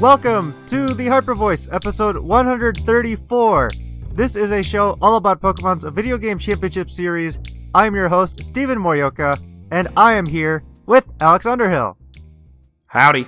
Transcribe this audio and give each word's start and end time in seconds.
Welcome 0.00 0.54
to 0.68 0.94
the 0.94 1.08
Hyper 1.08 1.34
Voice, 1.34 1.66
episode 1.72 2.16
134. 2.18 3.70
This 4.12 4.36
is 4.36 4.52
a 4.52 4.62
show 4.62 4.96
all 5.02 5.16
about 5.16 5.40
Pokemon's 5.40 5.84
video 5.86 6.16
game 6.16 6.38
championship 6.38 6.88
series. 6.88 7.40
I'm 7.74 7.96
your 7.96 8.08
host, 8.08 8.44
Stephen 8.44 8.78
Morioka, 8.78 9.42
and 9.72 9.88
I 9.96 10.12
am 10.12 10.24
here 10.24 10.62
with 10.86 11.04
Alex 11.20 11.46
Underhill. 11.46 11.98
Howdy. 12.86 13.26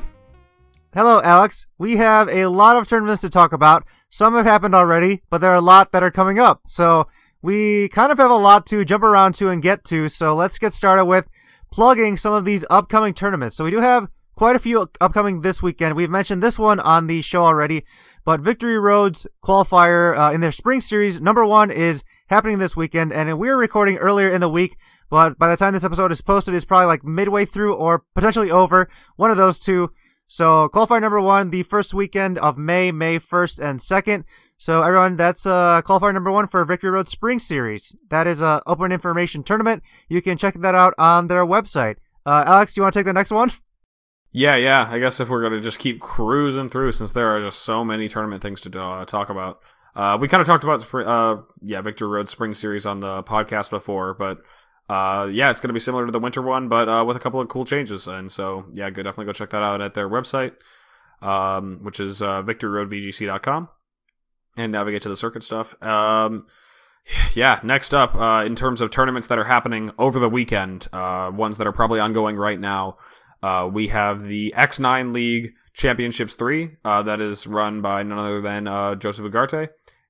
Hello, 0.95 1.21
Alex. 1.21 1.67
We 1.77 1.97
have 1.97 2.29
a 2.29 2.47
lot 2.47 2.77
of 2.77 2.87
tournaments 2.87 3.23
to 3.23 3.29
talk 3.29 3.53
about. 3.53 3.85
Some 4.09 4.37
have 4.37 4.47
happened 4.47 4.77
already, 4.77 5.23
but 5.29 5.39
there 5.39 5.51
are 5.51 5.57
a 5.57 5.61
lot 5.61 5.91
that 5.91 6.05
are 6.05 6.11
coming 6.13 6.39
up. 6.39 6.61
So 6.67 7.09
we 7.43 7.89
kind 7.89 8.13
of 8.13 8.19
have 8.19 8.31
a 8.31 8.37
lot 8.37 8.65
to 8.67 8.85
jump 8.85 9.03
around 9.03 9.35
to 9.35 9.49
and 9.49 9.61
get 9.61 9.83
to. 9.87 10.07
So 10.07 10.37
let's 10.37 10.57
get 10.57 10.73
started 10.73 11.07
with 11.07 11.27
plugging 11.73 12.17
some 12.17 12.33
of 12.33 12.45
these 12.45 12.65
upcoming 12.71 13.13
tournaments. 13.13 13.57
So 13.57 13.65
we 13.65 13.73
do 13.73 13.81
have 13.81 14.07
quite 14.41 14.57
a 14.57 14.59
few 14.59 14.89
upcoming 15.03 15.43
this 15.43 15.63
weekend. 15.63 15.95
We've 15.95 16.09
mentioned 16.09 16.43
this 16.43 16.59
one 16.59 16.81
on 16.81 17.09
the 17.09 17.21
show 17.21 17.45
already, 17.45 17.85
but 18.25 18.41
Victory 18.41 18.79
Road's 18.79 19.27
qualifier 19.45 20.17
uh, 20.17 20.33
in 20.33 20.41
their 20.41 20.51
spring 20.51 20.81
series, 20.81 21.21
number 21.21 21.45
one, 21.45 21.71
is 21.71 22.03
happening 22.29 22.59
this 22.59 22.75
weekend, 22.75 23.13
and 23.13 23.39
we 23.39 23.51
are 23.51 23.57
recording 23.59 23.99
earlier 23.99 24.31
in 24.31 24.41
the 24.41 24.49
week. 24.49 24.79
But 25.11 25.39
by 25.39 25.51
the 25.51 25.59
time 25.59 25.75
this 25.75 25.85
episode 25.85 26.11
is 26.11 26.23
posted, 26.23 26.55
it's 26.55 26.65
probably 26.65 26.87
like 26.87 27.05
midway 27.05 27.45
through 27.45 27.75
or 27.75 28.07
potentially 28.15 28.51
over. 28.51 28.89
One 29.17 29.31
of 29.31 29.37
those 29.37 29.59
two. 29.59 29.91
So 30.27 30.71
qualifier 30.73 31.03
number 31.03 31.21
one, 31.21 31.51
the 31.51 31.63
first 31.63 31.93
weekend 31.93 32.39
of 32.39 32.57
May, 32.57 32.93
May 32.93 33.19
1st 33.19 33.59
and 33.59 33.79
2nd. 33.79 34.25
So 34.57 34.83
everyone, 34.83 35.17
that's 35.17 35.45
uh, 35.45 35.83
qualifier 35.85 36.15
number 36.15 36.33
one 36.33 36.47
for 36.47 36.65
Victory 36.65 36.89
Road 36.89 37.11
Spring 37.11 37.41
Series. 37.41 37.95
That 38.09 38.27
is 38.27 38.41
a 38.41 38.63
open 38.67 38.91
information 38.91 39.43
tournament. 39.43 39.83
You 40.09 40.23
can 40.23 40.39
check 40.39 40.55
that 40.61 40.75
out 40.75 40.95
on 40.97 41.27
their 41.27 41.45
website. 41.45 41.97
Uh, 42.25 42.45
Alex, 42.47 42.73
do 42.73 42.79
you 42.79 42.85
want 42.85 42.95
to 42.95 43.01
take 43.01 43.07
the 43.07 43.13
next 43.13 43.33
one? 43.33 43.53
Yeah, 44.33 44.57
yeah. 44.57 44.89
I 44.89 44.99
guess 44.99 45.19
if 45.21 45.29
we're 45.29 45.41
going 45.41 45.55
to 45.55 45.61
just 45.61 45.79
keep 45.79 46.01
cruising 46.01 46.69
through, 46.69 46.93
since 46.93 47.13
there 47.13 47.35
are 47.37 47.41
just 47.41 47.61
so 47.61 47.85
many 47.85 48.09
tournament 48.09 48.43
things 48.43 48.61
to 48.63 48.81
uh, 48.81 49.05
talk 49.05 49.29
about, 49.29 49.61
uh, 49.97 50.17
we 50.21 50.29
kind 50.29 50.41
of 50.41 50.47
talked 50.47 50.65
about 50.65 50.95
uh, 50.95 51.43
yeah 51.63 51.81
Victory 51.81 52.09
Road 52.09 52.29
Spring 52.29 52.55
Series 52.55 52.87
on 52.87 53.01
the 53.01 53.23
podcast 53.25 53.71
before, 53.71 54.15
but 54.15 54.39
uh, 54.89 55.27
yeah, 55.27 55.51
it's 55.51 55.61
going 55.61 55.69
to 55.69 55.75
be 55.75 55.81
similar 55.81 56.07
to 56.07 56.13
the 56.13 56.19
winter 56.19 56.43
one, 56.43 56.69
but 56.69 56.89
uh, 56.89 57.05
with 57.05 57.17
a 57.17 57.21
couple 57.21 57.41
of 57.41 57.49
cool 57.49 57.65
changes. 57.65 58.07
And 58.07 58.31
so 58.31 58.67
yeah, 58.73 58.91
go 58.91 59.03
definitely 59.03 59.27
go 59.27 59.33
check 59.33 59.51
that 59.51 59.63
out 59.63 59.81
at 59.81 59.95
their 59.95 60.09
website, 60.09 60.53
um, 61.23 61.81
which 61.83 61.99
is 61.99 62.23
uh, 62.23 62.43
victoryroadvgc.com, 62.43 63.69
and 64.57 64.73
navigate 64.73 65.03
to 65.03 65.09
the 65.09 65.17
circuit 65.17 65.43
stuff. 65.43 65.81
Um, 65.83 66.47
yeah, 67.35 67.59
next 67.63 67.95
up, 67.95 68.15
uh, 68.15 68.45
in 68.45 68.55
terms 68.55 68.81
of 68.81 68.91
tournaments 68.91 69.29
that 69.29 69.39
are 69.39 69.45
happening 69.45 69.91
over 69.99 70.19
the 70.19 70.29
weekend, 70.29 70.87
uh, 70.93 71.31
ones 71.35 71.59
that 71.59 71.67
are 71.67 71.73
probably 71.73 71.99
ongoing 72.01 72.37
right 72.37 72.59
now. 72.59 72.99
Uh, 73.43 73.69
we 73.73 73.89
have 73.89 74.25
the 74.25 74.55
X9 74.57 75.15
League 75.15 75.55
Championships 75.73 76.35
3, 76.35 76.77
uh, 76.85 77.03
that 77.03 77.21
is 77.21 77.47
run 77.47 77.81
by 77.81 78.03
none 78.03 78.19
other 78.19 78.41
than 78.41 78.67
uh, 78.67 78.95
Joseph 78.95 79.25
Ugarte. 79.25 79.69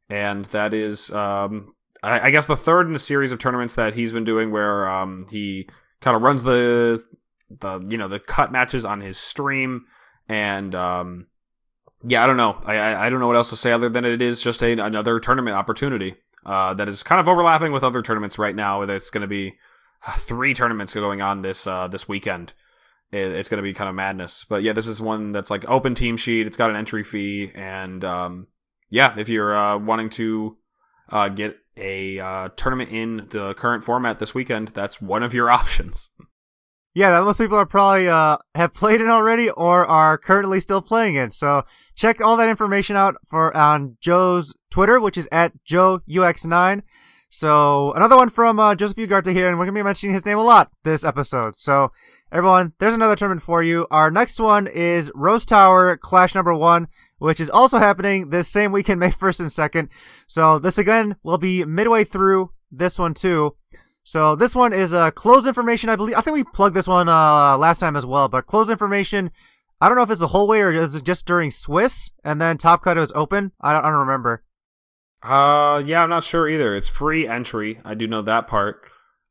And 0.08 0.44
that 0.46 0.74
is, 0.74 1.10
um, 1.12 1.74
I, 2.02 2.20
I, 2.20 2.30
guess, 2.30 2.46
the 2.46 2.56
third 2.56 2.88
in 2.88 2.94
a 2.94 2.98
series 2.98 3.30
of 3.30 3.38
tournaments 3.38 3.76
that 3.76 3.94
he's 3.94 4.12
been 4.12 4.24
doing 4.24 4.50
where 4.50 4.88
um, 4.88 5.26
he 5.30 5.68
kind 6.00 6.16
of 6.16 6.22
runs 6.22 6.42
the, 6.42 7.04
the, 7.60 7.80
you 7.88 7.98
know, 7.98 8.08
the 8.08 8.18
cut 8.18 8.50
matches 8.50 8.84
on 8.84 9.00
his 9.00 9.16
stream. 9.16 9.86
And, 10.28 10.74
um, 10.74 11.26
yeah, 12.02 12.24
I 12.24 12.26
don't 12.26 12.36
know. 12.36 12.60
I, 12.64 13.06
I 13.06 13.10
don't 13.10 13.20
know 13.20 13.28
what 13.28 13.36
else 13.36 13.50
to 13.50 13.56
say 13.56 13.70
other 13.70 13.88
than 13.88 14.04
it 14.04 14.22
is 14.22 14.40
just 14.40 14.62
a, 14.62 14.72
another 14.72 15.20
tournament 15.20 15.54
opportunity 15.54 16.16
uh, 16.46 16.74
that 16.74 16.88
is 16.88 17.02
kind 17.02 17.20
of 17.20 17.28
overlapping 17.28 17.72
with 17.72 17.84
other 17.84 18.02
tournaments 18.02 18.38
right 18.38 18.56
now. 18.56 18.84
There's 18.86 19.10
going 19.10 19.22
to 19.22 19.28
be 19.28 19.54
uh, 20.06 20.12
three 20.16 20.54
tournaments 20.54 20.94
going 20.94 21.20
on 21.20 21.42
this 21.42 21.66
uh, 21.66 21.88
this 21.88 22.08
weekend 22.08 22.54
it's 23.12 23.48
going 23.48 23.58
to 23.58 23.62
be 23.62 23.74
kind 23.74 23.88
of 23.88 23.94
madness. 23.94 24.44
But 24.48 24.62
yeah, 24.62 24.72
this 24.72 24.86
is 24.86 25.00
one 25.00 25.32
that's 25.32 25.50
like 25.50 25.68
open 25.68 25.94
team 25.94 26.16
sheet. 26.16 26.46
It's 26.46 26.56
got 26.56 26.70
an 26.70 26.76
entry 26.76 27.02
fee, 27.02 27.50
and 27.54 28.04
um, 28.04 28.46
yeah, 28.88 29.18
if 29.18 29.28
you're 29.28 29.54
uh, 29.54 29.78
wanting 29.78 30.10
to 30.10 30.56
uh, 31.08 31.28
get 31.28 31.56
a 31.76 32.18
uh, 32.18 32.48
tournament 32.56 32.90
in 32.90 33.26
the 33.30 33.54
current 33.54 33.84
format 33.84 34.18
this 34.18 34.34
weekend, 34.34 34.68
that's 34.68 35.00
one 35.00 35.22
of 35.22 35.34
your 35.34 35.50
options. 35.50 36.10
Yeah, 36.92 37.20
most 37.20 37.38
people 37.38 37.56
are 37.56 37.66
probably 37.66 38.08
uh, 38.08 38.38
have 38.54 38.74
played 38.74 39.00
it 39.00 39.08
already 39.08 39.48
or 39.48 39.86
are 39.86 40.18
currently 40.18 40.58
still 40.58 40.82
playing 40.82 41.14
it. 41.14 41.32
So 41.32 41.62
check 41.94 42.20
all 42.20 42.36
that 42.36 42.48
information 42.48 42.96
out 42.96 43.14
for 43.28 43.56
on 43.56 43.96
Joe's 44.00 44.54
Twitter, 44.70 44.98
which 44.98 45.16
is 45.16 45.28
at 45.30 45.52
JoeUX9. 45.64 46.82
So 47.28 47.92
another 47.92 48.16
one 48.16 48.28
from 48.28 48.58
uh, 48.58 48.74
Joseph 48.74 48.96
Ugarte 48.96 49.32
here, 49.32 49.48
and 49.48 49.56
we're 49.56 49.66
gonna 49.66 49.78
be 49.78 49.84
mentioning 49.84 50.14
his 50.14 50.26
name 50.26 50.38
a 50.38 50.42
lot 50.42 50.72
this 50.82 51.04
episode. 51.04 51.54
So 51.54 51.92
Everyone, 52.32 52.72
there's 52.78 52.94
another 52.94 53.16
tournament 53.16 53.42
for 53.42 53.60
you. 53.62 53.88
Our 53.90 54.10
next 54.10 54.38
one 54.38 54.68
is 54.68 55.10
Rose 55.16 55.44
Tower 55.44 55.96
Clash 55.96 56.34
number 56.34 56.54
one, 56.54 56.86
which 57.18 57.40
is 57.40 57.50
also 57.50 57.78
happening 57.78 58.30
this 58.30 58.48
same 58.48 58.70
weekend, 58.70 59.00
May 59.00 59.10
1st 59.10 59.40
and 59.40 59.48
2nd. 59.48 59.88
So 60.28 60.58
this 60.60 60.78
again 60.78 61.16
will 61.24 61.38
be 61.38 61.64
midway 61.64 62.04
through 62.04 62.52
this 62.70 62.98
one 62.98 63.14
too. 63.14 63.56
So 64.04 64.36
this 64.36 64.54
one 64.54 64.72
is 64.72 64.94
uh, 64.94 65.10
closed 65.10 65.46
information, 65.46 65.90
I 65.90 65.96
believe. 65.96 66.16
I 66.16 66.20
think 66.20 66.34
we 66.34 66.44
plugged 66.44 66.76
this 66.76 66.86
one 66.86 67.08
uh, 67.08 67.58
last 67.58 67.80
time 67.80 67.96
as 67.96 68.06
well, 68.06 68.28
but 68.28 68.46
closed 68.46 68.70
information. 68.70 69.30
I 69.80 69.88
don't 69.88 69.96
know 69.96 70.02
if 70.02 70.10
it's 70.10 70.20
the 70.20 70.28
whole 70.28 70.46
way 70.46 70.60
or 70.60 70.72
is 70.72 70.94
it 70.94 71.04
just 71.04 71.26
during 71.26 71.50
Swiss 71.50 72.10
and 72.24 72.40
then 72.40 72.58
Top 72.58 72.82
Cut 72.82 72.96
is 72.96 73.12
open. 73.14 73.52
I 73.60 73.72
don't, 73.72 73.84
I 73.84 73.90
don't 73.90 74.00
remember. 74.00 74.44
Uh, 75.22 75.82
yeah, 75.84 76.02
I'm 76.02 76.10
not 76.10 76.24
sure 76.24 76.48
either. 76.48 76.76
It's 76.76 76.88
free 76.88 77.26
entry. 77.26 77.80
I 77.84 77.94
do 77.94 78.06
know 78.06 78.22
that 78.22 78.46
part. 78.46 78.89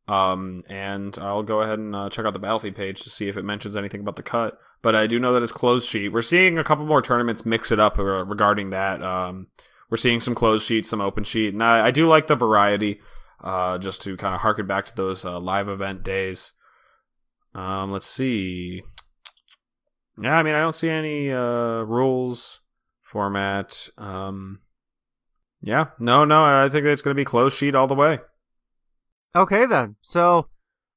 Um, 0.09 0.63
and 0.67 1.15
I'll 1.19 1.43
go 1.43 1.61
ahead 1.61 1.77
and 1.77 1.95
uh, 1.95 2.09
check 2.09 2.25
out 2.25 2.33
the 2.33 2.39
Battlefy 2.39 2.75
page 2.75 3.01
to 3.01 3.09
see 3.09 3.29
if 3.29 3.37
it 3.37 3.45
mentions 3.45 3.77
anything 3.77 4.01
about 4.01 4.15
the 4.15 4.23
cut. 4.23 4.57
But 4.81 4.95
I 4.95 5.07
do 5.07 5.19
know 5.19 5.33
that 5.33 5.43
it's 5.43 5.51
closed 5.51 5.87
sheet. 5.87 6.09
We're 6.09 6.21
seeing 6.21 6.57
a 6.57 6.63
couple 6.63 6.85
more 6.85 7.01
tournaments 7.01 7.45
mix 7.45 7.71
it 7.71 7.79
up 7.79 7.99
uh, 7.99 8.03
regarding 8.03 8.71
that. 8.71 9.03
Um, 9.03 9.47
we're 9.89 9.97
seeing 9.97 10.19
some 10.19 10.35
closed 10.35 10.65
sheet, 10.65 10.85
some 10.85 11.01
open 11.01 11.23
sheet, 11.23 11.53
and 11.53 11.63
I, 11.63 11.87
I 11.87 11.91
do 11.91 12.07
like 12.07 12.27
the 12.27 12.35
variety. 12.35 13.01
Uh, 13.41 13.77
just 13.77 14.01
to 14.01 14.17
kind 14.17 14.35
of 14.35 14.41
harken 14.41 14.67
back 14.67 14.85
to 14.85 14.95
those 14.97 15.23
uh, 15.23 15.39
live 15.39 15.69
event 15.69 16.03
days. 16.03 16.51
Um, 17.55 17.89
let's 17.89 18.05
see. 18.05 18.83
Yeah, 20.21 20.35
I 20.35 20.43
mean, 20.43 20.55
I 20.55 20.59
don't 20.59 20.75
see 20.75 20.89
any 20.89 21.31
uh, 21.31 21.83
rules 21.83 22.59
format. 23.01 23.87
Um, 23.97 24.59
yeah, 25.61 25.85
no, 25.99 26.25
no, 26.25 26.43
I 26.43 26.67
think 26.67 26.85
it's 26.85 27.01
going 27.01 27.15
to 27.15 27.19
be 27.19 27.23
closed 27.23 27.57
sheet 27.57 27.75
all 27.75 27.87
the 27.87 27.95
way. 27.95 28.19
Okay 29.35 29.65
then. 29.65 29.95
So 30.01 30.47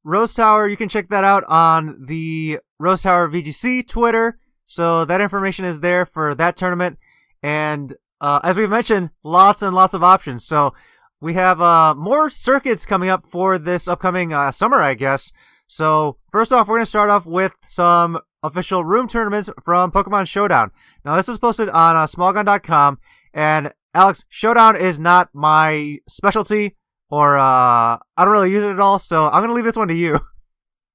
Rose 0.04 0.34
Tower, 0.34 0.68
you 0.68 0.76
can 0.76 0.88
check 0.88 1.08
that 1.10 1.24
out 1.24 1.44
on 1.44 2.06
the 2.06 2.58
Rose 2.78 3.02
Tower 3.02 3.28
VGC 3.28 3.86
Twitter. 3.86 4.38
So 4.66 5.04
that 5.04 5.20
information 5.20 5.64
is 5.64 5.80
there 5.80 6.06
for 6.06 6.34
that 6.34 6.56
tournament. 6.56 6.98
And 7.42 7.94
uh, 8.20 8.40
as 8.42 8.56
we 8.56 8.66
mentioned, 8.66 9.10
lots 9.22 9.62
and 9.62 9.74
lots 9.74 9.94
of 9.94 10.02
options. 10.02 10.44
So 10.44 10.74
we 11.20 11.34
have 11.34 11.60
uh, 11.60 11.94
more 11.94 12.30
circuits 12.30 12.86
coming 12.86 13.08
up 13.08 13.26
for 13.26 13.58
this 13.58 13.86
upcoming 13.86 14.32
uh, 14.32 14.50
summer, 14.50 14.82
I 14.82 14.94
guess. 14.94 15.32
So 15.66 16.16
first 16.30 16.52
off, 16.52 16.68
we're 16.68 16.76
going 16.76 16.84
to 16.84 16.86
start 16.86 17.10
off 17.10 17.26
with 17.26 17.54
some 17.62 18.18
official 18.42 18.84
room 18.84 19.08
tournaments 19.08 19.50
from 19.64 19.92
Pokemon 19.92 20.26
Showdown. 20.26 20.70
Now 21.04 21.16
this 21.16 21.28
was 21.28 21.38
posted 21.38 21.68
on 21.68 21.96
uh, 21.96 22.06
smogon.com. 22.06 22.98
And 23.32 23.72
Alex, 23.94 24.24
Showdown 24.28 24.76
is 24.76 24.98
not 24.98 25.28
my 25.32 25.98
specialty 26.08 26.76
or 27.12 27.38
uh, 27.38 27.98
I 28.16 28.24
don't 28.24 28.30
really 28.30 28.50
use 28.50 28.64
it 28.64 28.70
at 28.70 28.80
all. 28.80 28.98
So 28.98 29.26
I'm 29.26 29.42
gonna 29.42 29.52
leave 29.52 29.66
this 29.66 29.76
one 29.76 29.88
to 29.88 29.94
you. 29.94 30.18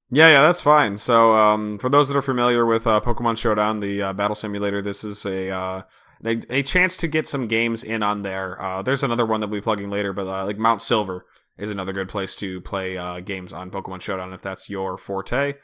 Yeah, 0.09 0.29
yeah, 0.29 0.41
that's 0.41 0.61
fine. 0.61 0.97
So, 0.97 1.33
um, 1.33 1.79
for 1.79 1.89
those 1.89 2.07
that 2.07 2.15
are 2.15 2.21
familiar 2.21 2.65
with 2.65 2.87
uh, 2.87 3.01
Pokemon 3.01 3.37
Showdown, 3.37 3.81
the 3.81 4.03
uh, 4.03 4.13
battle 4.13 4.35
simulator, 4.35 4.81
this 4.81 5.03
is 5.03 5.25
a, 5.25 5.49
uh, 5.49 5.81
a, 6.23 6.41
a 6.49 6.63
chance 6.63 6.95
to 6.95 7.09
get 7.09 7.27
some 7.27 7.45
games 7.47 7.83
in 7.83 8.03
on 8.03 8.21
there. 8.21 8.61
Uh, 8.61 8.81
there's 8.81 9.03
another 9.03 9.25
one 9.25 9.41
that 9.41 9.47
we'll 9.47 9.59
be 9.59 9.63
plugging 9.65 9.89
later, 9.89 10.13
but 10.13 10.25
uh, 10.25 10.45
like 10.45 10.57
Mount 10.57 10.81
Silver 10.81 11.25
is 11.57 11.71
another 11.71 11.91
good 11.91 12.07
place 12.07 12.37
to 12.37 12.61
play 12.61 12.97
uh, 12.97 13.19
games 13.19 13.51
on 13.51 13.69
Pokemon 13.69 13.99
Showdown 13.99 14.31
if 14.31 14.41
that's 14.41 14.69
your 14.69 14.97
forte. 14.97 15.55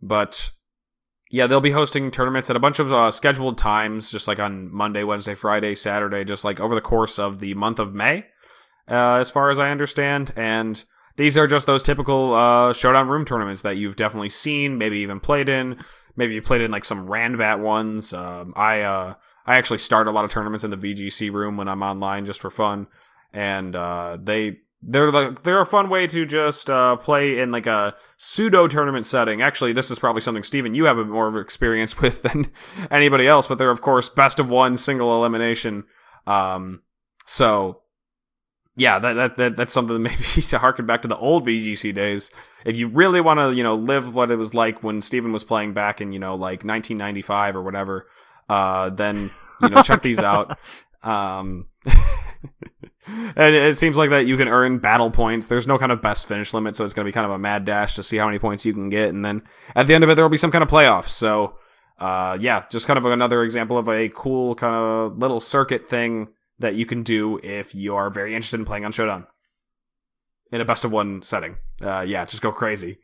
But 0.00 0.50
yeah, 1.30 1.46
they'll 1.46 1.60
be 1.60 1.70
hosting 1.70 2.10
tournaments 2.10 2.48
at 2.48 2.56
a 2.56 2.60
bunch 2.60 2.78
of 2.78 2.90
uh, 2.90 3.10
scheduled 3.10 3.58
times, 3.58 4.10
just 4.10 4.26
like 4.26 4.38
on 4.38 4.74
Monday, 4.74 5.04
Wednesday, 5.04 5.34
Friday, 5.34 5.74
Saturday, 5.74 6.24
just 6.24 6.42
like 6.42 6.58
over 6.58 6.74
the 6.74 6.80
course 6.80 7.18
of 7.18 7.38
the 7.38 7.52
month 7.52 7.78
of 7.78 7.92
May, 7.92 8.24
uh, 8.88 9.14
as 9.14 9.30
far 9.30 9.50
as 9.50 9.58
I 9.58 9.70
understand. 9.70 10.32
And 10.36 10.82
these 11.16 11.36
are 11.36 11.46
just 11.46 11.66
those 11.66 11.82
typical 11.82 12.34
uh, 12.34 12.72
Showdown 12.72 13.08
Room 13.08 13.24
tournaments 13.24 13.62
that 13.62 13.76
you've 13.76 13.96
definitely 13.96 14.28
seen, 14.28 14.78
maybe 14.78 14.98
even 14.98 15.20
played 15.20 15.48
in. 15.48 15.78
Maybe 16.16 16.34
you 16.34 16.42
played 16.42 16.60
in 16.60 16.70
like 16.70 16.84
some 16.84 17.06
Ranbat 17.06 17.60
ones. 17.60 18.12
Um, 18.12 18.52
I 18.56 18.80
uh, 18.82 19.14
I 19.46 19.54
actually 19.54 19.78
start 19.78 20.06
a 20.06 20.10
lot 20.10 20.24
of 20.24 20.30
tournaments 20.30 20.64
in 20.64 20.70
the 20.70 20.76
VGC 20.76 21.32
room 21.32 21.56
when 21.56 21.68
I'm 21.68 21.82
online 21.82 22.24
just 22.24 22.40
for 22.40 22.50
fun, 22.50 22.86
and 23.32 23.74
uh, 23.74 24.18
they 24.22 24.58
they're 24.82 25.10
like 25.10 25.42
they're 25.42 25.60
a 25.60 25.66
fun 25.66 25.90
way 25.90 26.06
to 26.06 26.24
just 26.24 26.70
uh, 26.70 26.96
play 26.96 27.38
in 27.38 27.50
like 27.50 27.66
a 27.66 27.94
pseudo 28.16 28.66
tournament 28.66 29.04
setting. 29.06 29.42
Actually, 29.42 29.72
this 29.72 29.90
is 29.90 29.98
probably 29.98 30.22
something 30.22 30.42
Steven 30.42 30.74
you 30.74 30.84
have 30.84 30.98
a 30.98 31.04
more 31.04 31.28
of 31.28 31.36
experience 31.36 31.98
with 32.00 32.22
than 32.22 32.50
anybody 32.90 33.26
else, 33.26 33.46
but 33.46 33.58
they're 33.58 33.70
of 33.70 33.82
course 33.82 34.08
best 34.08 34.40
of 34.40 34.48
one 34.48 34.76
single 34.76 35.14
elimination. 35.14 35.84
Um, 36.26 36.82
so 37.26 37.82
yeah, 38.80 38.98
that, 38.98 39.12
that, 39.12 39.36
that 39.36 39.56
that's 39.56 39.72
something 39.72 40.02
maybe 40.02 40.24
to 40.24 40.58
harken 40.58 40.86
back 40.86 41.02
to 41.02 41.08
the 41.08 41.16
old 41.16 41.46
VGC 41.46 41.94
days. 41.94 42.30
If 42.64 42.76
you 42.76 42.88
really 42.88 43.20
want 43.20 43.38
to, 43.38 43.52
you 43.52 43.62
know, 43.62 43.76
live 43.76 44.14
what 44.14 44.30
it 44.30 44.36
was 44.36 44.54
like 44.54 44.82
when 44.82 45.02
Steven 45.02 45.32
was 45.32 45.44
playing 45.44 45.74
back 45.74 46.00
in, 46.00 46.12
you 46.12 46.18
know, 46.18 46.34
like 46.34 46.64
1995 46.64 47.56
or 47.56 47.62
whatever, 47.62 48.06
uh, 48.48 48.90
then 48.90 49.30
you 49.62 49.68
know, 49.68 49.82
check 49.82 50.02
these 50.02 50.18
out. 50.18 50.58
Um, 51.02 51.64
and 53.06 53.54
it 53.54 53.74
seems 53.78 53.96
like 53.96 54.10
that 54.10 54.26
you 54.26 54.36
can 54.36 54.48
earn 54.48 54.80
battle 54.80 55.10
points. 55.10 55.46
There's 55.46 55.66
no 55.66 55.78
kind 55.78 55.92
of 55.92 56.02
best 56.02 56.26
finish 56.26 56.52
limit, 56.52 56.76
so 56.76 56.84
it's 56.84 56.92
going 56.92 57.06
to 57.06 57.08
be 57.08 57.12
kind 57.14 57.24
of 57.24 57.32
a 57.32 57.38
mad 57.38 57.64
dash 57.64 57.94
to 57.94 58.02
see 58.02 58.18
how 58.18 58.26
many 58.26 58.38
points 58.38 58.66
you 58.66 58.74
can 58.74 58.90
get, 58.90 59.08
and 59.08 59.24
then 59.24 59.40
at 59.74 59.86
the 59.86 59.94
end 59.94 60.04
of 60.04 60.10
it, 60.10 60.16
there 60.16 60.24
will 60.26 60.28
be 60.28 60.36
some 60.36 60.50
kind 60.50 60.62
of 60.62 60.68
playoffs. 60.68 61.08
So, 61.08 61.54
uh, 62.00 62.36
yeah, 62.38 62.64
just 62.70 62.86
kind 62.86 62.98
of 62.98 63.06
another 63.06 63.42
example 63.42 63.78
of 63.78 63.88
a 63.88 64.10
cool 64.10 64.54
kind 64.56 64.74
of 64.74 65.16
little 65.16 65.40
circuit 65.40 65.88
thing 65.88 66.28
that 66.60 66.74
you 66.74 66.86
can 66.86 67.02
do 67.02 67.38
if 67.42 67.74
you 67.74 67.96
are 67.96 68.10
very 68.10 68.34
interested 68.34 68.60
in 68.60 68.66
playing 68.66 68.84
on 68.84 68.92
Showdown 68.92 69.26
in 70.52 70.60
a 70.60 70.64
best 70.64 70.84
of 70.84 70.92
one 70.92 71.22
setting. 71.22 71.56
Uh, 71.82 72.02
yeah, 72.02 72.24
just 72.24 72.42
go 72.42 72.52
crazy. 72.52 72.98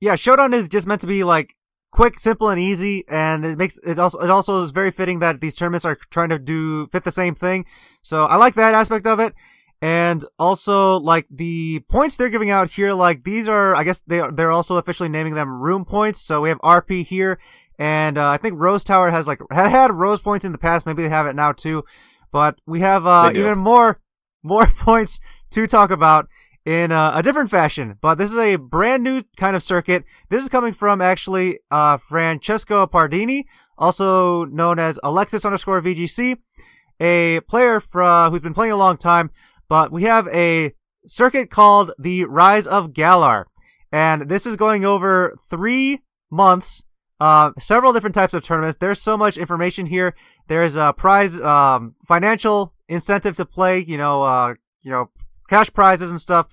Yeah, 0.00 0.16
Showdown 0.16 0.54
is 0.54 0.68
just 0.68 0.86
meant 0.86 1.00
to 1.02 1.06
be 1.06 1.24
like 1.24 1.54
quick, 1.90 2.18
simple, 2.18 2.48
and 2.48 2.60
easy, 2.60 3.04
and 3.08 3.44
it 3.44 3.58
makes 3.58 3.78
it 3.84 3.98
also 3.98 4.18
it 4.18 4.30
also 4.30 4.62
is 4.62 4.70
very 4.70 4.90
fitting 4.90 5.18
that 5.20 5.40
these 5.40 5.56
tournaments 5.56 5.84
are 5.84 5.98
trying 6.10 6.30
to 6.30 6.38
do 6.38 6.86
fit 6.88 7.04
the 7.04 7.10
same 7.10 7.34
thing. 7.34 7.64
So 8.02 8.24
I 8.24 8.36
like 8.36 8.54
that 8.54 8.74
aspect 8.74 9.06
of 9.06 9.20
it, 9.20 9.34
and 9.82 10.24
also 10.38 10.98
like 10.98 11.26
the 11.30 11.80
points 11.88 12.16
they're 12.16 12.28
giving 12.28 12.50
out 12.50 12.70
here. 12.70 12.92
Like 12.92 13.24
these 13.24 13.48
are, 13.48 13.74
I 13.74 13.84
guess 13.84 14.00
they 14.06 14.20
are, 14.20 14.32
they're 14.32 14.50
also 14.52 14.76
officially 14.76 15.08
naming 15.08 15.34
them 15.34 15.60
room 15.60 15.84
points. 15.84 16.20
So 16.20 16.40
we 16.40 16.48
have 16.48 16.60
RP 16.60 17.06
here, 17.06 17.38
and 17.78 18.16
uh, 18.16 18.28
I 18.28 18.36
think 18.38 18.54
Rose 18.58 18.84
Tower 18.84 19.10
has 19.10 19.26
like 19.26 19.40
had 19.50 19.70
had 19.70 19.94
Rose 19.94 20.20
points 20.20 20.44
in 20.44 20.52
the 20.52 20.58
past. 20.58 20.86
Maybe 20.86 21.02
they 21.02 21.08
have 21.08 21.26
it 21.26 21.36
now 21.36 21.52
too, 21.52 21.84
but 22.32 22.58
we 22.66 22.80
have 22.80 23.06
uh, 23.06 23.30
even 23.34 23.58
more 23.58 24.00
more 24.42 24.66
points 24.78 25.20
to 25.50 25.66
talk 25.66 25.90
about 25.90 26.28
in 26.64 26.92
uh, 26.92 27.12
a 27.14 27.22
different 27.22 27.50
fashion, 27.50 27.96
but 28.02 28.16
this 28.16 28.30
is 28.30 28.36
a 28.36 28.56
brand 28.56 29.02
new 29.02 29.22
kind 29.38 29.56
of 29.56 29.62
circuit. 29.62 30.04
This 30.28 30.42
is 30.42 30.50
coming 30.50 30.72
from 30.72 31.00
actually 31.00 31.60
uh, 31.70 31.96
Francesco 31.96 32.86
Pardini, 32.86 33.44
also 33.78 34.44
known 34.44 34.78
as 34.78 34.98
Alexis 35.02 35.46
underscore 35.46 35.80
VGC, 35.80 36.36
a 37.00 37.40
player 37.48 37.80
for, 37.80 38.28
who's 38.28 38.42
been 38.42 38.52
playing 38.52 38.72
a 38.72 38.76
long 38.76 38.98
time. 38.98 39.30
But 39.68 39.92
we 39.92 40.02
have 40.02 40.28
a 40.28 40.74
circuit 41.06 41.50
called 41.50 41.92
the 41.98 42.24
Rise 42.24 42.66
of 42.66 42.92
Galar, 42.92 43.46
and 43.90 44.28
this 44.28 44.44
is 44.44 44.56
going 44.56 44.84
over 44.84 45.36
three 45.48 46.02
months. 46.30 46.84
Uh, 47.20 47.50
several 47.58 47.92
different 47.92 48.14
types 48.14 48.32
of 48.32 48.42
tournaments. 48.42 48.78
There's 48.80 49.00
so 49.00 49.16
much 49.16 49.36
information 49.36 49.86
here. 49.86 50.14
There's 50.46 50.76
a 50.76 50.94
prize, 50.96 51.38
um, 51.40 51.96
financial 52.06 52.74
incentive 52.88 53.36
to 53.36 53.44
play. 53.44 53.80
You 53.80 53.98
know, 53.98 54.22
uh, 54.22 54.54
you 54.82 54.90
know, 54.90 55.10
cash 55.48 55.72
prizes 55.72 56.10
and 56.10 56.20
stuff. 56.20 56.46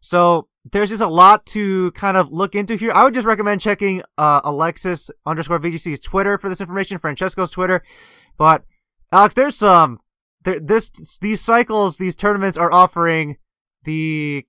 So 0.00 0.48
there's 0.72 0.88
just 0.88 1.02
a 1.02 1.06
lot 1.06 1.46
to 1.46 1.90
kind 1.92 2.16
of 2.16 2.32
look 2.32 2.54
into 2.54 2.76
here. 2.76 2.92
I 2.92 3.04
would 3.04 3.14
just 3.14 3.26
recommend 3.26 3.60
checking 3.60 4.02
uh, 4.18 4.40
Alexis 4.44 5.10
underscore 5.24 5.58
VGC's 5.58 6.00
Twitter 6.00 6.38
for 6.38 6.48
this 6.48 6.60
information, 6.60 6.98
Francesco's 6.98 7.50
Twitter. 7.50 7.82
But 8.36 8.64
Alex, 9.12 9.34
there's 9.34 9.56
some 9.56 10.00
there 10.44 10.60
this 10.60 10.90
these 11.20 11.40
cycles, 11.40 11.96
these 11.96 12.16
tournaments 12.16 12.56
are 12.56 12.72
offering 12.72 13.36
the 13.84 14.46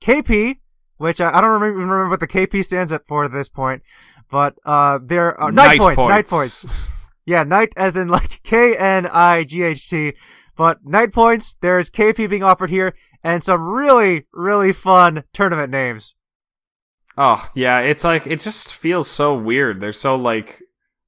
KP, 0.00 0.58
which 0.96 1.20
I, 1.20 1.30
I 1.30 1.40
don't 1.40 1.50
remember, 1.50 1.78
remember 1.78 2.08
what 2.08 2.20
the 2.20 2.26
KP 2.26 2.64
stands 2.64 2.92
at 2.92 3.06
for 3.06 3.24
at 3.24 3.32
this 3.32 3.48
point. 3.48 3.82
But 4.34 4.56
uh, 4.66 4.98
there 5.00 5.40
are 5.40 5.52
night, 5.52 5.78
knight 5.78 5.80
points, 5.80 6.02
points, 6.02 6.10
knight 6.10 6.28
points. 6.28 6.92
yeah, 7.24 7.44
night 7.44 7.72
as 7.76 7.96
in 7.96 8.08
like 8.08 8.40
K 8.42 8.76
N 8.76 9.06
I 9.06 9.44
G 9.44 9.62
H 9.62 9.88
T. 9.88 10.14
But 10.56 10.84
knight 10.84 11.12
points, 11.12 11.54
there's 11.60 11.88
KP 11.88 12.28
being 12.28 12.42
offered 12.42 12.68
here, 12.68 12.96
and 13.22 13.44
some 13.44 13.62
really, 13.62 14.26
really 14.32 14.72
fun 14.72 15.22
tournament 15.32 15.70
names. 15.70 16.16
Oh, 17.16 17.48
yeah, 17.54 17.78
it's 17.78 18.02
like 18.02 18.26
it 18.26 18.40
just 18.40 18.74
feels 18.74 19.08
so 19.08 19.36
weird. 19.36 19.78
They're 19.78 19.92
so 19.92 20.16
like 20.16 20.60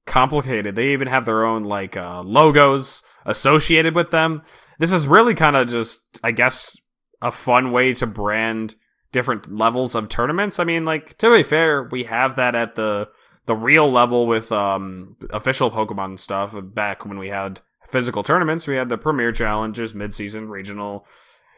complicated. 0.05 0.77
They 0.77 0.93
even 0.93 1.09
have 1.09 1.25
their 1.25 1.45
own 1.45 1.65
like 1.65 1.97
uh, 1.97 2.23
logos 2.23 3.03
associated 3.25 3.93
with 3.93 4.09
them. 4.09 4.41
This 4.79 4.93
is 4.93 5.05
really 5.05 5.33
kind 5.33 5.57
of 5.57 5.67
just 5.67 5.99
I 6.23 6.31
guess 6.31 6.77
a 7.21 7.33
fun 7.33 7.73
way 7.73 7.93
to 7.95 8.07
brand 8.07 8.75
different 9.11 9.51
levels 9.51 9.95
of 9.95 10.07
tournaments. 10.07 10.59
I 10.59 10.63
mean, 10.63 10.85
like 10.85 11.17
to 11.17 11.29
be 11.35 11.43
fair, 11.43 11.89
we 11.91 12.05
have 12.05 12.37
that 12.37 12.55
at 12.55 12.75
the 12.75 13.09
the 13.47 13.55
real 13.55 13.91
level 13.91 14.27
with 14.27 14.51
um 14.51 15.15
official 15.31 15.71
Pokemon 15.71 16.19
stuff 16.19 16.53
back 16.55 17.05
when 17.05 17.17
we 17.17 17.29
had 17.29 17.59
physical 17.89 18.23
tournaments. 18.23 18.67
We 18.67 18.75
had 18.75 18.89
the 18.89 18.97
Premier 18.97 19.31
Challenges, 19.31 19.95
mid-season, 19.95 20.49
regional, 20.49 21.05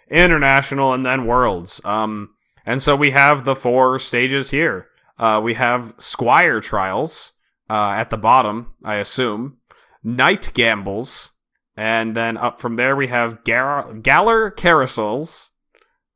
international, 0.09 0.93
and 0.93 1.05
then 1.05 1.25
worlds. 1.25 1.81
Um, 1.83 2.29
and 2.65 2.81
so 2.81 2.95
we 2.95 3.11
have 3.11 3.45
the 3.45 3.55
four 3.55 3.99
stages 3.99 4.51
here. 4.51 4.87
Uh, 5.17 5.41
we 5.43 5.55
have 5.55 5.93
Squire 5.97 6.61
Trials 6.61 7.33
uh, 7.69 7.89
at 7.91 8.09
the 8.09 8.17
bottom, 8.17 8.73
I 8.85 8.95
assume, 8.95 9.57
Knight 10.03 10.51
Gambles, 10.53 11.31
and 11.75 12.15
then 12.15 12.37
up 12.37 12.59
from 12.59 12.75
there 12.75 12.95
we 12.95 13.07
have 13.07 13.43
Gar- 13.43 13.93
Galar 13.95 14.51
Carousels. 14.51 15.49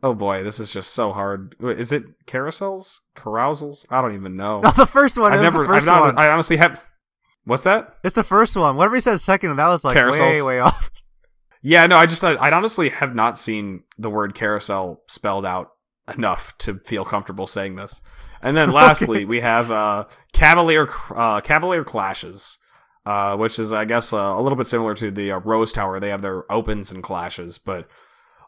Oh 0.03 0.13
boy, 0.13 0.43
this 0.43 0.59
is 0.59 0.71
just 0.71 0.91
so 0.91 1.13
hard. 1.13 1.55
Is 1.61 1.93
it 1.93 2.03
carousels? 2.25 2.99
Carousels? 3.15 3.85
I 3.89 4.01
don't 4.01 4.15
even 4.15 4.35
know. 4.35 4.59
No, 4.59 4.71
the 4.77 4.85
first 4.85 5.17
one. 5.17 5.31
I've 5.31 5.41
never. 5.41 5.73
I've 5.73 5.85
not. 5.85 6.01
One. 6.01 6.17
I 6.17 6.29
honestly 6.29 6.57
have. 6.57 6.85
What's 7.45 7.63
that? 7.63 7.95
It's 8.03 8.15
the 8.15 8.23
first 8.23 8.55
one. 8.55 8.75
Whatever 8.75 8.95
he 8.95 9.01
says 9.01 9.23
second, 9.23 9.55
that 9.55 9.67
was 9.67 9.83
like 9.83 9.97
Carousels. 9.97 10.19
way, 10.19 10.41
way 10.41 10.59
off. 10.59 10.91
Yeah, 11.65 11.85
no, 11.85 11.95
I 11.95 12.05
just 12.05 12.25
I, 12.25 12.33
I 12.33 12.51
honestly 12.51 12.89
have 12.89 13.15
not 13.15 13.37
seen 13.37 13.83
the 13.97 14.09
word 14.09 14.35
carousel 14.35 15.01
spelled 15.07 15.45
out 15.45 15.69
enough 16.13 16.55
to 16.57 16.77
feel 16.79 17.05
comfortable 17.05 17.47
saying 17.47 17.77
this. 17.77 18.01
And 18.41 18.55
then 18.55 18.71
lastly, 18.73 19.19
okay. 19.19 19.25
we 19.25 19.39
have 19.39 19.71
uh, 19.71 20.03
Cavalier 20.33 20.89
uh, 21.15 21.39
Cavalier 21.39 21.85
Clashes, 21.85 22.57
uh, 23.05 23.37
which 23.37 23.59
is 23.59 23.71
I 23.71 23.85
guess 23.85 24.11
uh, 24.11 24.17
a 24.17 24.41
little 24.41 24.57
bit 24.57 24.67
similar 24.67 24.93
to 24.95 25.09
the 25.09 25.31
uh, 25.31 25.39
Rose 25.39 25.71
Tower. 25.71 26.01
They 26.01 26.09
have 26.09 26.21
their 26.21 26.51
opens 26.51 26.91
and 26.91 27.01
clashes, 27.01 27.57
but 27.57 27.87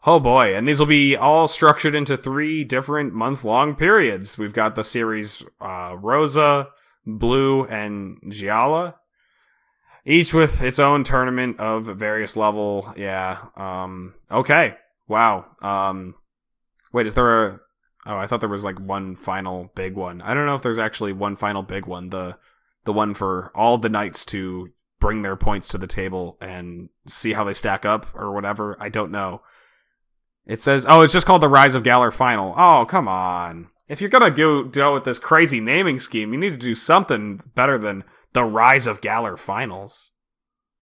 oh 0.06 0.20
boy! 0.20 0.56
And 0.56 0.66
these 0.66 0.78
will 0.78 0.86
be 0.86 1.16
all 1.16 1.48
structured 1.48 1.94
into 1.94 2.16
three 2.16 2.64
different 2.64 3.12
month 3.12 3.44
long 3.44 3.74
periods. 3.74 4.38
We've 4.38 4.54
got 4.54 4.74
the 4.74 4.84
series 4.84 5.42
uh, 5.60 5.96
Rosa, 5.98 6.68
Blue, 7.04 7.64
and 7.64 8.20
Giala 8.28 8.94
each 10.06 10.32
with 10.32 10.62
its 10.62 10.78
own 10.78 11.02
tournament 11.02 11.58
of 11.58 11.84
various 11.84 12.36
level. 12.36 12.94
Yeah. 12.96 13.38
Um. 13.56 14.14
Okay. 14.30 14.74
Wow. 15.08 15.44
Um. 15.60 16.14
Wait, 16.92 17.06
is 17.06 17.14
there 17.14 17.46
a? 17.46 17.60
Oh, 18.06 18.16
I 18.16 18.28
thought 18.28 18.38
there 18.38 18.48
was 18.48 18.64
like 18.64 18.78
one 18.78 19.16
final 19.16 19.72
big 19.74 19.94
one. 19.94 20.22
I 20.22 20.32
don't 20.32 20.46
know 20.46 20.54
if 20.54 20.62
there's 20.62 20.78
actually 20.78 21.12
one 21.12 21.34
final 21.34 21.62
big 21.62 21.86
one. 21.86 22.08
The 22.08 22.38
the 22.84 22.92
one 22.92 23.14
for 23.14 23.50
all 23.54 23.78
the 23.78 23.88
knights 23.88 24.24
to 24.26 24.68
bring 25.00 25.22
their 25.22 25.36
points 25.36 25.68
to 25.68 25.78
the 25.78 25.88
table 25.88 26.38
and 26.40 26.88
see 27.06 27.32
how 27.32 27.42
they 27.42 27.52
stack 27.52 27.84
up 27.84 28.06
or 28.14 28.32
whatever. 28.32 28.76
I 28.80 28.88
don't 28.88 29.10
know. 29.10 29.42
It 30.46 30.60
says, 30.60 30.86
oh, 30.88 31.00
it's 31.00 31.12
just 31.12 31.26
called 31.26 31.42
the 31.42 31.48
Rise 31.48 31.74
of 31.74 31.82
Galar 31.82 32.10
Final. 32.10 32.54
Oh, 32.56 32.86
come 32.86 33.08
on. 33.08 33.68
If 33.88 34.00
you're 34.00 34.10
gonna 34.10 34.30
go 34.30 34.64
go 34.64 34.94
with 34.94 35.04
this 35.04 35.18
crazy 35.18 35.60
naming 35.60 36.00
scheme, 36.00 36.32
you 36.32 36.38
need 36.38 36.52
to 36.52 36.58
do 36.58 36.74
something 36.74 37.40
better 37.54 37.78
than 37.78 38.04
the 38.32 38.44
Rise 38.44 38.86
of 38.86 39.00
Galar 39.00 39.36
finals. 39.36 40.12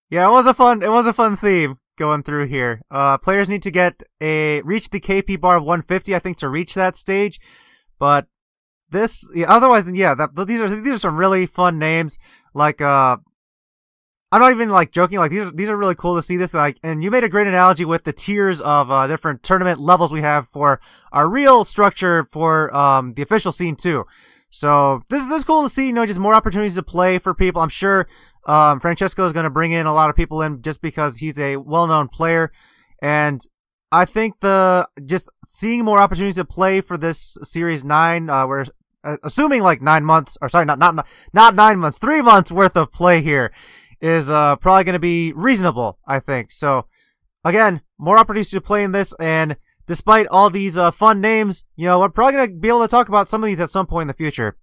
Yeah, 0.10 0.28
it 0.28 0.32
was 0.32 0.46
a 0.46 0.54
fun 0.54 0.82
it 0.84 0.90
was 0.90 1.08
a 1.08 1.14
fun 1.14 1.38
theme 1.38 1.78
going 1.98 2.24
through 2.24 2.48
here. 2.48 2.82
Uh, 2.92 3.18
players 3.18 3.48
need 3.48 3.62
to 3.62 3.72
get 3.72 4.04
a 4.20 4.62
reach 4.62 4.90
the 4.90 5.00
KP 5.00 5.40
bar 5.40 5.58
of 5.58 5.64
150, 5.64 6.16
I 6.16 6.20
think, 6.20 6.38
to 6.38 6.50
reach 6.50 6.74
that 6.74 6.96
stage. 6.96 7.40
But 8.00 8.28
this, 8.90 9.30
yeah, 9.36 9.52
otherwise, 9.52 9.90
yeah, 9.92 10.16
that 10.16 10.48
these 10.48 10.62
are 10.62 10.70
these 10.70 10.94
are 10.94 11.00
some 11.00 11.18
really 11.18 11.46
fun 11.46 11.78
names. 11.78 12.18
Like, 12.54 12.82
uh, 12.82 13.18
I'm 14.32 14.42
not 14.42 14.52
even 14.52 14.70
like 14.70 14.92
joking. 14.92 15.18
Like 15.18 15.32
these 15.32 15.42
are 15.42 15.52
these 15.52 15.70
are 15.70 15.78
really 15.78 15.96
cool 15.96 16.16
to 16.16 16.22
see 16.22 16.38
this. 16.38 16.54
Like, 16.54 16.78
and 16.84 17.04
you 17.04 17.10
made 17.10 17.24
a 17.24 17.30
great 17.30 17.48
analogy 17.48 17.84
with 17.84 18.04
the 18.04 18.14
tiers 18.14 18.62
of 18.62 18.92
uh, 18.92 19.08
different 19.08 19.42
tournament 19.42 19.80
levels 19.80 20.14
we 20.14 20.22
have 20.22 20.48
for 20.50 20.80
our 21.12 21.28
real 21.28 21.64
structure 21.64 22.24
for 22.24 22.76
um, 22.76 23.14
the 23.16 23.24
official 23.24 23.52
scene 23.52 23.76
too. 23.76 24.06
So 24.52 25.04
this 25.10 25.26
this 25.28 25.40
is 25.40 25.46
cool 25.46 25.64
to 25.64 25.70
see. 25.70 25.88
You 25.88 25.94
know, 25.94 26.06
just 26.06 26.20
more 26.20 26.36
opportunities 26.36 26.76
to 26.76 26.84
play 26.84 27.18
for 27.18 27.34
people. 27.34 27.62
I'm 27.62 27.70
sure 27.70 28.08
um, 28.46 28.80
Francesco 28.80 29.26
is 29.26 29.34
going 29.34 29.46
to 29.46 29.50
bring 29.50 29.72
in 29.72 29.88
a 29.88 29.94
lot 29.94 30.12
of 30.12 30.16
people 30.16 30.42
in 30.44 30.62
just 30.62 30.82
because 30.82 31.18
he's 31.18 31.40
a 31.40 31.58
well-known 31.58 32.08
player, 32.08 32.52
and 33.02 33.44
I 33.92 34.06
think 34.06 34.42
the 34.42 34.88
just 35.06 35.30
seeing 35.44 35.84
more 35.84 36.00
opportunities 36.00 36.36
to 36.36 36.46
play 36.46 36.82
for 36.82 36.98
this 36.98 37.36
series 37.42 37.84
nine, 37.84 38.30
uh, 38.30 38.46
we're 38.46 38.66
uh, 39.04 39.18
assuming 39.24 39.64
like 39.64 39.82
nine 39.82 40.06
months, 40.06 40.38
or 40.40 40.50
sorry, 40.50 40.66
not 40.66 40.78
not 40.78 41.08
not 41.34 41.56
nine 41.56 41.80
months, 41.80 41.98
three 41.98 42.22
months 42.22 42.52
worth 42.52 42.78
of 42.78 42.92
play 42.92 43.24
here 43.24 43.52
is 44.02 44.30
uh, 44.30 44.56
probably 44.58 44.84
going 44.84 44.94
to 44.94 45.00
be 45.00 45.34
reasonable, 45.34 46.00
I 46.08 46.20
think. 46.20 46.52
So, 46.52 46.86
again, 47.44 47.82
more 47.98 48.18
opportunities 48.18 48.52
to 48.52 48.62
play 48.62 48.84
in 48.84 48.92
this, 48.92 49.14
and 49.20 49.58
despite 49.88 50.28
all 50.28 50.50
these 50.50 50.78
uh, 50.78 50.92
fun 50.92 51.20
names, 51.22 51.64
you 51.76 51.86
know, 51.86 52.00
we're 52.00 52.10
probably 52.10 52.34
going 52.34 52.50
to 52.50 52.56
be 52.56 52.68
able 52.68 52.82
to 52.82 52.88
talk 52.88 53.10
about 53.10 53.28
some 53.28 53.44
of 53.44 53.48
these 53.48 53.60
at 53.60 53.72
some 53.72 53.88
point 53.88 54.04
in 54.04 54.08
the 54.08 54.14
future. 54.14 54.58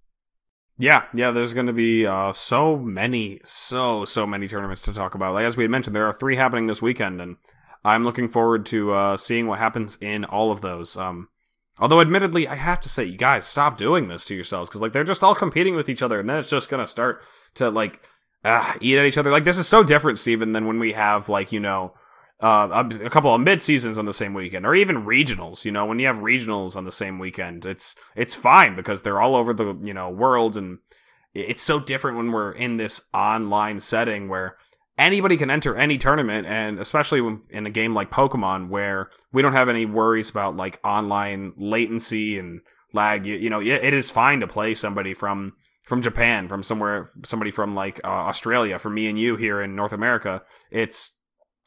Yeah, 0.79 1.05
yeah, 1.13 1.31
there's 1.31 1.53
going 1.53 1.67
to 1.67 1.73
be 1.73 2.05
uh, 2.05 2.31
so 2.31 2.77
many, 2.77 3.41
so, 3.43 4.05
so 4.05 4.27
many 4.27 4.47
tournaments 4.47 4.83
to 4.83 4.93
talk 4.93 5.15
about. 5.15 5.33
Like, 5.33 5.45
as 5.45 5.57
we 5.57 5.67
mentioned, 5.67 5.95
there 5.95 6.05
are 6.05 6.13
three 6.13 6.35
happening 6.35 6.67
this 6.67 6.83
weekend, 6.83 7.19
and 7.19 7.37
I'm 7.83 8.03
looking 8.03 8.29
forward 8.29 8.67
to 8.67 8.93
uh, 8.93 9.17
seeing 9.17 9.47
what 9.47 9.59
happens 9.59 9.97
in 10.01 10.23
all 10.23 10.51
of 10.51 10.61
those. 10.61 10.95
Um, 10.95 11.29
although, 11.79 11.99
admittedly, 11.99 12.47
I 12.47 12.53
have 12.53 12.79
to 12.81 12.89
say, 12.89 13.05
you 13.05 13.17
guys, 13.17 13.45
stop 13.45 13.77
doing 13.77 14.07
this 14.07 14.25
to 14.25 14.35
yourselves, 14.35 14.69
because, 14.69 14.81
like, 14.81 14.93
they're 14.93 15.03
just 15.03 15.23
all 15.23 15.33
competing 15.33 15.75
with 15.75 15.89
each 15.89 16.03
other, 16.03 16.19
and 16.19 16.29
then 16.29 16.37
it's 16.37 16.49
just 16.49 16.69
going 16.69 16.85
to 16.85 16.91
start 16.91 17.23
to, 17.55 17.71
like, 17.71 18.07
uh, 18.47 18.73
eat 18.79 18.97
at 18.97 19.05
each 19.05 19.17
other. 19.17 19.29
Like 19.29 19.43
this 19.43 19.57
is 19.57 19.67
so 19.67 19.83
different, 19.83 20.19
Steven, 20.19 20.53
than 20.53 20.65
when 20.65 20.79
we 20.79 20.93
have 20.93 21.27
like 21.29 21.51
you 21.51 21.59
know 21.59 21.93
uh, 22.41 22.83
a, 23.03 23.09
couple 23.09 23.33
of 23.33 23.41
mid 23.41 23.61
seasons 23.61 23.97
on 23.97 24.05
the 24.05 24.13
same 24.13 24.33
weekend, 24.33 24.65
or 24.65 24.73
even 24.73 25.05
regionals. 25.05 25.65
You 25.65 25.71
know, 25.71 25.85
when 25.85 25.99
you 25.99 26.07
have 26.07 26.17
regionals 26.17 26.75
on 26.75 26.85
the 26.85 26.91
same 26.91 27.19
weekend, 27.19 27.65
it's 27.65 27.95
it's 28.15 28.33
fine 28.33 28.75
because 28.75 29.01
they're 29.01 29.21
all 29.21 29.35
over 29.35 29.53
the 29.53 29.77
you 29.83 29.93
know 29.93 30.09
world, 30.09 30.55
and 30.55 30.77
it's 31.33 31.61
so 31.61 31.79
different 31.79 32.17
when 32.17 32.31
we're 32.31 32.53
in 32.53 32.77
this 32.77 33.01
online 33.13 33.79
setting 33.79 34.29
where 34.29 34.57
anybody 34.97 35.35
can 35.35 35.51
enter 35.51 35.75
any 35.75 35.97
tournament, 35.97 36.47
and 36.47 36.79
especially 36.79 37.39
in 37.49 37.65
a 37.65 37.71
game 37.71 37.93
like 37.93 38.11
Pokemon 38.11 38.69
where 38.69 39.09
we 39.33 39.41
don't 39.41 39.53
have 39.53 39.69
any 39.69 39.85
worries 39.85 40.29
about 40.29 40.55
like 40.55 40.79
online 40.85 41.53
latency 41.57 42.39
and 42.39 42.61
lag. 42.93 43.25
You, 43.25 43.35
you 43.35 43.49
know, 43.49 43.59
it 43.59 43.93
is 43.93 44.09
fine 44.09 44.39
to 44.39 44.47
play 44.47 44.73
somebody 44.73 45.13
from 45.13 45.53
from 45.87 46.01
Japan, 46.01 46.49
from 46.49 46.63
somewhere, 46.63 47.09
somebody 47.23 47.49
from 47.49 47.73
like 47.73 48.01
uh, 48.03 48.07
Australia, 48.07 48.77
for 48.77 48.89
me 48.89 49.07
and 49.07 49.17
you 49.17 49.37
here 49.37 49.61
in 49.61 49.73
North 49.73 49.93
America, 49.93 50.43
it's 50.69 51.11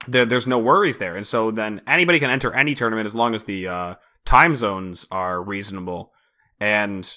there, 0.07 0.27
there's 0.27 0.47
no 0.47 0.59
worries 0.59 0.99
there, 0.99 1.17
and 1.17 1.27
so 1.27 1.51
then 1.51 1.81
anybody 1.87 2.19
can 2.19 2.31
enter 2.31 2.53
any 2.53 2.75
tournament 2.75 3.07
as 3.07 3.15
long 3.15 3.35
as 3.35 3.45
the 3.45 3.67
uh, 3.67 3.95
time 4.27 4.55
zones 4.55 5.07
are 5.11 5.43
reasonable. 5.43 6.13
And 6.61 7.11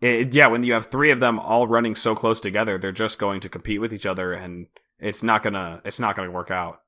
it, 0.00 0.34
yeah, 0.34 0.48
when 0.48 0.64
you 0.64 0.72
have 0.72 0.86
three 0.86 1.12
of 1.12 1.20
them 1.20 1.38
all 1.38 1.68
running 1.68 1.94
so 1.94 2.16
close 2.16 2.40
together, 2.40 2.78
they're 2.78 2.90
just 2.90 3.20
going 3.20 3.40
to 3.40 3.48
compete 3.48 3.80
with 3.80 3.92
each 3.92 4.06
other, 4.06 4.32
and 4.32 4.66
it's 4.98 5.22
not 5.22 5.44
gonna 5.44 5.80
it's 5.84 6.00
not 6.00 6.16
gonna 6.16 6.32
work 6.32 6.50
out. 6.50 6.80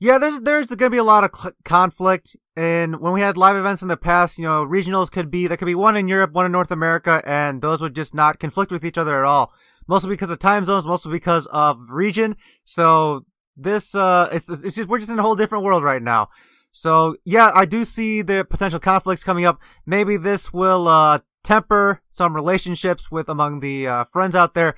Yeah, 0.00 0.18
there's 0.18 0.40
there's 0.40 0.66
going 0.66 0.78
to 0.78 0.90
be 0.90 0.98
a 0.98 1.04
lot 1.04 1.24
of 1.24 1.30
cl- 1.34 1.54
conflict, 1.64 2.36
and 2.56 3.00
when 3.00 3.12
we 3.12 3.20
had 3.20 3.36
live 3.36 3.56
events 3.56 3.80
in 3.80 3.88
the 3.88 3.96
past, 3.96 4.38
you 4.38 4.44
know, 4.44 4.64
regionals 4.64 5.10
could 5.10 5.30
be 5.30 5.46
there 5.46 5.56
could 5.56 5.66
be 5.66 5.74
one 5.74 5.96
in 5.96 6.08
Europe, 6.08 6.32
one 6.32 6.46
in 6.46 6.52
North 6.52 6.70
America, 6.70 7.22
and 7.24 7.62
those 7.62 7.80
would 7.80 7.94
just 7.94 8.12
not 8.14 8.38
conflict 8.40 8.72
with 8.72 8.84
each 8.84 8.98
other 8.98 9.18
at 9.18 9.24
all. 9.24 9.52
Mostly 9.86 10.10
because 10.10 10.30
of 10.30 10.38
time 10.38 10.64
zones, 10.64 10.86
mostly 10.86 11.12
because 11.12 11.46
of 11.46 11.78
region. 11.88 12.36
So 12.64 13.24
this, 13.56 13.94
uh, 13.94 14.28
it's 14.32 14.48
it's 14.48 14.76
just 14.76 14.88
we're 14.88 14.98
just 14.98 15.10
in 15.10 15.18
a 15.18 15.22
whole 15.22 15.36
different 15.36 15.64
world 15.64 15.84
right 15.84 16.02
now. 16.02 16.28
So 16.72 17.16
yeah, 17.24 17.52
I 17.54 17.64
do 17.64 17.84
see 17.84 18.20
the 18.20 18.44
potential 18.44 18.80
conflicts 18.80 19.22
coming 19.22 19.44
up. 19.44 19.60
Maybe 19.86 20.16
this 20.16 20.52
will 20.52 20.88
uh, 20.88 21.20
temper 21.44 22.02
some 22.08 22.34
relationships 22.34 23.10
with 23.12 23.28
among 23.28 23.60
the 23.60 23.86
uh, 23.86 24.04
friends 24.04 24.34
out 24.34 24.54
there, 24.54 24.74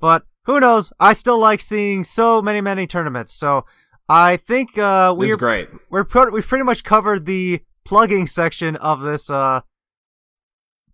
but 0.00 0.24
who 0.46 0.58
knows? 0.58 0.92
I 0.98 1.12
still 1.12 1.38
like 1.38 1.60
seeing 1.60 2.02
so 2.02 2.42
many 2.42 2.60
many 2.60 2.86
tournaments. 2.86 3.32
So 3.32 3.64
I 4.08 4.36
think 4.36 4.78
uh, 4.78 5.14
we're 5.16 5.36
great. 5.36 5.68
We're 5.90 6.04
pr- 6.04 6.30
we've 6.30 6.46
pretty 6.46 6.64
much 6.64 6.84
covered 6.84 7.26
the 7.26 7.60
plugging 7.84 8.26
section 8.26 8.76
of 8.76 9.00
this 9.00 9.28
uh, 9.28 9.62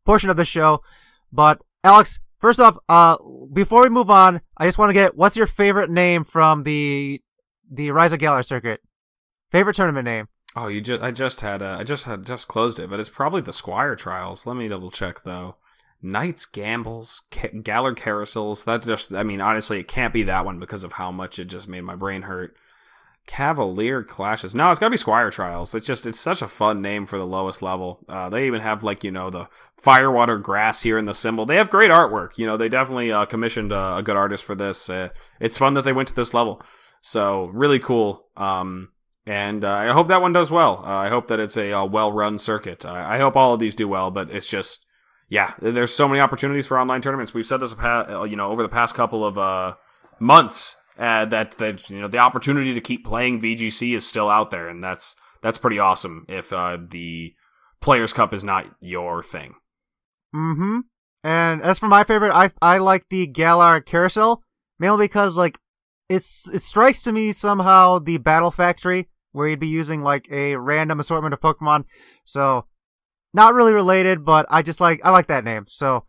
portion 0.05 0.31
of 0.31 0.37
the 0.37 0.45
show. 0.45 0.83
But 1.33 1.61
Alex, 1.85 2.21
first 2.39 2.61
off, 2.61 2.77
uh, 2.89 3.17
before 3.53 3.83
we 3.83 3.89
move 3.89 4.11
on, 4.11 4.41
I 4.57 4.67
just 4.67 4.79
want 4.79 4.91
to 4.91 4.95
get 4.95 5.17
what's 5.17 5.37
your 5.37 5.47
favorite 5.47 5.91
name 5.91 6.25
from 6.25 6.63
the 6.63 7.21
the 7.71 7.91
Rise 7.91 8.13
of 8.13 8.19
Galar 8.19 8.43
circuit? 8.43 8.81
Favorite 9.51 9.77
tournament 9.77 10.05
name? 10.05 10.27
Oh, 10.57 10.69
you 10.69 10.81
just 10.81 11.03
I 11.03 11.11
just 11.11 11.41
had 11.41 11.63
uh, 11.63 11.77
I 11.79 11.85
just 11.85 12.05
had 12.05 12.27
just 12.27 12.49
closed 12.49 12.79
it, 12.79 12.89
but 12.89 13.01
it's 13.01 13.09
probably 13.09 13.41
the 13.43 13.53
Squire 13.53 13.97
Trials. 13.97 14.47
Let 14.47 14.57
me 14.57 14.69
double 14.69 14.91
check 14.91 15.23
though. 15.25 15.57
Knights 16.03 16.47
Gambles, 16.47 17.23
Ca- 17.31 17.51
Carousels. 17.63 18.65
That 18.65 18.83
just 18.83 19.13
I 19.13 19.23
mean 19.23 19.41
honestly, 19.41 19.81
it 19.81 19.89
can't 19.89 20.13
be 20.13 20.25
that 20.25 20.45
one 20.45 20.59
because 20.59 20.85
of 20.85 20.93
how 20.93 21.13
much 21.13 21.39
it 21.39 21.47
just 21.47 21.69
made 21.69 21.83
my 21.83 21.95
brain 21.95 22.23
hurt. 22.23 22.57
Cavalier 23.27 24.03
Clashes. 24.03 24.55
No, 24.55 24.71
it's 24.71 24.81
gotta 24.81 24.91
be 24.91 24.97
Squire 24.97 25.31
Trials. 25.31 25.75
It's 25.75 25.87
just 25.87 26.07
it's 26.07 26.19
such 26.19 26.43
a 26.43 26.49
fun 26.49 26.83
name 26.83 27.07
for 27.07 27.19
the 27.19 27.27
lowest 27.27 27.63
level. 27.63 28.05
Uh, 28.09 28.29
they 28.29 28.47
even 28.47 28.61
have 28.61 28.83
like 28.83 29.05
you 29.05 29.13
know 29.13 29.31
the 29.31 29.49
firewater 29.79 30.39
grass 30.39 30.83
here 30.83 30.99
in 30.99 31.05
the 31.05 31.15
symbol. 31.15 31.47
They 31.47 31.57
have 31.57 31.71
great 31.71 31.91
artwork. 31.91 32.37
You 32.37 32.47
know 32.47 32.57
they 32.57 32.69
definitely 32.69 33.13
uh, 33.13 33.27
commissioned 33.27 33.73
a, 33.73 33.99
a, 33.99 34.03
good 34.03 34.17
artist 34.17 34.45
for 34.45 34.55
this. 34.55 34.91
Uh, 34.91 35.11
it's 35.41 35.59
fun 35.59 35.75
that 35.75 35.83
they 35.83 35.93
went 35.93 36.09
to 36.09 36.15
this 36.15 36.35
level. 36.35 36.63
So 37.01 37.47
really 37.47 37.79
cool. 37.79 38.27
Um, 38.37 38.91
and 39.25 39.65
uh, 39.65 39.73
I 39.73 39.93
hope 39.93 40.09
that 40.09 40.21
one 40.21 40.33
does 40.33 40.51
well. 40.51 40.83
Uh, 40.85 40.91
I 40.91 41.09
hope 41.09 41.29
that 41.29 41.39
it's 41.39 41.57
a, 41.57 41.85
well 41.87 42.13
run 42.13 42.39
circuit. 42.39 42.85
I 42.85 43.19
hope 43.19 43.37
all 43.37 43.55
of 43.55 43.61
these 43.61 43.77
do 43.77 43.87
well, 43.87 44.11
but 44.11 44.31
it's 44.31 44.47
just 44.47 44.85
yeah, 45.29 45.55
there's 45.61 45.95
so 45.95 46.09
many 46.09 46.21
opportunities 46.21 46.67
for 46.67 46.79
online 46.79 47.03
tournaments. 47.03 47.33
We've 47.33 47.47
said 47.47 47.61
this, 47.61 47.73
uh, 47.73 48.27
you 48.29 48.37
know, 48.37 48.51
over 48.51 48.63
the 48.63 48.69
past 48.69 48.97
couple 48.97 49.25
of 49.25 49.77
months 50.19 50.77
uh, 50.99 51.25
that 51.27 51.53
that 51.59 51.89
you 51.91 52.01
know 52.01 52.09
the 52.09 52.19
opportunity 52.19 52.75
to 52.75 52.81
keep 52.81 53.05
playing 53.05 53.41
VGC 53.41 53.97
is 53.97 54.07
still 54.07 54.29
out 54.29 54.51
there, 54.51 54.69
and 54.69 54.83
that's 54.83 55.17
that's 55.41 55.59
pretty 55.59 55.79
awesome. 55.79 56.27
If 56.29 56.53
uh, 56.53 56.79
the 56.89 57.35
Players 57.81 58.13
Cup 58.13 58.33
is 58.33 58.45
not 58.45 58.67
your 58.81 59.23
thing. 59.23 59.55
Mm-hmm. 60.35 60.81
And 61.25 61.63
as 61.63 61.79
for 61.79 61.89
my 61.89 62.05
favorite, 62.05 62.33
I 62.33 62.51
I 62.61 62.79
like 62.79 63.07
the 63.09 63.27
Galar 63.27 63.81
Carousel 63.81 64.43
mainly 64.79 65.05
because 65.05 65.37
like 65.37 65.59
it's 66.09 66.49
it 66.51 66.63
strikes 66.63 67.03
to 67.03 67.13
me 67.13 67.33
somehow 67.33 67.99
the 67.99 68.19
Battle 68.19 68.51
Factory 68.51 69.09
where 69.33 69.49
you'd 69.49 69.61
be 69.61 69.67
using 69.67 70.03
like 70.03 70.29
a 70.31 70.57
random 70.57 71.01
assortment 71.01 71.33
of 71.33 71.41
Pokemon. 71.41 71.85
So 72.25 72.67
not 73.33 73.55
really 73.55 73.73
related, 73.73 74.25
but 74.25 74.47
I 74.51 74.63
just 74.63 74.81
like 74.81 75.01
I 75.05 75.11
like 75.11 75.29
that 75.29 75.45
name. 75.45 75.65
So 75.69 76.05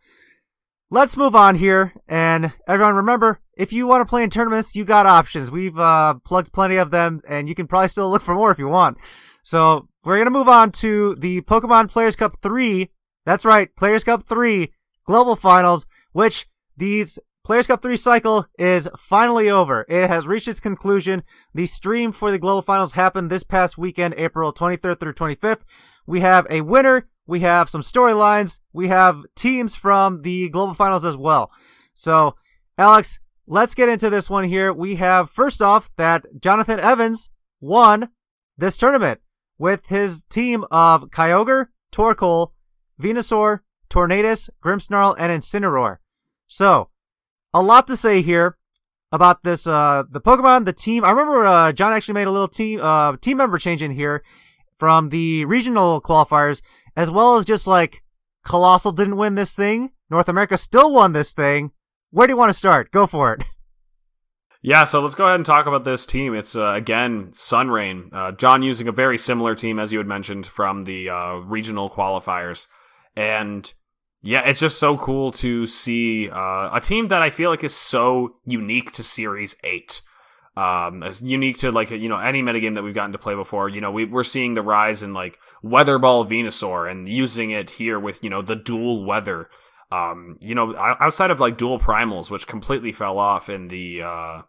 let's 0.90 1.16
move 1.16 1.34
on 1.34 1.56
here. 1.56 1.92
And 2.08 2.52
everyone, 2.68 2.94
remember, 2.96 3.40
if 3.56 3.72
you 3.72 3.86
want 3.86 4.00
to 4.00 4.10
play 4.10 4.22
in 4.22 4.30
tournaments, 4.30 4.74
you 4.76 4.84
got 4.84 5.06
options. 5.06 5.50
We've 5.50 5.78
uh, 5.78 6.14
plugged 6.24 6.52
plenty 6.52 6.76
of 6.76 6.90
them, 6.90 7.20
and 7.28 7.48
you 7.48 7.54
can 7.54 7.66
probably 7.66 7.88
still 7.88 8.10
look 8.10 8.22
for 8.22 8.34
more 8.34 8.50
if 8.50 8.58
you 8.58 8.68
want. 8.68 8.98
So 9.42 9.88
we're 10.04 10.18
gonna 10.18 10.30
move 10.30 10.48
on 10.48 10.72
to 10.72 11.16
the 11.16 11.42
Pokemon 11.42 11.90
Players 11.90 12.16
Cup 12.16 12.40
three. 12.40 12.90
That's 13.26 13.44
right, 13.44 13.74
Players 13.76 14.04
Cup 14.04 14.26
three 14.26 14.72
global 15.06 15.36
finals, 15.36 15.86
which 16.12 16.46
these 16.76 17.18
Players 17.44 17.66
Cup 17.66 17.82
3 17.82 17.94
cycle 17.96 18.46
is 18.58 18.88
finally 18.98 19.50
over. 19.50 19.84
It 19.86 20.08
has 20.08 20.26
reached 20.26 20.48
its 20.48 20.60
conclusion. 20.60 21.24
The 21.52 21.66
stream 21.66 22.10
for 22.10 22.30
the 22.30 22.38
Global 22.38 22.62
Finals 22.62 22.94
happened 22.94 23.30
this 23.30 23.44
past 23.44 23.76
weekend, 23.76 24.14
April 24.16 24.50
23rd 24.50 24.98
through 24.98 25.12
25th. 25.12 25.60
We 26.06 26.20
have 26.20 26.46
a 26.48 26.62
winner 26.62 27.06
we 27.26 27.40
have 27.40 27.68
some 27.68 27.80
storylines. 27.80 28.58
We 28.72 28.88
have 28.88 29.22
teams 29.34 29.76
from 29.76 30.22
the 30.22 30.48
global 30.48 30.74
finals 30.74 31.04
as 31.04 31.16
well. 31.16 31.50
So, 31.94 32.36
Alex, 32.76 33.18
let's 33.46 33.74
get 33.74 33.88
into 33.88 34.10
this 34.10 34.28
one 34.28 34.44
here. 34.44 34.72
We 34.72 34.96
have 34.96 35.30
first 35.30 35.62
off 35.62 35.90
that 35.96 36.40
Jonathan 36.40 36.80
Evans 36.80 37.30
won 37.60 38.10
this 38.58 38.76
tournament 38.76 39.20
with 39.58 39.86
his 39.86 40.24
team 40.24 40.64
of 40.70 41.10
Kyogre, 41.10 41.68
Torkoal, 41.92 42.52
Venusaur, 43.00 43.60
Tornadus, 43.88 44.50
Grimmsnarl, 44.62 45.14
and 45.18 45.32
Incineroar. 45.32 45.98
So, 46.46 46.90
a 47.52 47.62
lot 47.62 47.86
to 47.86 47.96
say 47.96 48.22
here 48.22 48.56
about 49.12 49.44
this 49.44 49.66
uh 49.66 50.02
the 50.10 50.20
Pokemon, 50.20 50.64
the 50.64 50.72
team. 50.72 51.04
I 51.04 51.10
remember 51.10 51.46
uh 51.46 51.72
John 51.72 51.92
actually 51.92 52.14
made 52.14 52.26
a 52.26 52.32
little 52.32 52.48
team 52.48 52.80
uh 52.82 53.16
team 53.16 53.36
member 53.36 53.58
change 53.58 53.80
in 53.80 53.92
here 53.92 54.24
from 54.76 55.08
the 55.08 55.44
regional 55.44 56.00
qualifiers 56.00 56.62
as 56.96 57.10
well 57.10 57.36
as 57.36 57.44
just 57.44 57.66
like 57.66 58.02
Colossal 58.44 58.92
didn't 58.92 59.16
win 59.16 59.34
this 59.34 59.52
thing. 59.52 59.90
North 60.10 60.28
America 60.28 60.56
still 60.56 60.92
won 60.92 61.12
this 61.12 61.32
thing. 61.32 61.72
Where 62.10 62.26
do 62.26 62.32
you 62.32 62.36
want 62.36 62.50
to 62.50 62.58
start? 62.58 62.90
Go 62.92 63.06
for 63.06 63.32
it. 63.32 63.44
Yeah, 64.66 64.84
so 64.84 65.02
let's 65.02 65.14
go 65.14 65.26
ahead 65.26 65.34
and 65.34 65.44
talk 65.44 65.66
about 65.66 65.84
this 65.84 66.06
team. 66.06 66.34
It's 66.34 66.56
uh, 66.56 66.72
again 66.72 67.26
Sunrain. 67.32 68.10
Uh, 68.14 68.32
John 68.32 68.62
using 68.62 68.88
a 68.88 68.92
very 68.92 69.18
similar 69.18 69.54
team 69.54 69.78
as 69.78 69.92
you 69.92 69.98
had 69.98 70.06
mentioned 70.06 70.46
from 70.46 70.84
the 70.84 71.10
uh, 71.10 71.34
regional 71.34 71.90
qualifiers, 71.90 72.66
and 73.14 73.70
yeah, 74.22 74.40
it's 74.48 74.60
just 74.60 74.78
so 74.78 74.96
cool 74.96 75.32
to 75.32 75.66
see 75.66 76.30
uh, 76.30 76.70
a 76.72 76.80
team 76.82 77.08
that 77.08 77.20
I 77.20 77.28
feel 77.28 77.50
like 77.50 77.62
is 77.62 77.74
so 77.74 78.36
unique 78.46 78.92
to 78.92 79.02
Series 79.02 79.54
Eight. 79.64 80.00
Um, 80.56 81.02
as 81.02 81.22
unique 81.22 81.58
to 81.58 81.72
like 81.72 81.90
you 81.90 82.08
know 82.08 82.18
any 82.18 82.42
metagame 82.42 82.74
that 82.74 82.82
we've 82.82 82.94
gotten 82.94 83.12
to 83.12 83.18
play 83.18 83.34
before. 83.34 83.68
You 83.68 83.80
know, 83.80 83.90
we, 83.90 84.04
we're 84.04 84.24
seeing 84.24 84.54
the 84.54 84.62
rise 84.62 85.02
in 85.02 85.12
like 85.12 85.38
Weather 85.62 85.98
Ball 85.98 86.24
Venusaur 86.24 86.90
and 86.90 87.08
using 87.08 87.50
it 87.50 87.70
here 87.70 87.98
with 87.98 88.22
you 88.22 88.30
know 88.30 88.42
the 88.42 88.56
dual 88.56 89.04
weather. 89.04 89.48
Um, 89.90 90.38
you 90.40 90.54
know, 90.54 90.74
outside 90.76 91.30
of 91.30 91.40
like 91.40 91.56
dual 91.56 91.78
primals, 91.78 92.30
which 92.30 92.46
completely 92.46 92.92
fell 92.92 93.18
off 93.18 93.48
in 93.48 93.68
the 93.68 94.02
uh, 94.02 94.42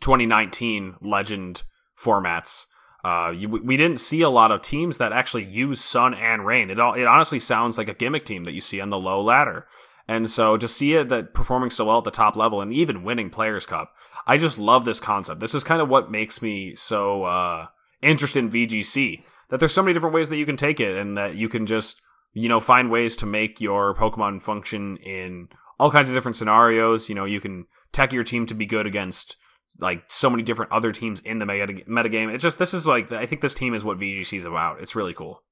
2019 0.00 0.96
Legend 1.00 1.62
formats. 2.00 2.66
Uh, 3.04 3.30
you, 3.30 3.48
we 3.48 3.76
didn't 3.76 4.00
see 4.00 4.22
a 4.22 4.30
lot 4.30 4.50
of 4.50 4.62
teams 4.62 4.98
that 4.98 5.12
actually 5.12 5.44
use 5.44 5.80
Sun 5.80 6.14
and 6.14 6.44
Rain. 6.44 6.70
It 6.70 6.80
all, 6.80 6.94
it 6.94 7.06
honestly 7.06 7.38
sounds 7.38 7.78
like 7.78 7.88
a 7.88 7.94
gimmick 7.94 8.24
team 8.24 8.42
that 8.44 8.52
you 8.52 8.60
see 8.60 8.80
on 8.80 8.90
the 8.90 8.98
low 8.98 9.22
ladder. 9.22 9.68
And 10.08 10.28
so 10.28 10.56
to 10.56 10.66
see 10.66 10.94
it 10.94 11.08
that 11.08 11.34
performing 11.34 11.70
so 11.70 11.84
well 11.84 11.98
at 11.98 12.04
the 12.04 12.10
top 12.10 12.34
level 12.36 12.60
and 12.60 12.72
even 12.72 13.04
winning 13.04 13.30
Players 13.30 13.66
Cup, 13.66 13.92
I 14.26 14.38
just 14.38 14.58
love 14.58 14.84
this 14.84 15.00
concept. 15.00 15.40
This 15.40 15.54
is 15.54 15.64
kind 15.64 15.80
of 15.82 15.88
what 15.88 16.10
makes 16.10 16.40
me 16.42 16.74
so 16.74 17.24
uh, 17.24 17.66
interested 18.02 18.40
in 18.40 18.50
VGC. 18.50 19.24
That 19.48 19.60
there's 19.60 19.74
so 19.74 19.82
many 19.82 19.94
different 19.94 20.14
ways 20.14 20.28
that 20.28 20.36
you 20.36 20.46
can 20.46 20.56
take 20.56 20.80
it, 20.80 20.96
and 20.96 21.16
that 21.16 21.36
you 21.36 21.48
can 21.48 21.66
just 21.66 22.00
you 22.32 22.48
know 22.48 22.60
find 22.60 22.90
ways 22.90 23.16
to 23.16 23.26
make 23.26 23.60
your 23.60 23.94
Pokemon 23.94 24.42
function 24.42 24.96
in 24.98 25.48
all 25.78 25.90
kinds 25.90 26.08
of 26.08 26.14
different 26.14 26.36
scenarios. 26.36 27.08
You 27.08 27.14
know, 27.14 27.24
you 27.24 27.40
can 27.40 27.66
tech 27.92 28.12
your 28.12 28.24
team 28.24 28.46
to 28.46 28.54
be 28.54 28.66
good 28.66 28.86
against 28.86 29.36
like 29.78 30.04
so 30.08 30.30
many 30.30 30.42
different 30.42 30.72
other 30.72 30.92
teams 30.92 31.20
in 31.20 31.38
the 31.38 31.46
meta 31.46 31.66
metagame. 31.88 32.32
It's 32.32 32.42
just 32.42 32.58
this 32.58 32.74
is 32.74 32.86
like 32.86 33.12
I 33.12 33.26
think 33.26 33.40
this 33.40 33.54
team 33.54 33.74
is 33.74 33.84
what 33.84 33.98
VGC 33.98 34.38
is 34.38 34.44
about. 34.44 34.80
It's 34.80 34.96
really 34.96 35.14
cool. 35.14 35.42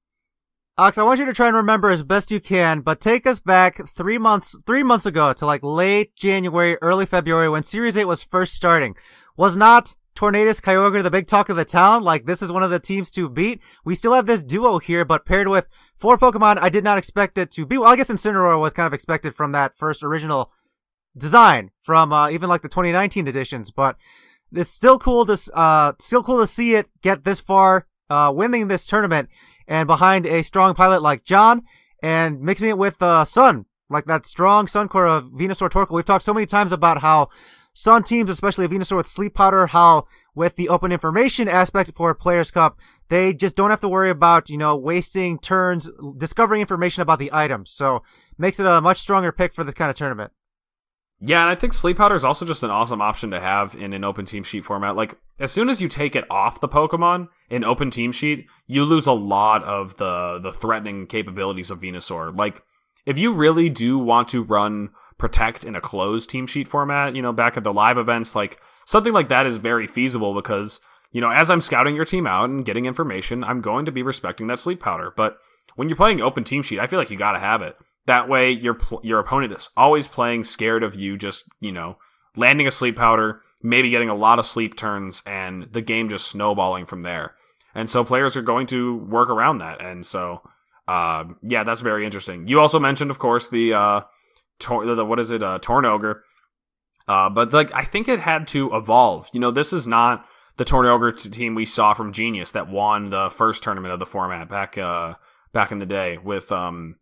Alex, 0.77 0.97
I 0.97 1.03
want 1.03 1.21
you 1.21 1.25
to 1.25 1.31
try 1.31 1.47
and 1.47 1.55
remember 1.55 1.89
as 1.89 2.03
best 2.03 2.31
you 2.31 2.41
can, 2.41 2.81
but 2.81 2.99
take 2.99 3.25
us 3.25 3.39
back 3.39 3.87
three 3.87 4.17
months, 4.17 4.57
three 4.65 4.83
months 4.83 5.05
ago 5.05 5.31
to 5.31 5.45
like 5.45 5.63
late 5.63 6.13
January, 6.17 6.77
early 6.81 7.05
February 7.05 7.47
when 7.47 7.63
Series 7.63 7.95
8 7.95 8.03
was 8.03 8.25
first 8.25 8.53
starting. 8.53 8.93
Was 9.37 9.55
not 9.55 9.95
Tornadus 10.17 10.59
Kyogre 10.59 11.01
the 11.01 11.09
big 11.09 11.27
talk 11.27 11.47
of 11.47 11.55
the 11.55 11.63
town? 11.63 12.03
Like 12.03 12.25
this 12.25 12.41
is 12.41 12.51
one 12.51 12.61
of 12.61 12.71
the 12.71 12.79
teams 12.79 13.09
to 13.11 13.29
beat. 13.29 13.61
We 13.85 13.95
still 13.95 14.11
have 14.11 14.25
this 14.25 14.43
duo 14.43 14.79
here, 14.79 15.05
but 15.05 15.25
paired 15.25 15.47
with 15.47 15.65
four 15.95 16.17
Pokemon, 16.17 16.57
I 16.59 16.67
did 16.67 16.83
not 16.83 16.97
expect 16.97 17.37
it 17.37 17.51
to 17.51 17.65
be. 17.65 17.77
Well, 17.77 17.89
I 17.89 17.95
guess 17.95 18.09
Incineroar 18.09 18.59
was 18.59 18.73
kind 18.73 18.87
of 18.87 18.93
expected 18.93 19.33
from 19.33 19.53
that 19.53 19.77
first 19.77 20.03
original 20.03 20.51
design 21.17 21.71
from 21.83 22.11
uh, 22.11 22.29
even 22.29 22.49
like 22.49 22.63
the 22.63 22.67
2019 22.67 23.29
editions, 23.29 23.71
but 23.71 23.95
it's 24.51 24.71
still 24.71 24.99
cool 24.99 25.25
to 25.25 25.39
uh, 25.53 25.93
still 26.01 26.21
cool 26.21 26.39
to 26.39 26.47
see 26.47 26.75
it 26.75 26.89
get 27.01 27.23
this 27.23 27.39
far, 27.39 27.87
uh, 28.09 28.29
winning 28.35 28.67
this 28.67 28.85
tournament 28.85 29.29
and 29.67 29.87
behind 29.87 30.25
a 30.25 30.43
strong 30.43 30.73
pilot 30.73 31.01
like 31.01 31.23
John 31.23 31.63
and 32.01 32.39
mixing 32.41 32.69
it 32.69 32.77
with 32.77 33.01
uh, 33.01 33.25
Sun, 33.25 33.65
like 33.89 34.05
that 34.05 34.25
strong 34.25 34.67
Sun 34.67 34.89
core 34.89 35.07
of 35.07 35.25
Venusaur 35.25 35.69
Torkoal. 35.69 35.95
We've 35.95 36.05
talked 36.05 36.25
so 36.25 36.33
many 36.33 36.45
times 36.45 36.71
about 36.71 37.01
how 37.01 37.29
Sun 37.73 38.03
teams, 38.03 38.29
especially 38.29 38.67
Venusaur 38.67 38.97
with 38.97 39.07
Sleep 39.07 39.33
Powder, 39.33 39.67
how 39.67 40.07
with 40.33 40.55
the 40.55 40.69
open 40.69 40.91
information 40.91 41.47
aspect 41.47 41.91
for 41.93 42.13
Players 42.13 42.51
Cup, 42.51 42.77
they 43.09 43.33
just 43.33 43.55
don't 43.55 43.69
have 43.69 43.81
to 43.81 43.89
worry 43.89 44.09
about, 44.09 44.49
you 44.49 44.57
know, 44.57 44.75
wasting 44.75 45.39
turns 45.39 45.89
discovering 46.17 46.61
information 46.61 47.01
about 47.01 47.19
the 47.19 47.29
items. 47.33 47.71
So 47.71 48.01
makes 48.37 48.59
it 48.59 48.65
a 48.65 48.81
much 48.81 48.97
stronger 48.97 49.31
pick 49.31 49.53
for 49.53 49.63
this 49.63 49.75
kind 49.75 49.89
of 49.89 49.95
tournament. 49.95 50.31
Yeah, 51.21 51.41
and 51.41 51.49
I 51.49 51.55
think 51.55 51.73
Sleep 51.73 51.97
Powder 51.97 52.15
is 52.15 52.25
also 52.25 52.45
just 52.45 52.63
an 52.63 52.69
awesome 52.69 53.01
option 53.01 53.31
to 53.31 53.39
have 53.39 53.73
in 53.75 53.93
an 53.93 54.03
open 54.03 54.25
team 54.25 54.43
sheet 54.43 54.65
format. 54.65 54.95
Like, 54.95 55.17
as 55.39 55.51
soon 55.51 55.69
as 55.69 55.81
you 55.81 55.89
take 55.89 56.15
it 56.15 56.29
off 56.29 56.61
the 56.61 56.69
Pokemon 56.69 57.27
in 57.49 57.63
open 57.63 57.91
team 57.91 58.11
sheet, 58.11 58.47
you 58.67 58.85
lose 58.85 59.05
a 59.05 59.11
lot 59.11 59.63
of 59.63 59.97
the 59.97 60.39
the 60.41 60.51
threatening 60.51 61.07
capabilities 61.07 61.71
of 61.71 61.81
Venusaur. 61.81 62.35
Like, 62.37 62.63
if 63.05 63.17
you 63.17 63.33
really 63.33 63.69
do 63.69 63.97
want 63.97 64.29
to 64.29 64.43
run 64.43 64.89
Protect 65.17 65.63
in 65.63 65.77
a 65.77 65.81
closed 65.81 66.29
team 66.29 66.45
sheet 66.45 66.67
format, 66.67 67.15
you 67.15 67.21
know, 67.21 67.31
back 67.31 67.55
at 67.55 67.63
the 67.63 67.71
live 67.71 67.97
events, 67.97 68.35
like 68.35 68.59
something 68.85 69.13
like 69.13 69.29
that 69.29 69.45
is 69.45 69.55
very 69.55 69.87
feasible 69.87 70.33
because, 70.33 70.81
you 71.13 71.21
know, 71.21 71.29
as 71.29 71.49
I'm 71.49 71.61
scouting 71.61 71.95
your 71.95 72.03
team 72.03 72.27
out 72.27 72.49
and 72.49 72.65
getting 72.65 72.83
information, 72.83 73.41
I'm 73.41 73.61
going 73.61 73.85
to 73.85 73.93
be 73.93 74.03
respecting 74.03 74.47
that 74.47 74.59
Sleep 74.59 74.81
Powder. 74.81 75.13
But 75.15 75.37
when 75.77 75.87
you're 75.87 75.95
playing 75.95 76.19
open 76.19 76.43
team 76.43 76.63
sheet, 76.63 76.79
I 76.79 76.87
feel 76.87 76.99
like 76.99 77.09
you 77.09 77.17
got 77.17 77.31
to 77.31 77.39
have 77.39 77.61
it. 77.61 77.77
That 78.07 78.27
way, 78.27 78.51
your 78.51 78.77
your 79.03 79.19
opponent 79.19 79.53
is 79.53 79.69
always 79.77 80.09
playing 80.09 80.43
scared 80.43 80.83
of 80.83 80.95
you, 80.95 81.17
just 81.17 81.45
you 81.61 81.71
know, 81.71 81.97
landing 82.35 82.67
a 82.67 82.71
sleep 82.71 82.97
powder, 82.97 83.41
maybe 83.65 83.89
getting 83.89 84.09
a 84.09 84.15
lot 84.15 84.39
of 84.39 84.45
sleep 84.45 84.77
turns, 84.77 85.23
and 85.25 85.67
the 85.71 85.81
game 85.81 86.09
just 86.09 86.27
snowballing 86.27 86.85
from 86.85 87.01
there. 87.01 87.35
And 87.73 87.89
so 87.89 88.05
players 88.05 88.37
are 88.37 88.41
going 88.41 88.67
to 88.67 88.97
work 88.97 89.29
around 89.29 89.57
that. 89.57 89.81
And 89.81 90.05
so, 90.05 90.41
uh, 90.87 91.25
yeah, 91.41 91.63
that's 91.63 91.81
very 91.81 92.05
interesting. 92.05 92.47
You 92.47 92.59
also 92.59 92.79
mentioned, 92.79 93.11
of 93.11 93.19
course, 93.19 93.49
the 93.49 93.73
uh, 93.73 94.01
tor- 94.59 94.85
the 94.85 95.03
what 95.03 95.19
is 95.19 95.31
it, 95.31 95.43
uh, 95.43 95.59
Tornogre. 95.59 96.23
Uh, 97.07 97.29
but 97.29 97.51
like, 97.53 97.73
I 97.73 97.83
think 97.83 98.07
it 98.07 98.19
had 98.19 98.47
to 98.49 98.73
evolve. 98.73 99.29
You 99.33 99.39
know, 99.39 99.51
this 99.51 99.73
is 99.73 99.85
not 99.85 100.25
the 100.57 100.65
Tornogre 100.65 101.11
team 101.11 101.55
we 101.55 101.65
saw 101.65 101.93
from 101.93 102.13
Genius 102.13 102.51
that 102.51 102.69
won 102.69 103.09
the 103.09 103.29
first 103.29 103.63
tournament 103.63 103.93
of 103.93 103.99
the 103.99 104.05
format 104.05 104.47
back 104.47 104.77
uh 104.77 105.15
back 105.53 105.71
in 105.71 105.79
the 105.79 105.85
day 105.85 106.17
with 106.17 106.51
um 106.51 106.95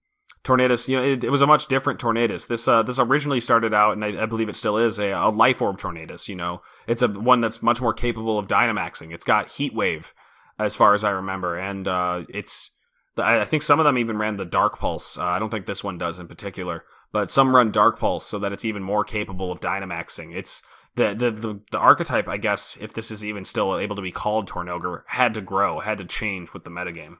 Tornadus, 0.44 0.90
you 0.90 0.98
know, 0.98 1.04
it, 1.04 1.24
it, 1.24 1.30
was 1.30 1.42
a 1.42 1.48
much 1.48 1.68
different 1.68 2.02
Tornadus. 2.02 2.48
This 2.48 2.68
uh, 2.68 2.84
this 2.84 3.00
originally 3.00 3.40
started 3.40 3.74
out, 3.74 3.94
and 3.94 4.04
I, 4.04 4.24
I 4.24 4.26
believe 4.26 4.50
it 4.50 4.58
still 4.58 4.78
is 4.78 5.00
a, 5.00 5.12
a, 5.12 5.30
life 5.30 5.62
orb 5.62 5.80
Tornadus. 5.80 6.28
You 6.28 6.36
know, 6.36 6.62
it's 6.86 7.02
a 7.02 7.08
one 7.08 7.40
that's 7.40 7.62
much 7.62 7.82
more 7.82 7.94
capable 7.94 8.38
of 8.38 8.48
Dynamaxing. 8.48 9.14
It's 9.14 9.24
got 9.24 9.52
Heat 9.52 9.74
Wave, 9.74 10.14
as 10.60 10.76
far 10.76 10.94
as 10.94 11.06
I 11.06 11.12
remember, 11.12 11.58
and 11.58 11.88
uh, 11.88 12.24
it's. 12.30 12.72
I 13.16 13.46
think 13.46 13.62
some 13.62 13.80
of 13.80 13.86
them 13.86 14.00
even 14.00 14.18
ran 14.18 14.38
the 14.38 14.46
Dark 14.46 14.80
Pulse. 14.80 15.20
Uh, 15.20 15.24
I 15.24 15.38
don't 15.38 15.52
think 15.52 15.68
this 15.68 15.84
one 15.84 16.00
does 16.00 16.20
in 16.20 16.28
particular, 16.28 16.84
but 17.12 17.30
some 17.30 17.56
run 17.56 17.72
Dark 17.72 18.00
Pulse 18.00 18.26
so 18.26 18.40
that 18.40 18.52
it's 18.52 18.66
even 18.66 18.82
more 18.82 19.06
capable 19.06 19.52
of 19.52 19.60
Dynamaxing. 19.60 20.36
It's 20.36 20.64
the, 20.96 21.14
the 21.14 21.32
the 21.32 21.60
the 21.72 21.78
archetype, 21.78 22.28
I 22.28 22.38
guess, 22.38 22.78
if 22.82 22.94
this 22.94 23.12
is 23.12 23.24
even 23.24 23.46
still 23.46 23.78
able 23.78 23.96
to 23.96 24.02
be 24.02 24.12
called 24.12 24.48
Tornogre, 24.48 25.06
had 25.08 25.36
to 25.36 25.42
grow, 25.42 25.80
had 25.80 26.00
to 26.00 26.06
change 26.06 26.54
with 26.54 26.66
the 26.66 26.72
metagame. 26.72 27.18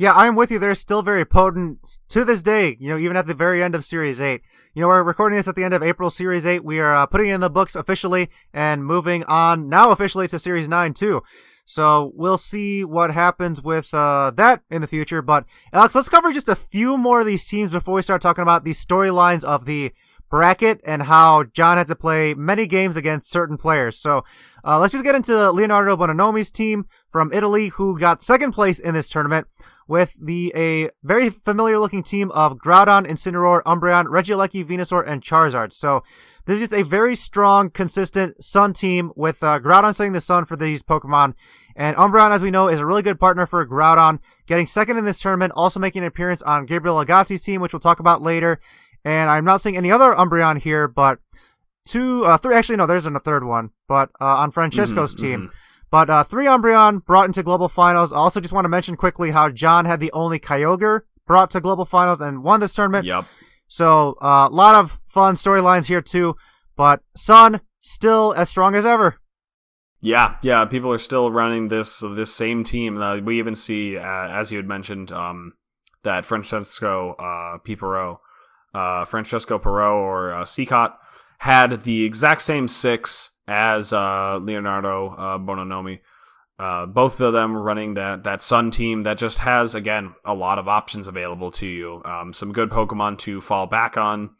Yeah, 0.00 0.14
I'm 0.14 0.34
with 0.34 0.50
you. 0.50 0.58
They're 0.58 0.74
still 0.74 1.02
very 1.02 1.26
potent 1.26 1.98
to 2.08 2.24
this 2.24 2.40
day. 2.40 2.78
You 2.80 2.88
know, 2.88 2.96
even 2.96 3.18
at 3.18 3.26
the 3.26 3.34
very 3.34 3.62
end 3.62 3.74
of 3.74 3.84
Series 3.84 4.18
Eight. 4.18 4.40
You 4.72 4.80
know, 4.80 4.88
we're 4.88 5.02
recording 5.02 5.36
this 5.36 5.46
at 5.46 5.56
the 5.56 5.62
end 5.62 5.74
of 5.74 5.82
April 5.82 6.08
Series 6.08 6.46
Eight. 6.46 6.64
We 6.64 6.78
are 6.78 6.94
uh, 6.94 7.04
putting 7.04 7.28
in 7.28 7.42
the 7.42 7.50
books 7.50 7.76
officially 7.76 8.30
and 8.50 8.82
moving 8.82 9.24
on 9.24 9.68
now 9.68 9.90
officially 9.90 10.26
to 10.28 10.38
Series 10.38 10.70
Nine 10.70 10.94
too. 10.94 11.20
So 11.66 12.12
we'll 12.14 12.38
see 12.38 12.82
what 12.82 13.10
happens 13.10 13.60
with 13.60 13.92
uh, 13.92 14.32
that 14.36 14.62
in 14.70 14.80
the 14.80 14.86
future. 14.86 15.20
But 15.20 15.44
Alex, 15.70 15.94
let's 15.94 16.08
cover 16.08 16.32
just 16.32 16.48
a 16.48 16.56
few 16.56 16.96
more 16.96 17.20
of 17.20 17.26
these 17.26 17.44
teams 17.44 17.72
before 17.72 17.96
we 17.96 18.00
start 18.00 18.22
talking 18.22 18.40
about 18.40 18.64
the 18.64 18.70
storylines 18.70 19.44
of 19.44 19.66
the 19.66 19.92
bracket 20.30 20.80
and 20.82 21.02
how 21.02 21.44
John 21.44 21.76
had 21.76 21.88
to 21.88 21.94
play 21.94 22.32
many 22.32 22.66
games 22.66 22.96
against 22.96 23.30
certain 23.30 23.58
players. 23.58 23.98
So 23.98 24.24
uh, 24.64 24.78
let's 24.78 24.92
just 24.92 25.04
get 25.04 25.14
into 25.14 25.50
Leonardo 25.50 25.94
Bonanomi's 25.94 26.50
team 26.50 26.86
from 27.10 27.34
Italy, 27.34 27.68
who 27.68 27.98
got 27.98 28.22
second 28.22 28.52
place 28.52 28.78
in 28.78 28.94
this 28.94 29.10
tournament 29.10 29.46
with 29.90 30.14
the 30.22 30.52
a 30.54 30.88
very 31.02 31.28
familiar 31.28 31.76
looking 31.76 32.04
team 32.04 32.30
of 32.30 32.56
Groudon, 32.58 33.08
Incineroar, 33.08 33.60
Umbreon, 33.64 34.04
Regieleki, 34.04 34.64
Venusaur, 34.64 35.04
and 35.04 35.20
Charizard. 35.20 35.72
So 35.72 36.04
this 36.46 36.60
is 36.60 36.68
just 36.68 36.72
a 36.72 36.84
very 36.84 37.16
strong, 37.16 37.70
consistent 37.70 38.42
Sun 38.42 38.74
team 38.74 39.10
with 39.16 39.42
uh, 39.42 39.58
Groudon 39.58 39.92
setting 39.92 40.12
the 40.12 40.20
Sun 40.20 40.44
for 40.44 40.54
these 40.54 40.84
Pokemon. 40.84 41.34
And 41.74 41.96
Umbreon, 41.96 42.30
as 42.30 42.40
we 42.40 42.52
know, 42.52 42.68
is 42.68 42.78
a 42.78 42.86
really 42.86 43.02
good 43.02 43.18
partner 43.18 43.46
for 43.46 43.66
Groudon, 43.66 44.20
getting 44.46 44.68
second 44.68 44.96
in 44.96 45.04
this 45.04 45.20
tournament, 45.20 45.52
also 45.56 45.80
making 45.80 46.02
an 46.02 46.08
appearance 46.08 46.40
on 46.42 46.66
Gabriel 46.66 47.04
Agazzi's 47.04 47.42
team, 47.42 47.60
which 47.60 47.72
we'll 47.72 47.80
talk 47.80 47.98
about 47.98 48.22
later. 48.22 48.60
And 49.04 49.28
I'm 49.28 49.44
not 49.44 49.60
seeing 49.60 49.76
any 49.76 49.90
other 49.90 50.14
Umbreon 50.14 50.60
here, 50.60 50.86
but 50.86 51.18
two, 51.84 52.24
uh, 52.24 52.38
three, 52.38 52.54
actually, 52.54 52.76
no, 52.76 52.86
there's 52.86 53.06
a 53.06 53.18
third 53.18 53.42
one, 53.42 53.70
but 53.88 54.10
uh, 54.20 54.36
on 54.36 54.52
Francesco's 54.52 55.16
mm-hmm, 55.16 55.26
team. 55.26 55.40
Mm-hmm. 55.40 55.56
But 55.90 56.08
uh, 56.08 56.24
three 56.24 56.46
Umbreon 56.46 57.04
brought 57.04 57.26
into 57.26 57.42
global 57.42 57.68
finals. 57.68 58.12
Also 58.12 58.40
just 58.40 58.52
want 58.52 58.64
to 58.64 58.68
mention 58.68 58.96
quickly 58.96 59.30
how 59.32 59.50
John 59.50 59.84
had 59.84 60.00
the 60.00 60.12
only 60.12 60.38
Kyogre 60.38 61.02
brought 61.26 61.50
to 61.52 61.60
global 61.60 61.84
finals 61.84 62.20
and 62.20 62.42
won 62.44 62.60
this 62.60 62.74
tournament. 62.74 63.06
Yep. 63.06 63.26
So 63.66 64.16
a 64.20 64.24
uh, 64.24 64.50
lot 64.50 64.74
of 64.74 64.98
fun 65.04 65.34
storylines 65.34 65.86
here 65.86 66.02
too. 66.02 66.36
But 66.76 67.02
Sun 67.16 67.60
still 67.80 68.32
as 68.36 68.48
strong 68.48 68.74
as 68.74 68.86
ever. 68.86 69.16
Yeah, 70.00 70.36
yeah. 70.42 70.64
People 70.64 70.92
are 70.92 70.98
still 70.98 71.30
running 71.30 71.68
this 71.68 72.02
this 72.14 72.34
same 72.34 72.64
team. 72.64 73.00
Uh, 73.00 73.18
we 73.18 73.38
even 73.38 73.54
see, 73.54 73.98
uh, 73.98 74.28
as 74.28 74.50
you 74.50 74.56
had 74.56 74.66
mentioned, 74.66 75.12
um, 75.12 75.52
that 76.04 76.24
Francesco 76.24 77.14
uh, 77.18 77.58
Pipero, 77.58 78.20
uh, 78.74 79.04
Francesco 79.04 79.58
Perot 79.58 79.92
or 79.92 80.32
uh, 80.32 80.88
had 81.38 81.82
the 81.82 82.04
exact 82.04 82.42
same 82.42 82.68
six 82.68 83.32
as 83.50 83.92
uh, 83.92 84.38
Leonardo 84.40 85.08
uh, 85.08 85.38
Bonanomi. 85.38 85.98
Uh, 86.58 86.86
both 86.86 87.20
of 87.20 87.32
them 87.32 87.56
running 87.56 87.94
that 87.94 88.24
that 88.24 88.40
Sun 88.40 88.70
team 88.70 89.02
that 89.02 89.18
just 89.18 89.38
has 89.40 89.74
again 89.74 90.14
a 90.24 90.34
lot 90.34 90.58
of 90.58 90.68
options 90.68 91.08
available 91.08 91.50
to 91.52 91.66
you. 91.66 92.02
Um, 92.04 92.32
some 92.32 92.52
good 92.52 92.70
Pokemon 92.70 93.18
to 93.20 93.40
fall 93.40 93.66
back 93.66 93.96
on, 93.96 94.30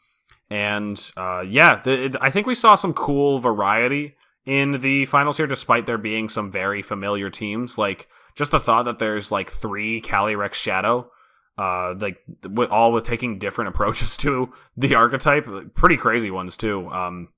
and 0.48 1.10
uh, 1.16 1.40
yeah, 1.40 1.82
I 2.20 2.30
think 2.30 2.46
we 2.46 2.54
saw 2.54 2.74
some 2.74 2.92
cool 2.94 3.38
variety 3.38 4.14
in 4.46 4.78
the 4.80 5.06
finals 5.06 5.38
here, 5.38 5.46
despite 5.46 5.86
there 5.86 5.98
being 5.98 6.28
some 6.28 6.52
very 6.52 6.82
familiar 6.82 7.30
teams. 7.30 7.78
Like 7.78 8.06
just 8.36 8.52
the 8.52 8.60
thought 8.60 8.84
that 8.84 8.98
there's 8.98 9.32
like 9.32 9.50
three 9.50 10.00
Calyrex 10.00 10.54
Shadow. 10.54 11.10
Uh, 11.58 11.94
like 11.98 12.18
with 12.48 12.70
all 12.70 12.92
with 12.92 13.04
taking 13.04 13.38
different 13.38 13.68
approaches 13.74 14.16
to 14.18 14.52
the 14.76 14.94
archetype, 14.94 15.46
pretty 15.74 15.96
crazy 15.96 16.30
ones 16.30 16.56
too. 16.56 16.86
Um, 16.90 17.28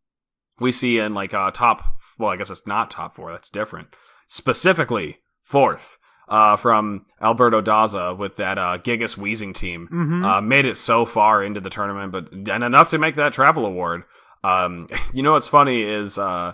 we 0.62 0.72
see 0.72 0.98
in 0.98 1.14
like 1.14 1.34
uh, 1.34 1.50
top 1.50 1.84
well, 2.18 2.30
I 2.30 2.36
guess 2.36 2.50
it's 2.50 2.66
not 2.66 2.90
top 2.90 3.14
four. 3.14 3.32
That's 3.32 3.50
different. 3.50 3.88
Specifically, 4.28 5.18
fourth 5.42 5.98
uh, 6.28 6.56
from 6.56 7.04
Alberto 7.20 7.60
Daza 7.60 8.16
with 8.16 8.36
that 8.36 8.58
uh, 8.58 8.78
Gigas 8.78 9.16
Weezing 9.16 9.54
team. 9.54 9.88
Mhm. 9.92 10.24
Uh, 10.24 10.40
made 10.40 10.66
it 10.66 10.76
so 10.76 11.04
far 11.04 11.42
into 11.42 11.60
the 11.60 11.70
tournament, 11.70 12.12
but 12.12 12.32
and 12.32 12.64
enough 12.64 12.88
to 12.90 12.98
make 12.98 13.16
that 13.16 13.32
travel 13.32 13.66
award. 13.66 14.04
Um, 14.44 14.86
you 15.12 15.22
know 15.22 15.32
what's 15.32 15.48
funny 15.48 15.82
is, 15.82 16.18
uh, 16.18 16.52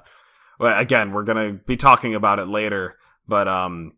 well, 0.59 0.79
again, 0.79 1.12
we're 1.12 1.25
gonna 1.25 1.53
be 1.53 1.77
talking 1.77 2.14
about 2.14 2.38
it 2.38 2.49
later, 2.49 2.97
but 3.27 3.47
um, 3.47 3.92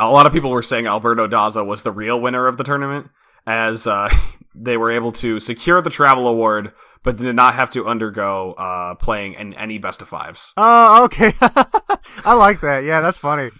a 0.00 0.10
lot 0.10 0.26
of 0.26 0.32
people 0.32 0.50
were 0.50 0.62
saying 0.62 0.86
Alberto 0.86 1.26
Daza 1.28 1.64
was 1.64 1.82
the 1.82 1.92
real 1.92 2.20
winner 2.20 2.46
of 2.46 2.56
the 2.56 2.64
tournament, 2.64 3.08
as 3.48 3.86
uh, 3.86 4.08
they 4.54 4.76
were 4.76 4.92
able 4.92 5.12
to 5.12 5.40
secure 5.40 5.80
the 5.80 5.90
travel 5.90 6.28
award, 6.28 6.72
but 7.02 7.16
did 7.16 7.34
not 7.34 7.54
have 7.54 7.70
to 7.70 7.86
undergo 7.86 8.52
uh, 8.52 8.94
playing 8.96 9.34
in 9.34 9.54
any 9.54 9.78
best 9.78 10.02
of 10.02 10.08
fives. 10.08 10.52
Oh, 10.56 11.04
okay. 11.04 11.32
I 11.40 12.34
like 12.34 12.60
that. 12.60 12.84
Yeah, 12.84 13.00
that's 13.00 13.18
funny. 13.18 13.50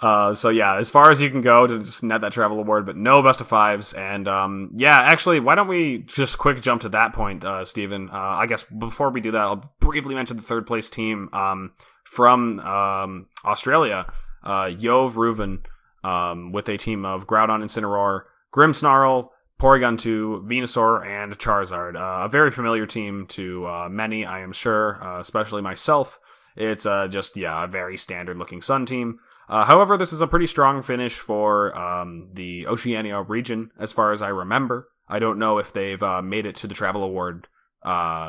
Uh, 0.00 0.34
so 0.34 0.50
yeah, 0.50 0.76
as 0.76 0.90
far 0.90 1.10
as 1.10 1.20
you 1.20 1.30
can 1.30 1.40
go 1.40 1.66
to 1.66 1.78
just 1.78 2.02
net 2.02 2.20
that 2.20 2.32
travel 2.32 2.58
award, 2.58 2.84
but 2.84 2.96
no 2.96 3.22
best 3.22 3.40
of 3.40 3.46
fives. 3.46 3.94
And 3.94 4.28
um, 4.28 4.70
yeah, 4.76 4.98
actually, 4.98 5.40
why 5.40 5.54
don't 5.54 5.68
we 5.68 5.98
just 5.98 6.36
quick 6.36 6.60
jump 6.60 6.82
to 6.82 6.88
that 6.90 7.12
point, 7.14 7.44
uh, 7.44 7.64
Steven? 7.64 8.10
Uh, 8.10 8.16
I 8.18 8.46
guess 8.46 8.64
before 8.64 9.10
we 9.10 9.20
do 9.20 9.30
that, 9.30 9.40
I'll 9.40 9.72
briefly 9.80 10.14
mention 10.14 10.36
the 10.36 10.42
third 10.42 10.66
place 10.66 10.90
team 10.90 11.30
um, 11.32 11.72
from 12.04 12.60
um, 12.60 13.28
Australia, 13.44 14.12
uh, 14.42 14.66
Yov 14.66 15.12
Reuven, 15.12 15.60
um, 16.06 16.52
with 16.52 16.68
a 16.68 16.76
team 16.76 17.06
of 17.06 17.26
Groudon 17.26 17.62
Incineroar, 17.62 18.22
Grimmsnarl, 18.54 19.30
Porygon 19.60 19.98
2, 19.98 20.44
Venusaur, 20.46 21.04
and 21.06 21.36
Charizard. 21.38 21.96
Uh, 21.96 22.24
a 22.24 22.28
very 22.28 22.50
familiar 22.50 22.86
team 22.86 23.26
to 23.28 23.66
uh, 23.66 23.88
many, 23.88 24.24
I 24.24 24.40
am 24.40 24.52
sure, 24.52 25.02
uh, 25.02 25.20
especially 25.20 25.62
myself. 25.62 26.20
It's 26.56 26.86
uh, 26.86 27.08
just, 27.08 27.36
yeah, 27.36 27.64
a 27.64 27.66
very 27.66 27.96
standard 27.96 28.38
looking 28.38 28.62
Sun 28.62 28.86
team. 28.86 29.18
Uh, 29.48 29.64
however, 29.64 29.96
this 29.96 30.12
is 30.12 30.20
a 30.20 30.26
pretty 30.26 30.46
strong 30.46 30.82
finish 30.82 31.18
for 31.18 31.76
um, 31.76 32.28
the 32.32 32.66
Oceania 32.66 33.20
region, 33.22 33.70
as 33.78 33.92
far 33.92 34.12
as 34.12 34.22
I 34.22 34.28
remember. 34.28 34.88
I 35.08 35.18
don't 35.18 35.38
know 35.38 35.58
if 35.58 35.72
they've 35.72 36.02
uh, 36.02 36.22
made 36.22 36.46
it 36.46 36.54
to 36.56 36.66
the 36.66 36.74
travel 36.74 37.02
award 37.02 37.48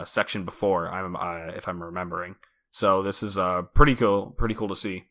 section 0.05 0.43
before. 0.43 0.89
I'm 0.89 1.15
if 1.55 1.69
I'm 1.69 1.81
remembering. 1.81 2.35
So 2.69 3.01
this 3.01 3.23
is 3.23 3.38
pretty 3.73 3.95
cool. 3.95 4.35
Pretty 4.38 4.55
cool 4.55 4.67
to 4.67 4.75
see. 4.75 5.05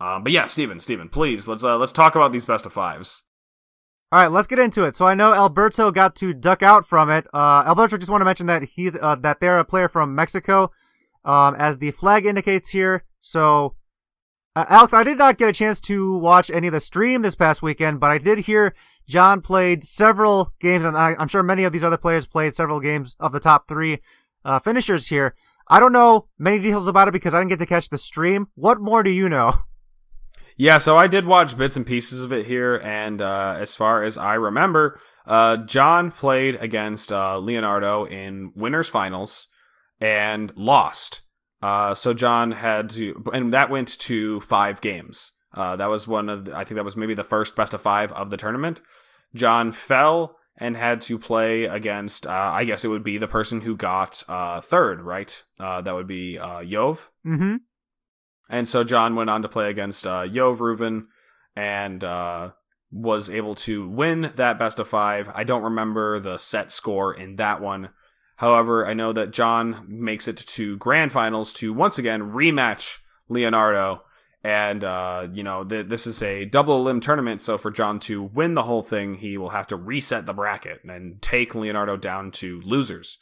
Um, 0.00 0.22
but 0.22 0.30
yeah, 0.30 0.46
Steven, 0.46 0.78
Steven, 0.78 1.08
please 1.08 1.48
let's 1.48 1.64
let's 1.64 1.90
talk 1.90 2.14
about 2.14 2.30
these 2.30 2.46
best 2.46 2.66
of 2.66 2.72
fives. 2.72 3.24
All 4.12 4.20
right, 4.20 4.30
let's 4.30 4.46
get 4.46 4.58
into 4.58 4.84
it. 4.84 4.94
So 4.94 5.06
I 5.06 5.14
know 5.14 5.32
Alberto 5.32 5.90
got 5.90 6.14
to 6.16 6.34
duck 6.34 6.62
out 6.62 6.86
from 6.86 7.08
it. 7.08 7.26
Uh, 7.32 7.64
Alberto 7.66 7.96
just 7.96 8.10
want 8.10 8.20
to 8.20 8.26
mention 8.26 8.44
that 8.44 8.62
he's 8.62 8.94
uh, 8.94 9.14
that 9.16 9.40
they're 9.40 9.58
a 9.58 9.64
player 9.64 9.88
from 9.88 10.14
Mexico, 10.14 10.70
um, 11.24 11.54
as 11.54 11.78
the 11.78 11.92
flag 11.92 12.26
indicates 12.26 12.68
here. 12.68 13.04
So, 13.20 13.74
uh, 14.54 14.66
Alex, 14.68 14.92
I 14.92 15.02
did 15.02 15.16
not 15.16 15.38
get 15.38 15.48
a 15.48 15.52
chance 15.54 15.80
to 15.82 16.18
watch 16.18 16.50
any 16.50 16.66
of 16.66 16.74
the 16.74 16.80
stream 16.80 17.22
this 17.22 17.34
past 17.34 17.62
weekend, 17.62 18.00
but 18.00 18.10
I 18.10 18.18
did 18.18 18.40
hear 18.40 18.74
John 19.08 19.40
played 19.40 19.82
several 19.82 20.52
games, 20.60 20.84
and 20.84 20.94
I, 20.94 21.16
I'm 21.18 21.28
sure 21.28 21.42
many 21.42 21.64
of 21.64 21.72
these 21.72 21.84
other 21.84 21.96
players 21.96 22.26
played 22.26 22.52
several 22.52 22.80
games 22.80 23.16
of 23.18 23.32
the 23.32 23.40
top 23.40 23.66
three 23.66 24.02
uh, 24.44 24.58
finishers 24.58 25.06
here. 25.06 25.34
I 25.68 25.80
don't 25.80 25.92
know 25.92 26.26
many 26.38 26.58
details 26.58 26.86
about 26.86 27.08
it 27.08 27.12
because 27.12 27.32
I 27.32 27.38
didn't 27.38 27.48
get 27.48 27.60
to 27.60 27.66
catch 27.66 27.88
the 27.88 27.96
stream. 27.96 28.48
What 28.56 28.78
more 28.78 29.02
do 29.02 29.10
you 29.10 29.30
know? 29.30 29.54
Yeah, 30.56 30.78
so 30.78 30.96
I 30.96 31.06
did 31.06 31.26
watch 31.26 31.56
bits 31.56 31.76
and 31.76 31.86
pieces 31.86 32.22
of 32.22 32.32
it 32.32 32.46
here, 32.46 32.76
and 32.76 33.22
uh, 33.22 33.56
as 33.58 33.74
far 33.74 34.04
as 34.04 34.18
I 34.18 34.34
remember, 34.34 35.00
uh, 35.26 35.56
John 35.58 36.10
played 36.10 36.56
against 36.56 37.10
uh, 37.10 37.38
Leonardo 37.38 38.04
in 38.04 38.52
winners 38.54 38.88
finals 38.88 39.48
and 40.00 40.52
lost. 40.56 41.22
Uh, 41.62 41.94
so 41.94 42.12
John 42.12 42.52
had 42.52 42.90
to, 42.90 43.24
and 43.32 43.52
that 43.52 43.70
went 43.70 43.98
to 44.00 44.40
five 44.40 44.80
games. 44.80 45.32
Uh, 45.54 45.76
that 45.76 45.88
was 45.88 46.06
one 46.06 46.28
of, 46.28 46.44
the, 46.44 46.56
I 46.56 46.64
think 46.64 46.76
that 46.76 46.84
was 46.84 46.96
maybe 46.96 47.14
the 47.14 47.24
first 47.24 47.56
best 47.56 47.72
of 47.72 47.80
five 47.80 48.12
of 48.12 48.30
the 48.30 48.36
tournament. 48.36 48.82
John 49.34 49.72
fell 49.72 50.36
and 50.58 50.76
had 50.76 51.00
to 51.02 51.18
play 51.18 51.64
against, 51.64 52.26
uh, 52.26 52.30
I 52.30 52.64
guess 52.64 52.84
it 52.84 52.88
would 52.88 53.04
be 53.04 53.16
the 53.16 53.28
person 53.28 53.62
who 53.62 53.76
got 53.76 54.22
third, 54.64 55.00
right? 55.00 55.42
That 55.58 55.94
would 55.94 56.06
be 56.06 56.38
Yov. 56.38 57.08
Mm-hmm. 57.26 57.56
And 58.48 58.68
so 58.68 58.84
John 58.84 59.16
went 59.16 59.30
on 59.30 59.42
to 59.42 59.48
play 59.48 59.70
against 59.70 60.06
uh, 60.06 60.24
Reuven 60.24 61.06
and 61.56 62.04
uh, 62.04 62.50
was 62.90 63.30
able 63.30 63.54
to 63.54 63.88
win 63.88 64.32
that 64.36 64.58
best 64.58 64.78
of 64.78 64.88
five. 64.88 65.30
I 65.34 65.44
don't 65.44 65.62
remember 65.62 66.20
the 66.20 66.36
set 66.36 66.70
score 66.70 67.14
in 67.14 67.36
that 67.36 67.60
one. 67.60 67.90
However, 68.36 68.86
I 68.86 68.94
know 68.94 69.12
that 69.12 69.30
John 69.30 69.84
makes 69.88 70.28
it 70.28 70.36
to 70.36 70.76
grand 70.76 71.12
finals 71.12 71.52
to 71.54 71.72
once 71.72 71.98
again 71.98 72.32
rematch 72.32 72.98
Leonardo. 73.28 74.02
And, 74.44 74.82
uh, 74.82 75.28
you 75.32 75.44
know, 75.44 75.62
th- 75.62 75.86
this 75.86 76.06
is 76.06 76.20
a 76.22 76.44
double 76.44 76.80
elim 76.80 77.00
tournament. 77.00 77.40
So 77.40 77.56
for 77.56 77.70
John 77.70 78.00
to 78.00 78.22
win 78.22 78.54
the 78.54 78.64
whole 78.64 78.82
thing, 78.82 79.14
he 79.14 79.38
will 79.38 79.50
have 79.50 79.68
to 79.68 79.76
reset 79.76 80.26
the 80.26 80.32
bracket 80.32 80.82
and 80.84 81.22
take 81.22 81.54
Leonardo 81.54 81.96
down 81.96 82.32
to 82.32 82.60
losers, 82.62 83.18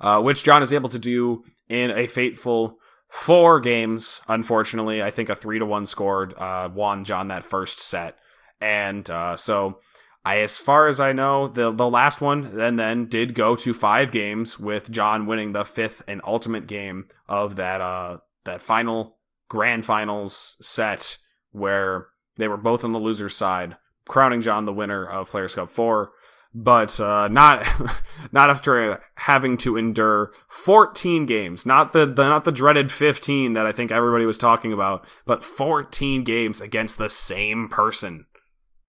uh, 0.00 0.20
which 0.22 0.44
John 0.44 0.62
is 0.62 0.72
able 0.72 0.88
to 0.88 0.98
do 0.98 1.44
in 1.68 1.90
a 1.90 2.06
fateful 2.06 2.78
four 3.12 3.60
games. 3.60 4.22
Unfortunately, 4.26 5.02
I 5.02 5.10
think 5.10 5.28
a 5.28 5.36
three 5.36 5.58
to 5.58 5.66
one 5.66 5.84
scored 5.86 6.34
uh, 6.34 6.70
won 6.74 7.04
John 7.04 7.28
that 7.28 7.44
first 7.44 7.78
set, 7.78 8.16
and 8.60 9.08
uh, 9.10 9.36
so 9.36 9.80
I, 10.24 10.38
as 10.38 10.56
far 10.56 10.88
as 10.88 10.98
I 10.98 11.12
know, 11.12 11.46
the 11.46 11.70
the 11.70 11.88
last 11.88 12.20
one 12.20 12.56
then 12.56 12.76
then 12.76 13.06
did 13.06 13.34
go 13.34 13.54
to 13.56 13.74
five 13.74 14.10
games 14.12 14.58
with 14.58 14.90
John 14.90 15.26
winning 15.26 15.52
the 15.52 15.64
fifth 15.64 16.02
and 16.08 16.22
ultimate 16.26 16.66
game 16.66 17.08
of 17.28 17.56
that 17.56 17.80
uh 17.80 18.18
that 18.44 18.62
final 18.62 19.18
grand 19.48 19.84
finals 19.84 20.56
set 20.60 21.18
where 21.50 22.08
they 22.36 22.48
were 22.48 22.56
both 22.56 22.82
on 22.82 22.92
the 22.92 22.98
loser's 22.98 23.36
side, 23.36 23.76
crowning 24.08 24.40
John 24.40 24.64
the 24.64 24.72
winner 24.72 25.04
of 25.04 25.28
Players 25.28 25.54
Cup 25.54 25.68
four 25.68 26.12
but 26.54 26.98
uh, 27.00 27.28
not 27.28 27.66
not 28.32 28.50
after 28.50 29.02
having 29.16 29.56
to 29.58 29.76
endure 29.76 30.32
14 30.48 31.26
games. 31.26 31.64
Not 31.66 31.92
the, 31.92 32.06
the 32.06 32.28
not 32.28 32.44
the 32.44 32.52
dreaded 32.52 32.90
15 32.92 33.54
that 33.54 33.66
I 33.66 33.72
think 33.72 33.90
everybody 33.90 34.26
was 34.26 34.38
talking 34.38 34.72
about, 34.72 35.06
but 35.26 35.42
14 35.44 36.24
games 36.24 36.60
against 36.60 36.98
the 36.98 37.08
same 37.08 37.68
person. 37.68 38.26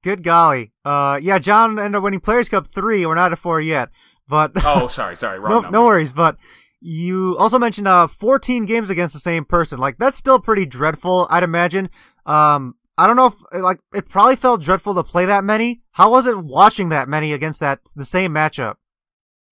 Good 0.03 0.23
golly. 0.23 0.73
Uh, 0.83 1.17
yeah, 1.21 1.39
John 1.39 1.79
ended 1.79 1.95
up 1.95 2.03
winning 2.03 2.19
Players 2.19 2.49
Cup 2.49 2.67
three. 2.67 3.05
We're 3.05 3.15
not 3.15 3.31
at 3.31 3.39
four 3.39 3.61
yet, 3.61 3.89
but 4.27 4.51
Oh, 4.57 4.87
sorry, 4.87 5.15
sorry, 5.15 5.39
wrong 5.39 5.49
no, 5.49 5.61
number. 5.61 5.77
no 5.77 5.85
worries. 5.85 6.11
But 6.11 6.35
you 6.81 7.37
also 7.37 7.57
mentioned 7.57 7.87
uh 7.87 8.07
14 8.07 8.65
games 8.65 8.89
against 8.89 9.13
the 9.13 9.19
same 9.21 9.45
person. 9.45 9.79
Like 9.79 9.97
that's 9.97 10.17
still 10.17 10.39
pretty 10.39 10.65
dreadful, 10.65 11.27
I'd 11.29 11.43
imagine. 11.43 11.89
Um, 12.25 12.75
I 12.97 13.07
don't 13.07 13.15
know 13.15 13.27
if 13.27 13.35
like 13.61 13.79
it 13.93 14.09
probably 14.09 14.35
felt 14.35 14.61
dreadful 14.61 14.93
to 14.95 15.03
play 15.03 15.25
that 15.25 15.43
many. 15.43 15.81
How 15.91 16.11
was 16.11 16.27
it 16.27 16.37
watching 16.37 16.89
that 16.89 17.07
many 17.07 17.33
against 17.33 17.59
that 17.59 17.79
the 17.95 18.05
same 18.05 18.33
matchup? 18.33 18.75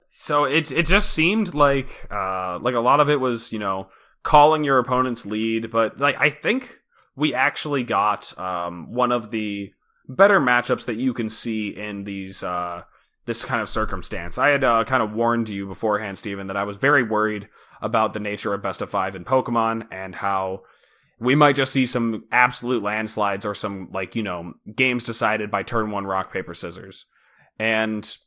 So 0.10 0.44
it's 0.44 0.72
it 0.72 0.86
just 0.86 1.12
seemed 1.12 1.54
like 1.54 2.08
uh 2.12 2.60
like 2.60 2.76
a 2.76 2.80
lot 2.80 3.00
of 3.00 3.10
it 3.10 3.20
was 3.20 3.52
you 3.52 3.60
know 3.60 3.90
calling 4.24 4.64
your 4.64 4.78
opponent's 4.78 5.26
lead, 5.26 5.72
but 5.72 6.00
like 6.00 6.16
I 6.20 6.30
think 6.30 6.80
we 7.16 7.34
actually 7.34 7.84
got 7.84 8.38
um 8.38 8.94
one 8.94 9.12
of 9.12 9.32
the 9.32 9.72
better 10.08 10.40
matchups 10.40 10.86
that 10.86 10.98
you 10.98 11.14
can 11.14 11.30
see 11.30 11.70
in 11.70 12.04
these 12.04 12.44
uh 12.44 12.84
this 13.26 13.46
kind 13.46 13.62
of 13.62 13.70
circumstance. 13.70 14.38
I 14.38 14.50
had 14.50 14.64
uh, 14.64 14.84
kind 14.84 15.04
of 15.04 15.14
warned 15.14 15.48
you 15.48 15.68
beforehand, 15.68 16.18
Steven, 16.18 16.48
that 16.48 16.58
I 16.58 16.64
was 16.64 16.78
very 16.78 17.04
worried 17.04 17.48
about 17.82 18.14
the 18.14 18.20
nature 18.20 18.54
of 18.54 18.64
best 18.64 18.82
of 18.82 18.90
five 18.90 19.16
in 19.16 19.26
Pokemon 19.26 19.88
and 19.92 20.16
how 20.16 20.62
we 21.22 21.36
might 21.36 21.56
just 21.56 21.72
see 21.72 21.86
some 21.86 22.26
absolute 22.32 22.82
landslides 22.82 23.46
or 23.46 23.54
some 23.54 23.88
like 23.92 24.16
you 24.16 24.24
know 24.24 24.54
games 24.76 25.04
decided 25.04 25.52
by 25.52 25.62
turn 25.62 25.92
one 25.92 26.06
rock 26.06 26.34
paper 26.34 26.54
scissors. 26.54 27.06
And 27.60 28.18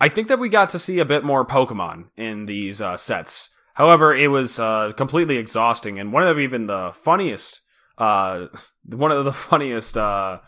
i 0.00 0.08
think 0.08 0.28
that 0.28 0.38
we 0.38 0.48
got 0.48 0.70
to 0.70 0.78
see 0.78 0.98
a 1.00 1.04
bit 1.04 1.24
more 1.24 1.44
pokemon 1.44 2.06
in 2.16 2.46
these 2.46 2.80
uh, 2.80 2.96
sets. 2.96 3.50
However 3.74 4.14
it 4.14 4.28
was 4.28 4.58
uh, 4.58 4.92
completely 4.96 5.36
exhausting 5.36 5.98
and 5.98 6.12
one 6.12 6.26
of 6.26 6.38
even 6.38 6.66
the 6.66 6.92
funniest 6.94 7.60
uh, 7.98 8.46
one 8.84 9.10
of 9.10 9.24
the 9.24 9.32
funniest 9.50 9.98
uh, 9.98 10.38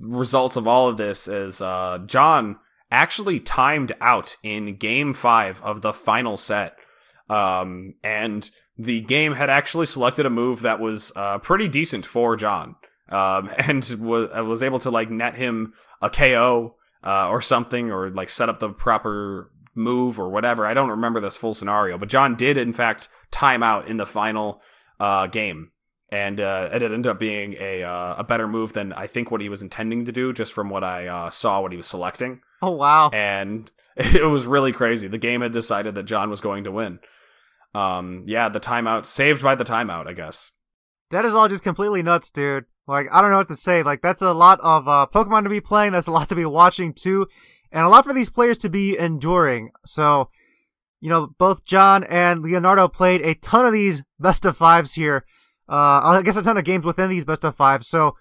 results 0.00 0.56
of 0.56 0.66
all 0.66 0.88
of 0.88 0.96
this 0.96 1.28
is 1.28 1.62
uh, 1.62 1.98
john 2.06 2.56
actually 2.90 3.38
timed 3.38 3.92
out 4.00 4.36
in 4.42 4.76
game 4.76 5.12
five 5.12 5.62
of 5.62 5.82
the 5.82 5.92
final 5.92 6.36
set 6.36 6.76
um, 7.30 7.94
and 8.02 8.50
the 8.76 9.00
game 9.02 9.34
had 9.34 9.48
actually 9.50 9.86
selected 9.86 10.26
a 10.26 10.30
move 10.30 10.62
that 10.62 10.80
was 10.80 11.12
uh, 11.16 11.38
pretty 11.38 11.68
decent 11.68 12.04
for 12.04 12.36
John, 12.36 12.74
um, 13.08 13.50
and 13.58 13.84
was 14.00 14.28
was 14.46 14.62
able 14.62 14.78
to 14.80 14.90
like 14.90 15.10
net 15.10 15.34
him 15.36 15.72
a 16.02 16.10
KO 16.10 16.74
uh, 17.04 17.28
or 17.28 17.40
something, 17.40 17.90
or 17.90 18.10
like 18.10 18.28
set 18.28 18.48
up 18.48 18.58
the 18.58 18.70
proper 18.70 19.50
move 19.74 20.18
or 20.18 20.28
whatever. 20.28 20.66
I 20.66 20.74
don't 20.74 20.90
remember 20.90 21.20
this 21.20 21.36
full 21.36 21.54
scenario, 21.54 21.96
but 21.96 22.08
John 22.08 22.34
did 22.34 22.58
in 22.58 22.72
fact 22.72 23.08
time 23.30 23.62
out 23.62 23.86
in 23.86 23.96
the 23.96 24.06
final 24.06 24.60
uh, 24.98 25.26
game, 25.28 25.70
and 26.10 26.40
uh, 26.40 26.70
it 26.72 26.82
ended 26.82 27.06
up 27.06 27.18
being 27.20 27.54
a 27.60 27.82
uh, 27.84 28.16
a 28.18 28.24
better 28.24 28.48
move 28.48 28.72
than 28.72 28.92
I 28.92 29.06
think 29.06 29.30
what 29.30 29.40
he 29.40 29.48
was 29.48 29.62
intending 29.62 30.04
to 30.06 30.12
do, 30.12 30.32
just 30.32 30.52
from 30.52 30.68
what 30.70 30.82
I 30.82 31.06
uh, 31.06 31.30
saw 31.30 31.60
what 31.60 31.70
he 31.70 31.76
was 31.76 31.86
selecting, 31.86 32.40
Oh 32.60 32.72
wow. 32.72 33.10
and 33.10 33.70
it 33.96 34.24
was 34.28 34.46
really 34.46 34.72
crazy. 34.72 35.06
The 35.06 35.18
game 35.18 35.42
had 35.42 35.52
decided 35.52 35.94
that 35.94 36.04
John 36.04 36.30
was 36.30 36.40
going 36.40 36.64
to 36.64 36.72
win. 36.72 36.98
Um, 37.74 38.24
yeah, 38.26 38.48
the 38.48 38.60
timeout 38.60 39.06
saved 39.06 39.42
by 39.42 39.54
the 39.54 39.64
timeout, 39.64 40.06
I 40.06 40.12
guess. 40.12 40.50
That 41.10 41.24
is 41.24 41.34
all 41.34 41.48
just 41.48 41.62
completely 41.62 42.02
nuts, 42.02 42.30
dude. 42.30 42.64
Like 42.86 43.06
I 43.12 43.20
don't 43.20 43.30
know 43.30 43.38
what 43.38 43.48
to 43.48 43.56
say. 43.56 43.82
Like 43.82 44.02
that's 44.02 44.22
a 44.22 44.32
lot 44.32 44.60
of 44.60 44.88
uh, 44.88 45.06
Pokemon 45.12 45.44
to 45.44 45.50
be 45.50 45.60
playing. 45.60 45.92
That's 45.92 46.06
a 46.06 46.12
lot 46.12 46.28
to 46.30 46.34
be 46.34 46.44
watching 46.44 46.92
too, 46.92 47.26
and 47.70 47.84
a 47.84 47.88
lot 47.88 48.04
for 48.04 48.12
these 48.12 48.30
players 48.30 48.58
to 48.58 48.68
be 48.68 48.98
enduring. 48.98 49.70
So, 49.86 50.30
you 51.00 51.08
know, 51.08 51.28
both 51.38 51.64
John 51.64 52.04
and 52.04 52.42
Leonardo 52.42 52.88
played 52.88 53.22
a 53.22 53.34
ton 53.34 53.66
of 53.66 53.72
these 53.72 54.02
best 54.18 54.44
of 54.44 54.56
fives 54.56 54.94
here. 54.94 55.24
Uh, 55.68 56.00
I 56.02 56.22
guess 56.24 56.36
a 56.36 56.42
ton 56.42 56.58
of 56.58 56.64
games 56.64 56.84
within 56.84 57.08
these 57.08 57.24
best 57.24 57.44
of 57.44 57.54
fives. 57.54 57.86
So 57.86 58.16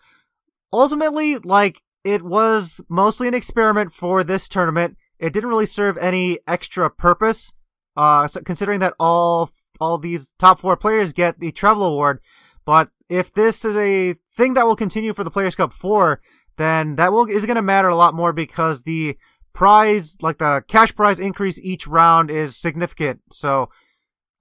ultimately, 0.72 1.38
like 1.38 1.82
it 2.04 2.24
was 2.24 2.80
mostly 2.90 3.28
an 3.28 3.34
experiment 3.34 3.92
for 3.92 4.24
this 4.24 4.48
tournament. 4.48 4.98
It 5.18 5.34
didn't 5.34 5.50
really 5.50 5.66
serve 5.66 5.98
any 5.98 6.40
extra 6.48 6.90
purpose. 6.90 7.52
Uh, 8.00 8.30
considering 8.46 8.80
that 8.80 8.94
all 8.98 9.50
all 9.82 9.98
these 9.98 10.34
top 10.40 10.58
four 10.62 10.78
players 10.78 11.12
get 11.12 11.42
the 11.42 11.52
travel 11.52 11.84
award, 11.84 12.22
but 12.66 12.92
if 13.10 13.34
this 13.34 13.66
is 13.66 13.76
a 13.76 14.14
thing 14.34 14.54
that 14.54 14.66
will 14.66 14.76
continue 14.78 15.14
for 15.14 15.26
the 15.26 15.32
Players 15.32 15.56
Cup 15.56 15.74
4, 15.74 16.22
then 16.56 16.96
that 16.96 17.12
will 17.12 17.26
is 17.26 17.46
going 17.46 17.58
to 17.58 17.62
matter 17.62 17.90
a 17.90 17.96
lot 17.96 18.14
more 18.14 18.32
because 18.32 18.84
the 18.84 19.18
prize, 19.52 20.16
like 20.22 20.38
the 20.38 20.64
cash 20.70 20.96
prize 20.96 21.20
increase 21.20 21.60
each 21.60 21.88
round 21.88 22.32
is 22.32 22.56
significant. 22.56 23.20
So 23.34 23.70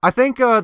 I 0.01 0.11
think, 0.11 0.39
uh, 0.39 0.61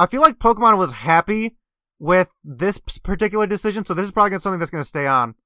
I 0.00 0.06
feel 0.06 0.20
like 0.20 0.40
Pokemon 0.40 0.78
was 0.78 0.94
happy 0.94 1.56
with 2.00 2.28
this 2.42 2.78
particular 2.78 3.46
decision. 3.46 3.84
So 3.84 3.94
this 3.94 4.06
is 4.06 4.10
probably 4.10 4.36
something 4.40 4.58
that's 4.58 4.72
going 4.72 4.82
to 4.82 4.88
stay 4.88 5.06
on. 5.06 5.36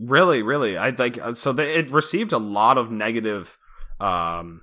Really, 0.00 0.42
really. 0.42 0.76
I 0.76 0.90
like, 0.90 1.18
uh, 1.18 1.34
so 1.34 1.52
the, 1.52 1.78
it 1.78 1.90
received 1.90 2.32
a 2.32 2.38
lot 2.38 2.78
of 2.78 2.90
negative, 2.90 3.58
um, 4.00 4.62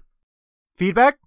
feedback. 0.82 1.20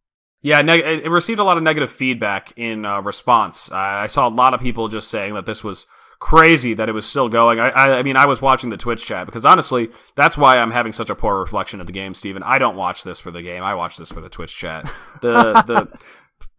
Yeah, 0.42 0.62
neg- 0.62 0.80
it 0.80 1.08
received 1.08 1.38
a 1.38 1.44
lot 1.44 1.56
of 1.56 1.62
negative 1.62 1.90
feedback 1.90 2.52
in 2.56 2.84
uh, 2.84 3.00
response. 3.00 3.70
I 3.70 4.08
saw 4.08 4.26
a 4.26 4.34
lot 4.34 4.52
of 4.52 4.60
people 4.60 4.88
just 4.88 5.08
saying 5.08 5.34
that 5.34 5.46
this 5.46 5.62
was 5.62 5.86
crazy 6.18 6.74
that 6.74 6.88
it 6.88 6.92
was 6.92 7.06
still 7.06 7.28
going. 7.28 7.60
I, 7.60 7.68
I, 7.68 7.98
I, 7.98 8.02
mean, 8.02 8.16
I 8.16 8.26
was 8.26 8.42
watching 8.42 8.68
the 8.68 8.76
Twitch 8.76 9.06
chat 9.06 9.26
because 9.26 9.46
honestly, 9.46 9.90
that's 10.16 10.36
why 10.36 10.58
I'm 10.58 10.72
having 10.72 10.90
such 10.90 11.08
a 11.08 11.14
poor 11.14 11.38
reflection 11.38 11.80
of 11.80 11.86
the 11.86 11.92
game, 11.92 12.14
Steven. 12.14 12.42
I 12.42 12.58
don't 12.58 12.74
watch 12.74 13.04
this 13.04 13.20
for 13.20 13.30
the 13.30 13.42
game. 13.42 13.62
I 13.62 13.76
watch 13.76 13.96
this 13.96 14.10
for 14.10 14.20
the 14.20 14.28
Twitch 14.28 14.56
chat. 14.56 14.92
The 15.22 15.52
the 15.68 15.98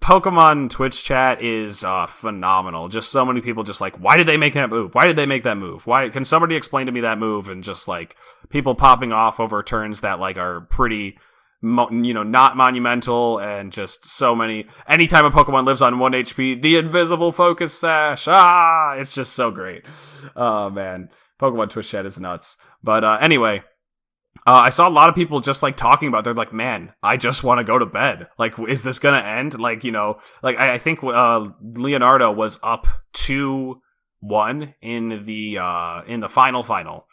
Pokemon 0.01 0.69
Twitch 0.69 1.03
chat 1.03 1.43
is 1.43 1.83
uh, 1.83 2.05
phenomenal. 2.05 2.87
Just 2.87 3.11
so 3.11 3.25
many 3.25 3.41
people 3.41 3.63
just 3.63 3.81
like, 3.81 3.97
why 3.97 4.15
did 4.15 4.25
they 4.25 4.37
make 4.37 4.53
that 4.53 4.69
move? 4.69 4.95
Why 4.95 5.05
did 5.05 5.17
they 5.17 5.25
make 5.25 5.43
that 5.43 5.57
move? 5.57 5.85
Why 5.85 6.07
can 6.07 6.23
somebody 6.23 6.55
explain 6.55 6.85
to 6.85 6.93
me 6.93 7.01
that 7.01 7.19
move? 7.19 7.49
And 7.49 7.61
just 7.61 7.89
like 7.89 8.15
people 8.47 8.73
popping 8.73 9.11
off 9.11 9.41
over 9.41 9.61
turns 9.63 9.99
that 9.99 10.21
like 10.21 10.37
are 10.37 10.61
pretty 10.61 11.17
you 11.65 12.13
know, 12.13 12.23
not 12.23 12.55
monumental 12.55 13.39
and 13.39 13.71
just 13.71 14.05
so 14.05 14.35
many. 14.35 14.67
Anytime 14.87 15.25
a 15.25 15.31
Pokemon 15.31 15.65
lives 15.65 15.81
on 15.81 15.99
one 15.99 16.11
HP, 16.11 16.61
the 16.61 16.77
invisible 16.77 17.31
focus 17.31 17.77
sash. 17.77 18.27
Ah, 18.27 18.93
it's 18.93 19.13
just 19.15 19.33
so 19.33 19.49
great. 19.51 19.83
Oh 20.35 20.69
man, 20.69 21.09
Pokemon 21.41 21.69
Twitch 21.69 21.89
chat 21.89 22.05
is 22.05 22.19
nuts. 22.19 22.57
But 22.83 23.03
uh, 23.03 23.17
anyway, 23.19 23.63
uh, 24.45 24.53
I 24.53 24.69
saw 24.69 24.87
a 24.87 24.89
lot 24.89 25.09
of 25.09 25.15
people 25.15 25.39
just 25.39 25.63
like 25.63 25.75
talking 25.75 26.07
about. 26.07 26.23
They're 26.23 26.35
like, 26.35 26.53
"Man, 26.53 26.93
I 27.01 27.17
just 27.17 27.43
want 27.43 27.57
to 27.57 27.63
go 27.63 27.79
to 27.79 27.85
bed. 27.85 28.27
Like, 28.37 28.53
is 28.59 28.83
this 28.83 28.99
gonna 28.99 29.17
end? 29.17 29.59
Like, 29.59 29.83
you 29.83 29.91
know, 29.91 30.19
like 30.43 30.57
I, 30.57 30.73
I 30.73 30.77
think 30.77 31.03
uh, 31.03 31.47
Leonardo 31.61 32.31
was 32.31 32.59
up 32.61 32.87
two 33.11 33.81
one 34.19 34.75
in 34.81 35.25
the 35.25 35.57
uh, 35.57 36.03
in 36.05 36.19
the 36.19 36.29
final 36.29 36.61
final 36.61 37.07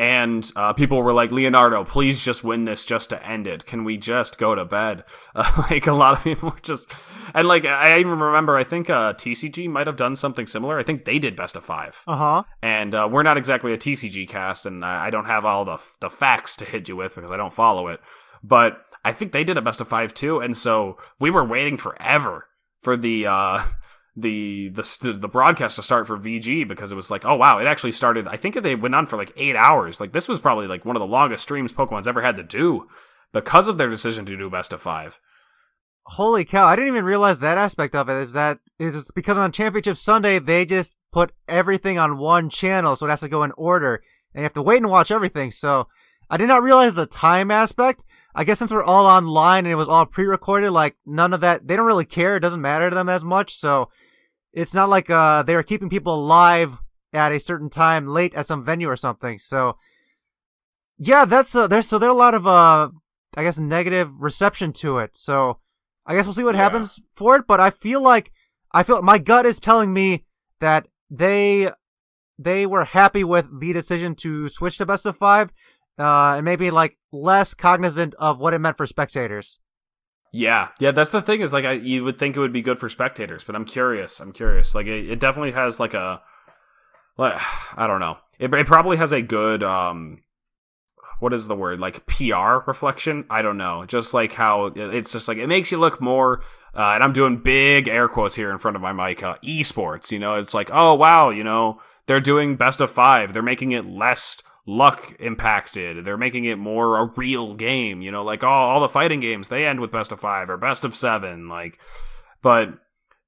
and 0.00 0.50
uh, 0.56 0.72
people 0.72 1.02
were 1.02 1.12
like, 1.12 1.30
Leonardo, 1.30 1.84
please 1.84 2.24
just 2.24 2.42
win 2.42 2.64
this 2.64 2.86
just 2.86 3.10
to 3.10 3.22
end 3.22 3.46
it. 3.46 3.66
Can 3.66 3.84
we 3.84 3.98
just 3.98 4.38
go 4.38 4.54
to 4.54 4.64
bed? 4.64 5.04
Uh, 5.32 5.66
like 5.70 5.86
a 5.86 5.92
lot 5.92 6.16
of 6.16 6.24
people 6.24 6.50
were 6.50 6.60
just, 6.60 6.90
and 7.34 7.46
like 7.46 7.64
I 7.64 8.00
even 8.00 8.18
remember, 8.18 8.56
I 8.56 8.64
think 8.64 8.90
uh, 8.90 9.12
TCG 9.12 9.68
might 9.68 9.86
have 9.86 9.96
done 9.96 10.16
something 10.16 10.46
similar. 10.46 10.76
I 10.76 10.82
think 10.82 11.04
they 11.04 11.20
did 11.20 11.36
best 11.36 11.54
of 11.54 11.64
five. 11.64 12.02
Uh-huh. 12.08 12.42
And 12.62 12.92
uh, 12.94 13.08
we're 13.10 13.22
not 13.22 13.36
exactly 13.36 13.72
a 13.72 13.78
TCG 13.78 14.28
cast, 14.28 14.66
and 14.66 14.84
I 14.84 15.08
don't 15.10 15.26
have 15.26 15.44
all 15.44 15.64
the 15.64 15.78
the 16.00 16.10
facts 16.10 16.56
to 16.56 16.64
hit 16.64 16.88
you 16.88 16.96
with 16.96 17.14
because 17.14 17.30
I 17.30 17.36
don't 17.36 17.54
follow 17.54 17.86
it. 17.86 18.00
But 18.42 18.78
I 19.04 19.12
think 19.12 19.30
they 19.30 19.44
did 19.44 19.56
a 19.56 19.62
best 19.62 19.80
of 19.80 19.86
five 19.86 20.12
too, 20.12 20.40
and 20.40 20.56
so 20.56 20.98
we 21.20 21.30
were 21.30 21.44
waiting 21.44 21.76
forever 21.76 22.48
for 22.82 22.96
the 22.96 23.26
uh, 23.28 23.62
the 24.16 24.68
the 24.70 25.12
the 25.18 25.28
broadcast 25.28 25.76
to 25.76 25.82
start 25.82 26.06
for 26.06 26.18
VG 26.18 26.66
because 26.66 26.92
it 26.92 26.96
was 26.96 27.10
like, 27.10 27.24
oh 27.24 27.36
wow, 27.36 27.58
it 27.58 27.66
actually 27.66 27.92
started. 27.92 28.26
I 28.28 28.36
think 28.36 28.60
they 28.60 28.74
went 28.74 28.94
on 28.94 29.06
for 29.06 29.16
like 29.16 29.32
eight 29.36 29.56
hours. 29.56 30.00
Like 30.00 30.12
this 30.12 30.28
was 30.28 30.40
probably 30.40 30.66
like 30.66 30.84
one 30.84 30.96
of 30.96 31.00
the 31.00 31.06
longest 31.06 31.44
streams 31.44 31.72
Pokemon's 31.72 32.08
ever 32.08 32.22
had 32.22 32.36
to 32.36 32.42
do 32.42 32.88
because 33.32 33.68
of 33.68 33.78
their 33.78 33.88
decision 33.88 34.26
to 34.26 34.36
do 34.36 34.50
best 34.50 34.72
of 34.72 34.80
five. 34.82 35.20
Holy 36.04 36.44
cow! 36.44 36.66
I 36.66 36.74
didn't 36.74 36.88
even 36.88 37.04
realize 37.04 37.38
that 37.38 37.58
aspect 37.58 37.94
of 37.94 38.08
it. 38.08 38.20
Is 38.20 38.32
that 38.32 38.58
is 38.78 39.10
because 39.12 39.38
on 39.38 39.52
Championship 39.52 39.96
Sunday 39.96 40.38
they 40.38 40.64
just 40.64 40.98
put 41.12 41.32
everything 41.46 41.98
on 41.98 42.18
one 42.18 42.50
channel, 42.50 42.96
so 42.96 43.06
it 43.06 43.10
has 43.10 43.20
to 43.20 43.28
go 43.28 43.44
in 43.44 43.52
order, 43.52 44.02
and 44.34 44.40
you 44.40 44.44
have 44.44 44.54
to 44.54 44.62
wait 44.62 44.78
and 44.78 44.90
watch 44.90 45.10
everything. 45.12 45.52
So 45.52 45.86
I 46.28 46.36
did 46.36 46.48
not 46.48 46.62
realize 46.62 46.94
the 46.94 47.06
time 47.06 47.50
aspect. 47.50 48.04
I 48.34 48.44
guess 48.44 48.58
since 48.58 48.70
we're 48.70 48.84
all 48.84 49.06
online 49.06 49.66
and 49.66 49.72
it 49.72 49.76
was 49.76 49.88
all 49.88 50.06
pre-recorded, 50.06 50.70
like 50.70 50.96
none 51.04 51.32
of 51.32 51.40
that, 51.40 51.66
they 51.66 51.76
don't 51.76 51.86
really 51.86 52.04
care. 52.04 52.36
It 52.36 52.40
doesn't 52.40 52.60
matter 52.60 52.88
to 52.88 52.94
them 52.94 53.08
as 53.08 53.24
much. 53.24 53.54
So 53.54 53.90
it's 54.52 54.74
not 54.74 54.88
like 54.88 55.10
uh 55.10 55.42
they 55.42 55.54
are 55.54 55.62
keeping 55.62 55.88
people 55.88 56.14
alive 56.14 56.78
at 57.12 57.32
a 57.32 57.40
certain 57.40 57.70
time 57.70 58.06
late 58.06 58.34
at 58.34 58.46
some 58.46 58.64
venue 58.64 58.88
or 58.88 58.96
something. 58.96 59.38
So 59.38 59.76
yeah, 60.96 61.24
that's 61.24 61.54
uh, 61.54 61.66
there's 61.66 61.88
so 61.88 61.98
there 61.98 62.08
are 62.08 62.12
a 62.12 62.16
lot 62.18 62.34
of 62.34 62.46
uh 62.46 62.90
I 63.36 63.42
guess 63.42 63.58
negative 63.58 64.20
reception 64.20 64.72
to 64.74 64.98
it. 64.98 65.16
So 65.16 65.58
I 66.06 66.14
guess 66.14 66.26
we'll 66.26 66.34
see 66.34 66.44
what 66.44 66.54
yeah. 66.54 66.62
happens 66.62 67.00
for 67.14 67.36
it. 67.36 67.46
But 67.46 67.60
I 67.60 67.70
feel 67.70 68.00
like 68.00 68.32
I 68.72 68.82
feel 68.82 69.02
my 69.02 69.18
gut 69.18 69.46
is 69.46 69.60
telling 69.60 69.92
me 69.92 70.24
that 70.60 70.86
they 71.10 71.70
they 72.38 72.64
were 72.66 72.84
happy 72.84 73.24
with 73.24 73.60
the 73.60 73.72
decision 73.72 74.14
to 74.16 74.48
switch 74.48 74.78
to 74.78 74.86
best 74.86 75.06
of 75.06 75.16
five, 75.16 75.52
uh, 76.00 76.36
and 76.36 76.44
maybe 76.44 76.70
like 76.70 76.96
less 77.12 77.54
cognizant 77.54 78.14
of 78.18 78.38
what 78.38 78.54
it 78.54 78.58
meant 78.58 78.76
for 78.76 78.86
spectators. 78.86 79.58
Yeah, 80.32 80.68
yeah, 80.78 80.92
that's 80.92 81.10
the 81.10 81.22
thing 81.22 81.40
is 81.40 81.52
like 81.52 81.64
I, 81.64 81.72
you 81.72 82.04
would 82.04 82.18
think 82.18 82.36
it 82.36 82.40
would 82.40 82.52
be 82.52 82.62
good 82.62 82.78
for 82.78 82.88
spectators, 82.88 83.44
but 83.44 83.56
I'm 83.56 83.64
curious. 83.64 84.20
I'm 84.20 84.32
curious. 84.32 84.74
Like 84.74 84.86
it, 84.86 85.10
it 85.10 85.20
definitely 85.20 85.52
has 85.52 85.80
like 85.80 85.94
a, 85.94 86.22
like 87.18 87.34
I 87.76 87.86
don't 87.86 88.00
know. 88.00 88.18
It, 88.38 88.52
it 88.54 88.66
probably 88.66 88.96
has 88.96 89.12
a 89.12 89.22
good 89.22 89.62
um, 89.62 90.22
what 91.18 91.34
is 91.34 91.46
the 91.48 91.56
word 91.56 91.80
like 91.80 92.06
PR 92.06 92.58
reflection? 92.66 93.24
I 93.28 93.42
don't 93.42 93.58
know. 93.58 93.84
Just 93.86 94.14
like 94.14 94.32
how 94.32 94.66
it's 94.66 95.12
just 95.12 95.28
like 95.28 95.38
it 95.38 95.46
makes 95.46 95.70
you 95.70 95.78
look 95.78 96.00
more. 96.00 96.42
Uh, 96.74 96.92
and 96.94 97.02
I'm 97.02 97.12
doing 97.12 97.38
big 97.38 97.88
air 97.88 98.08
quotes 98.08 98.36
here 98.36 98.52
in 98.52 98.58
front 98.58 98.76
of 98.76 98.82
my 98.82 98.92
mic. 98.92 99.22
Uh, 99.22 99.34
esports, 99.44 100.12
you 100.12 100.18
know, 100.18 100.36
it's 100.36 100.54
like 100.54 100.70
oh 100.72 100.94
wow, 100.94 101.30
you 101.30 101.44
know, 101.44 101.80
they're 102.06 102.20
doing 102.20 102.56
best 102.56 102.80
of 102.80 102.90
five. 102.90 103.32
They're 103.32 103.42
making 103.42 103.72
it 103.72 103.84
less 103.84 104.38
luck 104.70 105.16
impacted. 105.18 106.04
They're 106.04 106.16
making 106.16 106.44
it 106.44 106.56
more 106.56 106.96
a 106.96 107.06
real 107.16 107.54
game, 107.54 108.02
you 108.02 108.12
know, 108.12 108.22
like 108.22 108.44
all, 108.44 108.70
all 108.70 108.80
the 108.80 108.88
fighting 108.88 109.18
games 109.18 109.48
they 109.48 109.66
end 109.66 109.80
with 109.80 109.90
best 109.90 110.12
of 110.12 110.20
5 110.20 110.48
or 110.48 110.56
best 110.56 110.84
of 110.84 110.94
7 110.94 111.48
like 111.48 111.78
but 112.40 112.68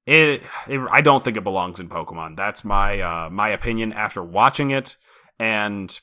it, 0.05 0.41
it 0.67 0.79
I 0.89 1.01
don't 1.01 1.23
think 1.23 1.35
it 1.35 1.43
belongs 1.43 1.81
in 1.81 1.89
Pokemon. 1.89 2.37
That's 2.37 2.63
my 2.63 3.01
uh 3.01 3.29
my 3.29 3.49
opinion 3.49 3.91
after 3.91 4.23
watching 4.23 4.71
it 4.71 4.95
and 5.37 5.99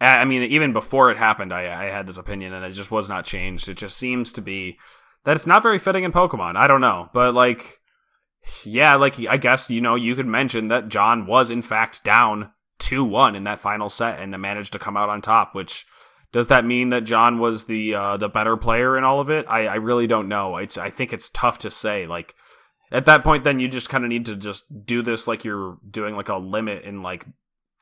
I 0.00 0.24
mean 0.24 0.42
even 0.44 0.72
before 0.72 1.10
it 1.10 1.18
happened 1.18 1.52
I 1.52 1.86
I 1.86 1.90
had 1.90 2.06
this 2.06 2.18
opinion 2.18 2.52
and 2.52 2.64
it 2.64 2.70
just 2.70 2.92
was 2.92 3.08
not 3.08 3.24
changed. 3.24 3.68
It 3.68 3.76
just 3.76 3.96
seems 3.96 4.30
to 4.32 4.40
be 4.40 4.78
that 5.24 5.34
it's 5.34 5.48
not 5.48 5.64
very 5.64 5.80
fitting 5.80 6.04
in 6.04 6.12
Pokemon. 6.12 6.56
I 6.56 6.68
don't 6.68 6.80
know, 6.80 7.10
but 7.12 7.34
like 7.34 7.80
yeah, 8.62 8.94
like 8.94 9.18
I 9.26 9.36
guess 9.36 9.68
you 9.68 9.80
know 9.80 9.96
you 9.96 10.14
could 10.14 10.26
mention 10.26 10.68
that 10.68 10.88
John 10.88 11.26
was 11.26 11.50
in 11.50 11.62
fact 11.62 12.04
down 12.04 12.50
2 12.78 13.04
1 13.04 13.34
in 13.34 13.44
that 13.44 13.60
final 13.60 13.88
set 13.88 14.20
and 14.20 14.30
managed 14.40 14.72
to 14.72 14.78
come 14.78 14.96
out 14.96 15.08
on 15.08 15.20
top, 15.20 15.54
which. 15.54 15.86
Does 16.32 16.48
that 16.48 16.64
mean 16.64 16.88
that 16.88 17.02
John 17.02 17.38
was 17.38 17.66
the 17.66 17.94
uh, 17.94 18.16
the 18.16 18.28
better 18.28 18.56
player 18.56 18.98
in 18.98 19.04
all 19.04 19.20
of 19.20 19.30
it? 19.30 19.46
I, 19.48 19.68
I 19.68 19.74
really 19.76 20.08
don't 20.08 20.26
know. 20.26 20.56
It's 20.56 20.76
I 20.76 20.90
think 20.90 21.12
it's 21.12 21.30
tough 21.30 21.60
to 21.60 21.70
say. 21.70 22.08
Like 22.08 22.34
at 22.90 23.06
that 23.06 23.24
point, 23.24 23.44
then 23.44 23.58
you 23.58 23.68
just 23.68 23.88
kind 23.88 24.04
of 24.04 24.08
need 24.08 24.26
to 24.26 24.36
just 24.36 24.84
do 24.86 25.02
this 25.02 25.26
like 25.26 25.44
you're 25.44 25.78
doing 25.88 26.16
like 26.16 26.28
a 26.28 26.36
limit 26.36 26.84
in 26.84 27.02
like 27.02 27.24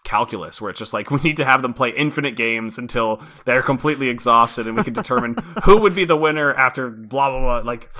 calculus, 0.04 0.60
where 0.60 0.70
it's 0.70 0.78
just 0.78 0.92
like 0.92 1.10
we 1.10 1.20
need 1.20 1.36
to 1.36 1.44
have 1.44 1.62
them 1.62 1.74
play 1.74 1.90
infinite 1.90 2.36
games 2.36 2.78
until 2.78 3.20
they're 3.44 3.62
completely 3.62 4.08
exhausted, 4.08 4.66
and 4.66 4.76
we 4.76 4.84
can 4.84 4.94
determine 4.94 5.34
who 5.64 5.80
would 5.80 5.94
be 5.94 6.04
the 6.04 6.16
winner 6.16 6.54
after 6.54 6.90
blah 6.90 7.30
blah 7.30 7.40
blah. 7.40 7.70
Like 7.70 7.90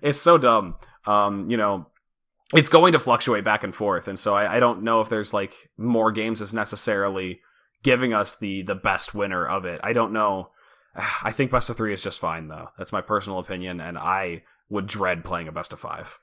it's 0.00 0.20
so 0.20 0.38
dumb. 0.38 0.76
Um, 1.04 1.50
you 1.50 1.56
know, 1.56 1.88
it's 2.52 2.68
going 2.68 2.92
to 2.92 2.98
fluctuate 2.98 3.44
back 3.44 3.64
and 3.64 3.74
forth, 3.74 4.08
and 4.08 4.18
so 4.18 4.34
I, 4.34 4.56
I 4.56 4.60
don't 4.60 4.82
know 4.82 5.00
if 5.00 5.08
there's 5.08 5.32
like 5.32 5.70
more 5.76 6.12
games 6.12 6.40
is 6.40 6.52
necessarily 6.52 7.40
giving 7.82 8.12
us 8.12 8.36
the 8.36 8.62
the 8.62 8.74
best 8.74 9.14
winner 9.14 9.46
of 9.46 9.64
it. 9.64 9.80
I 9.82 9.92
don't 9.92 10.12
know. 10.12 10.50
I 11.22 11.32
think 11.32 11.50
best 11.50 11.70
of 11.70 11.76
three 11.76 11.92
is 11.92 12.02
just 12.02 12.20
fine 12.20 12.48
though. 12.48 12.68
That's 12.76 12.92
my 12.92 13.00
personal 13.00 13.38
opinion, 13.38 13.80
and 13.80 13.98
I 13.98 14.42
would 14.68 14.86
dread 14.86 15.24
playing 15.24 15.48
a 15.48 15.52
best 15.52 15.72
of 15.72 15.80
five. 15.80 16.18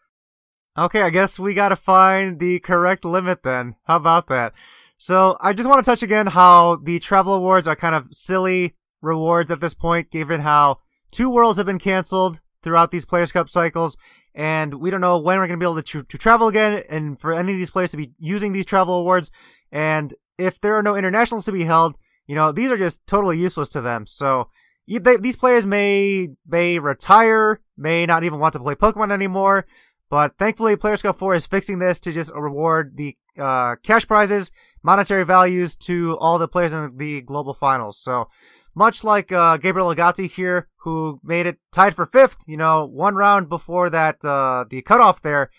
Okay, 0.77 1.01
I 1.01 1.09
guess 1.09 1.39
we 1.39 1.53
gotta 1.53 1.75
find 1.75 2.39
the 2.39 2.59
correct 2.59 3.03
limit 3.05 3.43
then. 3.43 3.75
How 3.85 3.97
about 3.97 4.27
that? 4.27 4.53
So 4.97 5.37
I 5.39 5.53
just 5.53 5.67
want 5.69 5.83
to 5.83 5.89
touch 5.89 6.03
again 6.03 6.27
how 6.27 6.75
the 6.75 6.99
travel 6.99 7.33
awards 7.33 7.67
are 7.67 7.75
kind 7.75 7.95
of 7.95 8.09
silly 8.11 8.75
rewards 9.01 9.49
at 9.49 9.61
this 9.61 9.73
point, 9.73 10.11
given 10.11 10.41
how 10.41 10.79
two 11.09 11.29
worlds 11.29 11.57
have 11.57 11.65
been 11.65 11.79
canceled 11.79 12.41
throughout 12.63 12.91
these 12.91 13.05
Players 13.05 13.31
Cup 13.31 13.49
cycles, 13.49 13.97
and 14.35 14.75
we 14.75 14.89
don't 14.89 15.01
know 15.01 15.17
when 15.17 15.39
we're 15.39 15.47
going 15.47 15.59
to 15.59 15.63
be 15.63 15.69
able 15.69 15.81
to, 15.81 16.03
to 16.03 16.17
travel 16.17 16.47
again, 16.47 16.83
and 16.89 17.19
for 17.19 17.33
any 17.33 17.53
of 17.53 17.57
these 17.57 17.71
players 17.71 17.91
to 17.91 17.97
be 17.97 18.11
using 18.19 18.53
these 18.53 18.65
travel 18.65 18.95
awards. 18.95 19.31
And 19.71 20.13
if 20.37 20.59
there 20.61 20.75
are 20.75 20.83
no 20.83 20.95
internationals 20.95 21.45
to 21.45 21.51
be 21.51 21.65
held, 21.65 21.97
you 22.27 22.35
know, 22.35 22.51
these 22.51 22.71
are 22.71 22.77
just 22.77 23.05
totally 23.07 23.37
useless 23.37 23.69
to 23.69 23.81
them. 23.81 24.05
So 24.05 24.49
they, 24.87 25.17
these 25.17 25.35
players 25.35 25.65
may 25.65 26.29
may 26.47 26.79
retire, 26.79 27.59
may 27.77 28.05
not 28.05 28.23
even 28.23 28.39
want 28.39 28.53
to 28.53 28.59
play 28.59 28.75
Pokemon 28.75 29.11
anymore. 29.11 29.65
But 30.09 30.37
thankfully, 30.39 30.75
Players 30.75 31.03
Cup 31.03 31.17
4 31.17 31.35
is 31.35 31.45
fixing 31.45 31.77
this 31.77 31.99
to 31.99 32.11
just 32.11 32.31
reward 32.33 32.97
the 32.97 33.15
uh, 33.37 33.75
cash 33.83 34.07
prizes, 34.07 34.49
monetary 34.81 35.23
values 35.23 35.75
to 35.75 36.17
all 36.19 36.39
the 36.39 36.47
players 36.47 36.73
in 36.73 36.97
the 36.97 37.21
global 37.21 37.53
finals. 37.53 37.99
So 37.99 38.27
much 38.75 39.03
like 39.03 39.31
uh, 39.31 39.57
Gabriel 39.57 39.93
Agati 39.93 40.29
here, 40.29 40.67
who 40.77 41.19
made 41.23 41.45
it 41.45 41.57
tied 41.71 41.95
for 41.95 42.05
fifth, 42.05 42.37
you 42.47 42.57
know, 42.57 42.85
one 42.85 43.15
round 43.15 43.49
before 43.49 43.89
that 43.89 44.23
uh, 44.23 44.65
the 44.69 44.81
cutoff 44.81 45.21
there, 45.21 45.49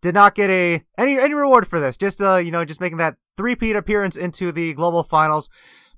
did 0.00 0.14
not 0.14 0.34
get 0.34 0.50
a 0.50 0.84
any 0.98 1.18
any 1.18 1.34
reward 1.34 1.66
for 1.66 1.80
this. 1.80 1.96
Just 1.96 2.20
uh, 2.20 2.36
you 2.36 2.50
know, 2.50 2.64
just 2.64 2.80
making 2.80 2.98
that 2.98 3.16
three-peat 3.36 3.76
appearance 3.76 4.16
into 4.16 4.52
the 4.52 4.72
global 4.74 5.02
finals. 5.02 5.48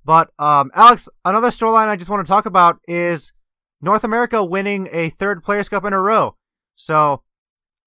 But 0.04 0.30
um, 0.38 0.70
Alex, 0.74 1.08
another 1.24 1.48
storyline 1.48 1.88
I 1.88 1.96
just 1.96 2.10
want 2.10 2.24
to 2.24 2.30
talk 2.30 2.46
about 2.46 2.78
is 2.88 3.32
North 3.80 4.04
America 4.04 4.44
winning 4.44 4.88
a 4.92 5.10
third 5.10 5.42
Players 5.42 5.68
Cup 5.68 5.84
in 5.84 5.92
a 5.92 6.00
row. 6.00 6.36
So 6.74 7.22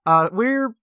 uh, 0.06 0.30
we're 0.32 0.76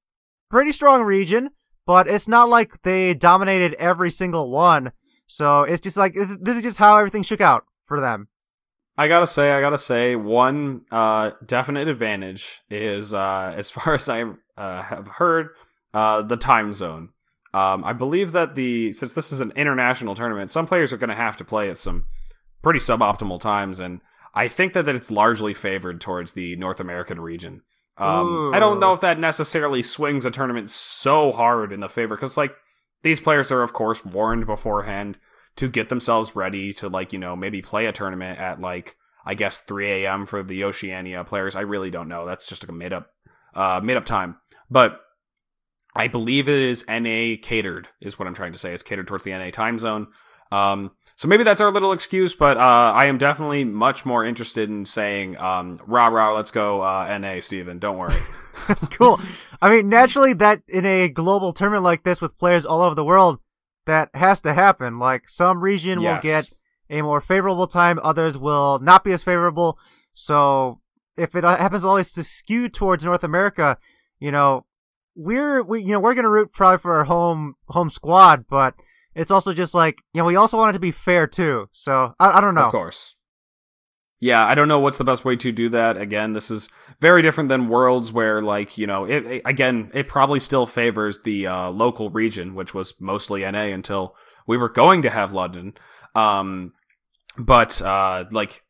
pretty 0.51 0.73
strong 0.73 1.03
region, 1.03 1.51
but 1.87 2.09
it's 2.09 2.29
not 2.29 2.49
like 2.49 2.83
they 2.83 3.15
dominated 3.15 3.75
every 3.75 4.11
single 4.11 4.51
one. 4.51 4.93
So 5.27 5.63
it's 5.63 5.81
just 5.81 5.97
like 5.97 6.15
this 6.15 6.57
is 6.57 6.63
just 6.63 6.79
how 6.79 6.97
everything 6.97 7.23
shook 7.23 7.41
out 7.41 7.65
for 7.89 8.01
them. 8.01 8.29
I 8.97 9.09
gotta 9.09 9.27
say, 9.27 9.53
I 9.53 9.61
gotta 9.61 9.79
say, 9.79 10.17
one 10.17 10.83
uh, 10.91 11.31
definite 11.45 11.89
advantage 11.89 12.61
is, 12.71 13.15
uh, 13.15 13.53
as 13.57 13.71
far 13.75 13.95
as 13.95 14.09
I 14.09 14.25
uh, 14.57 14.83
have 14.83 15.09
heard, 15.09 15.51
uh, 15.95 16.23
the 16.23 16.37
time 16.37 16.73
zone. 16.73 17.11
Um, 17.55 17.83
I 17.83 17.95
believe 17.95 18.33
that 18.33 18.55
the 18.55 18.93
since 18.93 19.15
this 19.15 19.33
is 19.33 19.41
an 19.41 19.53
international 19.57 20.15
tournament, 20.15 20.51
some 20.51 20.67
players 20.67 20.93
are 20.93 20.99
going 20.99 21.09
to 21.09 21.17
have 21.17 21.37
to 21.39 21.45
play 21.45 21.71
at 21.71 21.79
some 21.79 22.05
pretty 22.63 22.79
suboptimal 22.79 23.41
times, 23.41 23.81
and 23.81 24.01
I 24.35 24.49
think 24.49 24.75
that, 24.75 24.85
that 24.85 24.95
it's 24.95 25.11
largely 25.11 25.55
favored 25.55 26.01
towards 26.01 26.33
the 26.33 26.57
North 26.57 26.79
American 26.79 27.21
region. 27.21 27.63
Um, 27.97 28.53
I 28.55 28.61
don't 28.61 28.79
know 28.79 28.93
if 28.93 29.01
that 29.01 29.19
necessarily 29.19 29.83
swings 29.83 30.25
a 30.25 30.31
tournament 30.31 30.71
so 30.71 31.33
hard 31.33 31.73
in 31.73 31.81
the 31.81 31.89
favor 31.89 32.15
because, 32.15 32.37
like, 32.37 32.55
these 33.03 33.21
players 33.21 33.51
are, 33.51 33.63
of 33.63 33.73
course, 33.73 34.05
warned 34.05 34.47
beforehand 34.47 35.19
to 35.59 35.69
get 35.69 35.89
themselves 35.89 36.35
ready 36.35 36.73
to, 36.75 36.89
like, 36.89 37.13
you 37.13 37.19
know, 37.19 37.37
maybe 37.37 37.63
play 37.63 37.87
a 37.87 37.93
tournament 37.93 38.39
at, 38.39 38.61
like, 38.61 38.97
I 39.25 39.35
guess 39.35 39.61
3 39.61 40.05
a.m. 40.05 40.27
for 40.27 40.43
the 40.43 40.65
Oceania 40.65 41.23
players. 41.25 41.55
I 41.55 41.61
really 41.61 41.91
don't 41.91 42.09
know. 42.09 42.27
That's 42.27 42.47
just 42.47 42.63
like 42.63 42.71
a 42.71 42.75
made 42.75 42.93
up, 42.93 43.11
uh, 43.55 43.81
made 43.83 43.97
up 43.97 44.05
time. 44.05 44.37
But 44.71 45.01
I 45.95 46.09
believe 46.09 46.49
it 46.49 46.63
is 46.63 46.85
NA 46.89 47.35
catered, 47.43 47.89
is 48.01 48.19
what 48.19 48.29
I'm 48.29 48.35
trying 48.35 48.53
to 48.53 48.59
say. 48.59 48.73
It's 48.73 48.83
catered 48.83 49.07
towards 49.07 49.25
the 49.25 49.33
NA 49.33 49.51
time 49.51 49.79
zone. 49.79 50.09
Um, 50.51 50.93
so 51.17 51.29
maybe 51.29 51.45
that's 51.45 51.61
our 51.61 51.71
little 51.71 51.93
excuse, 51.93 52.35
but 52.35 52.57
uh, 52.57 52.61
I 52.61 53.07
am 53.07 53.19
definitely 53.19 53.65
much 53.65 54.07
more 54.07 54.25
interested 54.25 54.71
in 54.71 54.87
saying, 54.87 55.37
um, 55.37 55.81
rah 55.87 56.07
rah, 56.07 56.35
let's 56.35 56.53
go 56.53 56.81
uh, 56.81 57.19
NA, 57.19 57.41
Stephen. 57.41 57.79
Don't 57.79 57.99
worry. 57.99 58.21
cool. 58.93 59.21
I 59.61 59.71
mean, 59.71 59.89
naturally, 59.89 60.33
that 60.35 60.63
in 60.69 60.87
a 60.87 61.09
global 61.09 61.53
tournament 61.53 61.83
like 61.83 62.05
this 62.05 62.23
with 62.23 62.39
players 62.39 62.65
all 62.65 62.81
over 62.81 62.95
the 62.95 63.05
world, 63.05 63.41
that 63.89 64.11
has 64.15 64.41
to 64.43 64.55
happen. 64.55 64.99
Like 64.99 65.29
some 65.29 65.61
region 65.61 66.01
yes. 66.01 66.15
will 66.15 66.23
get 66.23 66.53
a 66.91 67.03
more 67.03 67.21
favorable 67.21 67.67
time, 67.67 67.99
others 68.03 68.39
will 68.39 68.79
not 68.79 69.03
be 69.03 69.13
as 69.13 69.25
favorable. 69.25 69.79
So 70.15 70.81
if 71.17 71.35
it 71.35 71.45
uh, 71.45 71.57
happens 71.57 71.85
always 71.85 72.13
to 72.13 72.23
skew 72.23 72.69
towards 72.69 73.05
North 73.05 73.25
America, 73.25 73.79
you 74.21 74.31
know, 74.31 74.65
we're 75.17 75.63
we 75.63 75.83
you 75.83 75.89
know 75.89 76.01
we're 76.01 76.15
gonna 76.15 76.31
root 76.31 76.53
probably 76.53 76.79
for 76.79 76.95
our 76.97 77.05
home 77.05 77.55
home 77.69 77.91
squad, 77.91 78.45
but 78.49 78.75
it's 79.15 79.31
also 79.31 79.53
just 79.53 79.75
like 79.75 80.01
you 80.13 80.21
know 80.21 80.25
we 80.27 80.37
also 80.37 80.57
want 80.57 80.71
it 80.71 80.75
to 80.75 80.81
be 80.81 80.93
fair 80.93 81.27
too. 81.27 81.69
So 81.73 82.15
I, 82.21 82.39
I 82.39 82.41
don't 82.41 82.55
know. 82.55 82.67
Of 82.67 82.73
course. 82.73 83.17
Yeah, 84.21 84.45
I 84.45 84.55
don't 84.57 84.67
know 84.67 84.81
what's 84.81 84.99
the 84.99 85.05
best 85.05 85.25
way 85.25 85.37
to 85.37 85.53
do 85.53 85.69
that. 85.71 85.97
Again, 85.97 86.33
this 86.33 86.51
is 86.51 86.69
very 87.01 87.23
different 87.23 87.49
than 87.49 87.69
Worlds, 87.69 88.13
where 88.13 88.43
like 88.43 88.77
you 88.77 88.87
know, 88.87 89.05
it, 89.05 89.25
it 89.27 89.43
again, 89.45 89.91
it 89.95 90.09
probably 90.09 90.41
still 90.41 90.67
favors 90.67 91.21
the 91.23 91.47
uh, 91.47 91.71
local 91.71 92.11
region, 92.11 92.55
which 92.55 92.75
was 92.75 92.95
mostly 93.01 93.49
NA 93.49 93.67
until 93.67 94.17
we 94.47 94.57
were 94.57 94.69
going 94.69 95.03
to 95.03 95.11
have 95.11 95.33
London. 95.33 95.75
Um, 96.17 96.73
but 97.39 97.81
uh, 97.81 98.25
like, 98.33 98.65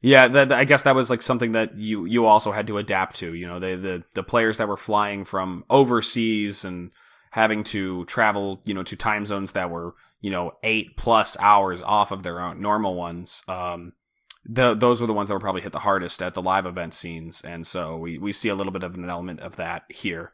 yeah, 0.00 0.26
that, 0.28 0.52
I 0.52 0.64
guess 0.64 0.82
that 0.82 0.94
was 0.94 1.10
like 1.10 1.20
something 1.20 1.52
that 1.52 1.76
you 1.76 2.06
you 2.06 2.24
also 2.24 2.52
had 2.52 2.66
to 2.68 2.78
adapt 2.78 3.16
to. 3.16 3.34
You 3.34 3.46
know, 3.46 3.58
the 3.60 3.76
the 3.76 4.04
the 4.14 4.22
players 4.22 4.56
that 4.56 4.68
were 4.68 4.78
flying 4.78 5.26
from 5.26 5.64
overseas 5.68 6.64
and 6.64 6.92
having 7.32 7.62
to 7.62 8.06
travel, 8.06 8.62
you 8.64 8.72
know, 8.72 8.82
to 8.84 8.96
time 8.96 9.26
zones 9.26 9.52
that 9.52 9.68
were, 9.68 9.94
you 10.22 10.30
know, 10.30 10.52
eight 10.62 10.96
plus 10.96 11.36
hours 11.40 11.82
off 11.82 12.10
of 12.10 12.22
their 12.22 12.40
own 12.40 12.62
normal 12.62 12.94
ones. 12.94 13.42
Um, 13.46 13.92
the, 14.48 14.74
those 14.74 15.00
were 15.00 15.06
the 15.06 15.12
ones 15.12 15.28
that 15.28 15.34
were 15.34 15.40
probably 15.40 15.60
hit 15.60 15.72
the 15.72 15.78
hardest 15.80 16.22
at 16.22 16.34
the 16.34 16.42
live 16.42 16.66
event 16.66 16.94
scenes, 16.94 17.42
and 17.42 17.66
so 17.66 17.96
we 17.96 18.18
we 18.18 18.32
see 18.32 18.48
a 18.48 18.54
little 18.54 18.72
bit 18.72 18.82
of 18.82 18.96
an 18.96 19.08
element 19.08 19.40
of 19.40 19.56
that 19.56 19.84
here. 19.90 20.32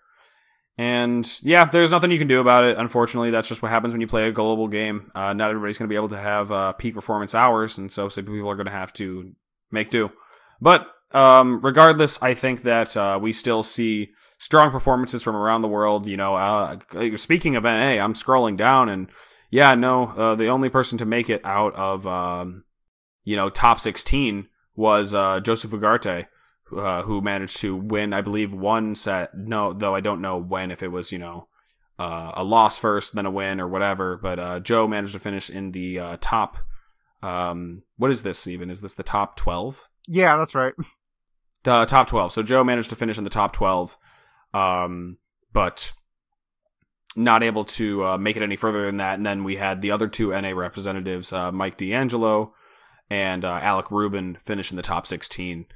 And 0.77 1.29
yeah, 1.43 1.65
there's 1.65 1.91
nothing 1.91 2.11
you 2.11 2.19
can 2.19 2.29
do 2.29 2.41
about 2.41 2.65
it. 2.65 2.79
Unfortunately, 2.79 3.31
that's 3.31 3.49
just 3.49 3.63
what 3.63 3.71
happens 3.71 3.93
when 3.93 4.01
you 4.01 4.09
play 4.09 4.27
a 4.27 4.33
global 4.33 4.67
game. 4.67 5.11
Uh, 5.15 5.33
not 5.33 5.51
everybody's 5.51 5.79
going 5.79 5.89
to 5.89 5.93
be 5.93 5.97
able 5.97 6.09
to 6.09 6.19
have 6.19 6.51
uh, 6.51 6.73
peak 6.73 6.95
performance 6.95 7.35
hours, 7.35 7.79
and 7.79 7.91
so 7.91 8.09
some 8.09 8.25
people 8.25 8.51
are 8.51 8.57
going 8.57 8.67
to 8.67 8.73
have 8.73 8.93
to 8.95 9.33
make 9.71 9.91
do. 9.91 10.11
But 10.61 10.87
um, 11.13 11.61
regardless, 11.63 12.21
I 12.23 12.35
think 12.35 12.63
that 12.63 12.97
uh, 12.97 13.19
we 13.21 13.33
still 13.33 13.63
see 13.63 14.11
strong 14.39 14.71
performances 14.71 15.23
from 15.23 15.37
around 15.37 15.63
the 15.63 15.69
world. 15.69 16.07
You 16.07 16.17
know, 16.17 16.35
uh, 16.35 16.79
speaking 17.17 17.57
of 17.57 17.65
NA, 17.65 18.03
I'm 18.03 18.15
scrolling 18.15 18.57
down 18.57 18.89
and 18.89 19.09
yeah, 19.51 19.77
no, 19.77 20.07
uh, 20.07 20.35
the 20.35 20.49
only 20.49 20.69
person 20.69 20.99
to 20.99 21.05
make 21.05 21.31
it 21.31 21.41
out 21.45 21.75
of 21.77 22.07
um, 22.09 22.65
you 23.25 23.37
know 23.37 23.51
top 23.51 23.81
16 23.81 24.49
was 24.77 25.15
uh, 25.15 25.41
Joseph 25.41 25.71
Ugarte, 25.71 26.27
uh, 26.77 27.03
who 27.03 27.21
managed 27.21 27.59
to 27.59 27.77
win, 27.77 28.13
I 28.13 28.21
believe, 28.21 28.55
one 28.55 28.95
set. 28.95 29.37
No, 29.37 29.73
though 29.73 29.95
I 29.95 30.01
don't 30.01 30.21
know 30.21 30.37
when, 30.37 30.71
if 30.71 30.83
it 30.83 30.89
was 30.89 31.13
you 31.13 31.19
know 31.19 31.49
uh, 31.99 32.33
a 32.35 32.45
loss 32.45 32.79
first, 32.79 33.15
then 33.15 33.27
a 33.27 33.31
win 33.31 33.61
or 33.61 33.69
whatever. 33.69 34.17
But 34.17 34.39
uh, 34.39 34.61
Joe 34.61 34.87
managed 34.87 35.13
to 35.13 35.19
finish 35.19 35.51
in 35.51 35.73
the 35.73 36.19
top. 36.21 36.59
Um, 37.23 37.83
what 37.97 38.11
is 38.11 38.23
this 38.23 38.47
even? 38.47 38.71
Is 38.71 38.83
this 38.83 38.95
the 38.95 39.03
top 39.03 39.37
12? 39.37 39.89
Yeah, 40.07 40.37
that's 40.37 40.55
right. 40.55 40.75
The 41.63 41.87
top 41.87 42.09
12. 42.09 42.31
So 42.31 42.43
Joe 42.43 42.63
managed 42.63 42.91
to 42.91 42.97
finish 42.97 43.17
in 43.17 43.25
the 43.25 43.31
top 43.31 43.55
12 43.55 43.97
um, 44.55 45.19
but 45.53 45.93
not 47.17 47.43
able 47.43 47.65
to 47.65 48.05
uh, 48.05 48.19
make 48.19 48.37
it 48.37 48.43
any 48.43 48.57
further 48.57 48.87
than 48.87 48.97
that. 48.99 49.15
And 49.15 49.27
then 49.27 49.45
we 49.45 49.57
had 49.57 49.83
the 49.83 49.91
other 49.91 50.09
two 50.09 50.31
NA 50.31 50.51
representatives, 50.51 51.33
uh, 51.33 51.53
Mike 51.53 51.77
D'Angelo 51.77 52.55
and 53.11 53.45
uh, 53.45 53.59
Alec 53.63 53.91
Rubin, 53.91 54.37
finish 54.37 54.71
in 54.71 54.77
the 54.77 54.83
top 54.83 55.07
16. 55.07 55.67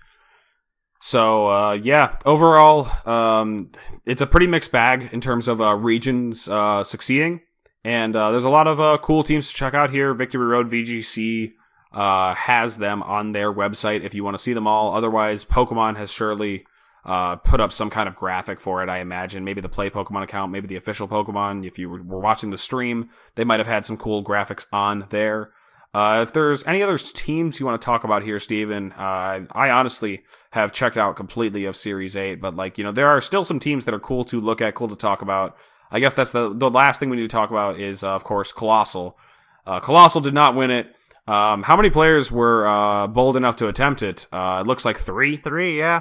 So 1.00 1.48
uh, 1.50 1.72
yeah, 1.72 2.16
overall, 2.26 2.88
um, 3.06 3.70
it's 4.04 4.20
a 4.20 4.26
pretty 4.26 4.46
mixed 4.46 4.72
bag 4.72 5.10
in 5.12 5.20
terms 5.20 5.46
of 5.46 5.60
uh, 5.60 5.74
regions 5.76 6.48
uh, 6.48 6.82
succeeding, 6.82 7.40
and 7.84 8.14
there's 8.14 8.44
a 8.44 8.48
lot 8.48 8.66
of 8.66 9.00
cool 9.02 9.22
teams 9.22 9.48
to 9.48 9.54
check 9.54 9.74
out 9.74 9.90
here. 9.90 10.12
Victory 10.12 10.44
Road 10.44 10.68
VGC 10.68 11.52
has 11.92 12.78
them 12.78 13.02
on 13.04 13.30
their 13.30 13.52
website 13.52 14.02
if 14.02 14.12
you 14.12 14.24
want 14.24 14.36
to 14.36 14.42
see 14.42 14.52
them 14.52 14.66
all. 14.66 14.92
Otherwise, 14.92 15.44
Pokemon 15.44 15.96
has 15.96 16.10
surely 16.10 16.64
uh, 17.08 17.36
put 17.36 17.60
up 17.60 17.72
some 17.72 17.90
kind 17.90 18.08
of 18.08 18.14
graphic 18.14 18.60
for 18.60 18.82
it. 18.82 18.88
I 18.88 18.98
imagine 18.98 19.42
maybe 19.42 19.60
the 19.60 19.68
Play 19.68 19.88
Pokemon 19.88 20.22
account, 20.22 20.52
maybe 20.52 20.66
the 20.66 20.76
official 20.76 21.08
Pokemon. 21.08 21.66
If 21.66 21.78
you 21.78 21.88
were 21.88 22.20
watching 22.20 22.50
the 22.50 22.58
stream, 22.58 23.08
they 23.34 23.44
might 23.44 23.60
have 23.60 23.66
had 23.66 23.84
some 23.84 23.96
cool 23.96 24.22
graphics 24.22 24.66
on 24.72 25.06
there. 25.08 25.50
Uh, 25.94 26.20
if 26.22 26.32
there's 26.32 26.66
any 26.66 26.82
other 26.82 26.98
teams 26.98 27.58
you 27.58 27.66
want 27.66 27.80
to 27.80 27.84
talk 27.84 28.04
about 28.04 28.22
here, 28.22 28.38
Stephen, 28.38 28.92
uh, 28.92 29.40
I 29.52 29.70
honestly 29.70 30.22
have 30.50 30.72
checked 30.72 30.98
out 30.98 31.16
completely 31.16 31.64
of 31.64 31.76
Series 31.76 32.16
8, 32.16 32.40
but 32.40 32.56
like, 32.56 32.78
you 32.78 32.84
know, 32.84 32.92
there 32.92 33.08
are 33.08 33.20
still 33.20 33.44
some 33.44 33.58
teams 33.58 33.84
that 33.84 33.94
are 33.94 34.00
cool 34.00 34.24
to 34.24 34.40
look 34.40 34.60
at, 34.60 34.74
cool 34.74 34.88
to 34.88 34.96
talk 34.96 35.22
about. 35.22 35.56
I 35.90 36.00
guess 36.00 36.14
that's 36.14 36.32
the, 36.32 36.54
the 36.54 36.70
last 36.70 37.00
thing 37.00 37.08
we 37.08 37.16
need 37.16 37.22
to 37.22 37.28
talk 37.28 37.50
about 37.50 37.80
is, 37.80 38.02
uh, 38.02 38.10
of 38.10 38.24
course, 38.24 38.52
Coalossal. 38.52 39.18
Uh, 39.66 39.80
Coalossal 39.80 40.20
did 40.20 40.34
not 40.34 40.54
win 40.54 40.70
it. 40.70 40.94
Um, 41.26 41.62
how 41.62 41.76
many 41.76 41.90
players 41.90 42.32
were 42.32 42.66
uh, 42.66 43.06
bold 43.06 43.36
enough 43.36 43.56
to 43.56 43.68
attempt 43.68 44.02
it? 44.02 44.26
Uh, 44.32 44.62
it 44.62 44.66
looks 44.66 44.84
like 44.84 44.98
three. 44.98 45.36
Three, 45.36 45.78
yeah. 45.78 46.00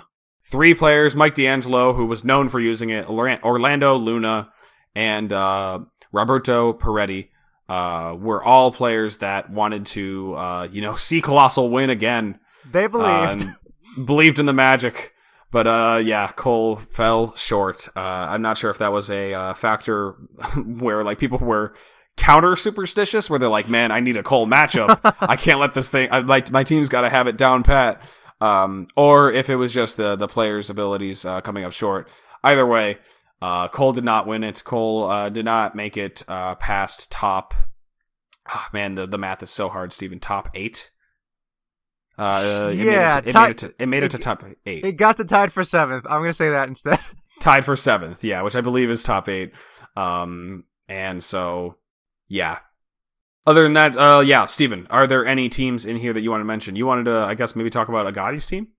Three 0.50 0.74
players: 0.74 1.16
Mike 1.16 1.36
D'Angelo, 1.36 1.94
who 1.94 2.06
was 2.06 2.24
known 2.24 2.48
for 2.48 2.62
using 2.62 2.90
it, 2.92 3.10
Orlando 3.10 3.96
Luna, 3.96 4.50
and 4.96 5.34
uh, 5.34 5.80
Roberto 6.14 6.72
Peretti. 6.72 7.28
Uh, 7.70 8.16
were 8.18 8.42
all 8.42 8.72
players 8.72 9.18
that 9.18 9.50
wanted 9.50 9.86
to, 9.86 10.34
uh, 10.36 10.68
you 10.72 10.82
know, 10.82 10.96
see 10.98 11.22
Coalossal 11.22 11.70
win 11.70 11.90
again. 11.90 12.40
They 12.72 12.88
believed, 12.88 13.46
believed 14.06 14.40
in 14.40 14.46
the 14.46 14.54
magic. 14.54 15.14
But 15.52 15.68
uh, 15.68 16.02
yeah, 16.04 16.28
Cole 16.28 16.76
fell 16.76 17.36
short. 17.36 17.88
Uh, 17.96 18.00
I'm 18.00 18.42
not 18.42 18.58
sure 18.58 18.70
if 18.70 18.80
that 18.80 18.92
was 18.92 19.10
a 19.10 19.34
uh, 19.34 19.54
factor 19.54 20.12
where 20.66 21.04
like 21.04 21.20
people 21.20 21.38
were 21.38 21.74
counter 22.18 22.58
superstitious, 22.58 23.30
where 23.30 23.40
they're 23.40 23.48
like, 23.48 23.70
"Man, 23.70 23.92
I 23.92 24.02
need 24.02 24.18
a 24.18 24.24
Cole 24.24 24.46
matchup. 24.46 25.00
I 25.22 25.38
can't 25.38 25.60
let 25.60 25.74
this 25.74 25.88
thing. 25.88 26.10
I, 26.12 26.20
like 26.20 26.52
my 26.52 26.66
team's 26.66 26.90
got 26.90 27.02
to 27.02 27.10
have 27.10 27.28
it 27.28 27.38
down 27.38 27.64
pat." 27.64 28.02
um, 28.42 28.88
or 28.96 29.32
if 29.32 29.50
it 29.50 29.56
was 29.56 29.74
just 29.74 29.98
the 29.98 30.16
the 30.16 30.28
players' 30.28 30.70
abilities 30.70 31.26
uh, 31.26 31.42
coming 31.42 31.64
up 31.64 31.74
short. 31.74 32.10
Either 32.44 32.66
way, 32.66 32.98
uh, 33.42 33.68
Cole 33.68 33.94
did 33.94 34.04
not 34.04 34.28
win 34.28 34.44
it. 34.44 34.64
Cole 34.64 35.10
uh, 35.10 35.30
did 35.30 35.46
not 35.46 35.76
make 35.76 35.98
it 35.98 36.24
uh, 36.28 36.56
past 36.56 37.12
top. 37.12 37.54
Oh, 38.54 38.66
man, 38.74 38.96
the, 38.96 39.06
the 39.06 39.18
math 39.18 39.44
is 39.44 39.50
so 39.50 39.70
hard, 39.70 39.94
Stephen. 39.94 40.20
Top 40.20 40.50
eight. 40.54 40.92
Uh, 42.18 42.70
it 42.72 42.78
Yeah, 42.78 43.22
made 43.24 43.28
it, 43.28 43.30
to, 43.30 43.30
it, 43.30 43.36
made 43.36 43.50
it, 43.50 43.58
to, 43.58 43.74
it 43.84 43.86
made 43.86 44.04
it, 44.04 44.12
to 44.12 44.18
top 44.18 44.44
eight. 44.66 44.84
It 44.84 44.94
got 44.94 45.18
to 45.18 45.26
tied 45.26 45.54
for 45.54 45.64
seventh. 45.64 46.06
I'm 46.10 46.22
gonna 46.22 46.34
say 46.34 46.50
that 46.50 46.68
instead. 46.68 47.00
tied 47.42 47.64
for 47.64 47.76
seventh, 47.76 48.24
yeah, 48.24 48.42
which 48.42 48.56
I 48.56 48.62
believe 48.62 48.90
is 48.90 49.04
top 49.04 49.30
eight. 49.30 49.52
Um, 49.96 50.64
and 50.90 51.24
so, 51.24 51.76
yeah. 52.28 52.60
Other 53.46 53.64
than 53.64 53.74
that, 53.74 53.96
uh, 53.96 54.20
yeah, 54.26 54.46
Stephen, 54.46 54.88
are 54.90 55.06
there 55.06 55.26
any 55.26 55.48
teams 55.48 55.86
in 55.86 55.98
here 55.98 56.12
that 56.12 56.22
you 56.22 56.32
want 56.32 56.42
to 56.42 56.46
mention? 56.46 56.76
You 56.76 56.86
wanted 56.88 57.06
to, 57.06 57.20
I 57.20 57.36
guess, 57.36 57.56
maybe 57.56 57.70
talk 57.70 57.88
about 57.88 58.12
Agati's 58.12 58.48
team? 58.48 58.70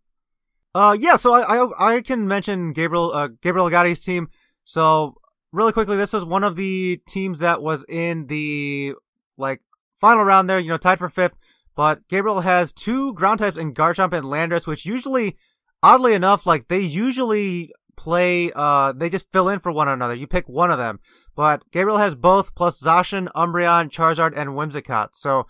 Uh, 0.75 0.97
yeah. 0.99 1.17
So 1.17 1.33
I 1.33 1.65
I, 1.65 1.95
I 1.97 2.01
can 2.03 2.27
mention 2.27 2.73
Gabriel 2.73 3.13
uh, 3.13 3.29
Gabriel 3.41 3.69
Agati's 3.69 4.01
team. 4.01 4.29
So 4.69 5.15
really 5.51 5.73
quickly, 5.73 5.97
this 5.97 6.13
was 6.13 6.27
one 6.27 6.45
of 6.45 6.55
the 6.55 7.01
teams 7.09 7.39
that 7.39 7.63
was 7.63 7.87
in 7.89 8.27
the 8.27 8.93
like 9.39 9.63
final 9.99 10.25
round 10.25 10.51
there. 10.51 10.59
You 10.59 10.69
know, 10.69 10.77
tied 10.77 10.99
for 10.99 11.09
fifth. 11.09 11.37
But 11.75 12.07
Gabriel 12.09 12.43
has 12.43 12.75
two 12.75 13.15
ground 13.15 13.39
types 13.39 13.57
in 13.57 13.73
Garchomp 13.73 14.13
and 14.13 14.27
Landorus, 14.27 14.67
which 14.67 14.85
usually, 14.85 15.39
oddly 15.83 16.13
enough, 16.13 16.45
like 16.45 16.69
they 16.69 16.81
usually 16.81 17.73
play. 17.97 18.53
Uh, 18.55 18.93
they 18.93 19.09
just 19.09 19.33
fill 19.33 19.49
in 19.49 19.59
for 19.59 19.73
one 19.73 19.89
another. 19.89 20.15
You 20.15 20.27
pick 20.27 20.47
one 20.51 20.71
of 20.71 20.77
them. 20.77 21.01
But 21.35 21.63
Gabriel 21.73 21.97
has 21.97 22.15
both, 22.15 22.55
plus 22.55 22.79
Zacian, 22.79 23.29
Umbreon, 23.35 23.91
Charizard, 23.91 24.35
and 24.37 24.51
Whimsicott. 24.51 25.15
So 25.15 25.47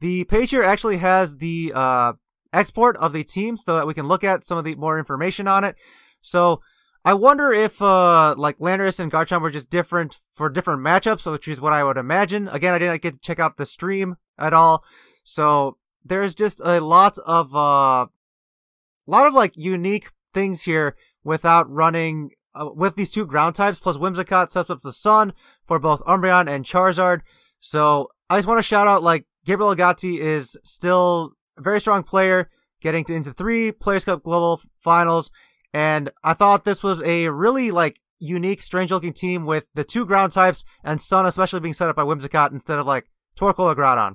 the 0.00 0.24
page 0.24 0.48
here 0.48 0.62
actually 0.62 0.96
has 0.96 1.36
the 1.36 1.72
uh 1.74 2.14
export 2.54 2.96
of 2.96 3.12
the 3.12 3.22
team 3.22 3.58
so 3.58 3.76
that 3.76 3.86
we 3.86 3.92
can 3.92 4.08
look 4.08 4.24
at 4.24 4.44
some 4.44 4.56
of 4.56 4.64
the 4.64 4.76
more 4.76 4.98
information 4.98 5.46
on 5.46 5.62
it. 5.62 5.76
So 6.22 6.62
I 7.04 7.14
wonder 7.14 7.52
if 7.52 7.82
uh 7.82 8.34
like 8.36 8.58
Landorus 8.58 9.00
and 9.00 9.10
Garchomp 9.10 9.42
were 9.42 9.50
just 9.50 9.70
different 9.70 10.20
for 10.34 10.48
different 10.48 10.82
matchups, 10.82 11.30
which 11.30 11.48
is 11.48 11.60
what 11.60 11.72
I 11.72 11.82
would 11.82 11.96
imagine. 11.96 12.48
Again, 12.48 12.74
I 12.74 12.78
didn't 12.78 13.02
get 13.02 13.14
to 13.14 13.20
check 13.20 13.40
out 13.40 13.56
the 13.56 13.66
stream 13.66 14.16
at 14.38 14.52
all. 14.52 14.84
So 15.24 15.78
there's 16.04 16.34
just 16.34 16.60
a 16.64 16.80
lot 16.80 17.18
of 17.26 17.54
uh 17.54 18.06
a 18.06 19.10
lot 19.10 19.26
of 19.26 19.34
like 19.34 19.56
unique 19.56 20.10
things 20.32 20.62
here 20.62 20.96
without 21.24 21.68
running 21.70 22.30
uh, 22.54 22.68
with 22.74 22.96
these 22.96 23.10
two 23.10 23.26
ground 23.26 23.54
types 23.54 23.80
plus 23.80 23.96
Whimsicott 23.96 24.50
sets 24.50 24.70
up 24.70 24.82
the 24.82 24.92
Sun 24.92 25.32
for 25.66 25.78
both 25.78 26.04
Umbreon 26.04 26.48
and 26.48 26.64
Charizard. 26.64 27.20
So 27.58 28.08
I 28.30 28.38
just 28.38 28.48
want 28.48 28.58
to 28.58 28.62
shout 28.62 28.86
out 28.86 29.02
like 29.02 29.26
Gabriel 29.44 29.74
Agati 29.74 30.18
is 30.18 30.56
still 30.64 31.32
a 31.58 31.62
very 31.62 31.80
strong 31.80 32.02
player, 32.02 32.48
getting 32.80 33.04
to, 33.06 33.14
into 33.14 33.32
three 33.32 33.72
Players 33.72 34.04
Cup 34.04 34.22
Global 34.22 34.60
Finals, 34.80 35.30
and 35.72 36.10
I 36.22 36.34
thought 36.34 36.64
this 36.64 36.82
was 36.82 37.00
a 37.02 37.28
really 37.28 37.70
like 37.70 38.00
unique, 38.18 38.62
strange-looking 38.62 39.12
team 39.12 39.44
with 39.46 39.66
the 39.74 39.84
two 39.84 40.06
ground 40.06 40.32
types 40.32 40.64
and 40.84 41.00
Sun 41.00 41.26
especially 41.26 41.60
being 41.60 41.74
set 41.74 41.88
up 41.88 41.96
by 41.96 42.02
Whimsicott 42.02 42.52
instead 42.52 42.78
of 42.78 42.86
like 42.86 43.06
Torkoal 43.36 43.72
or 43.72 43.74
Groudon. 43.74 44.14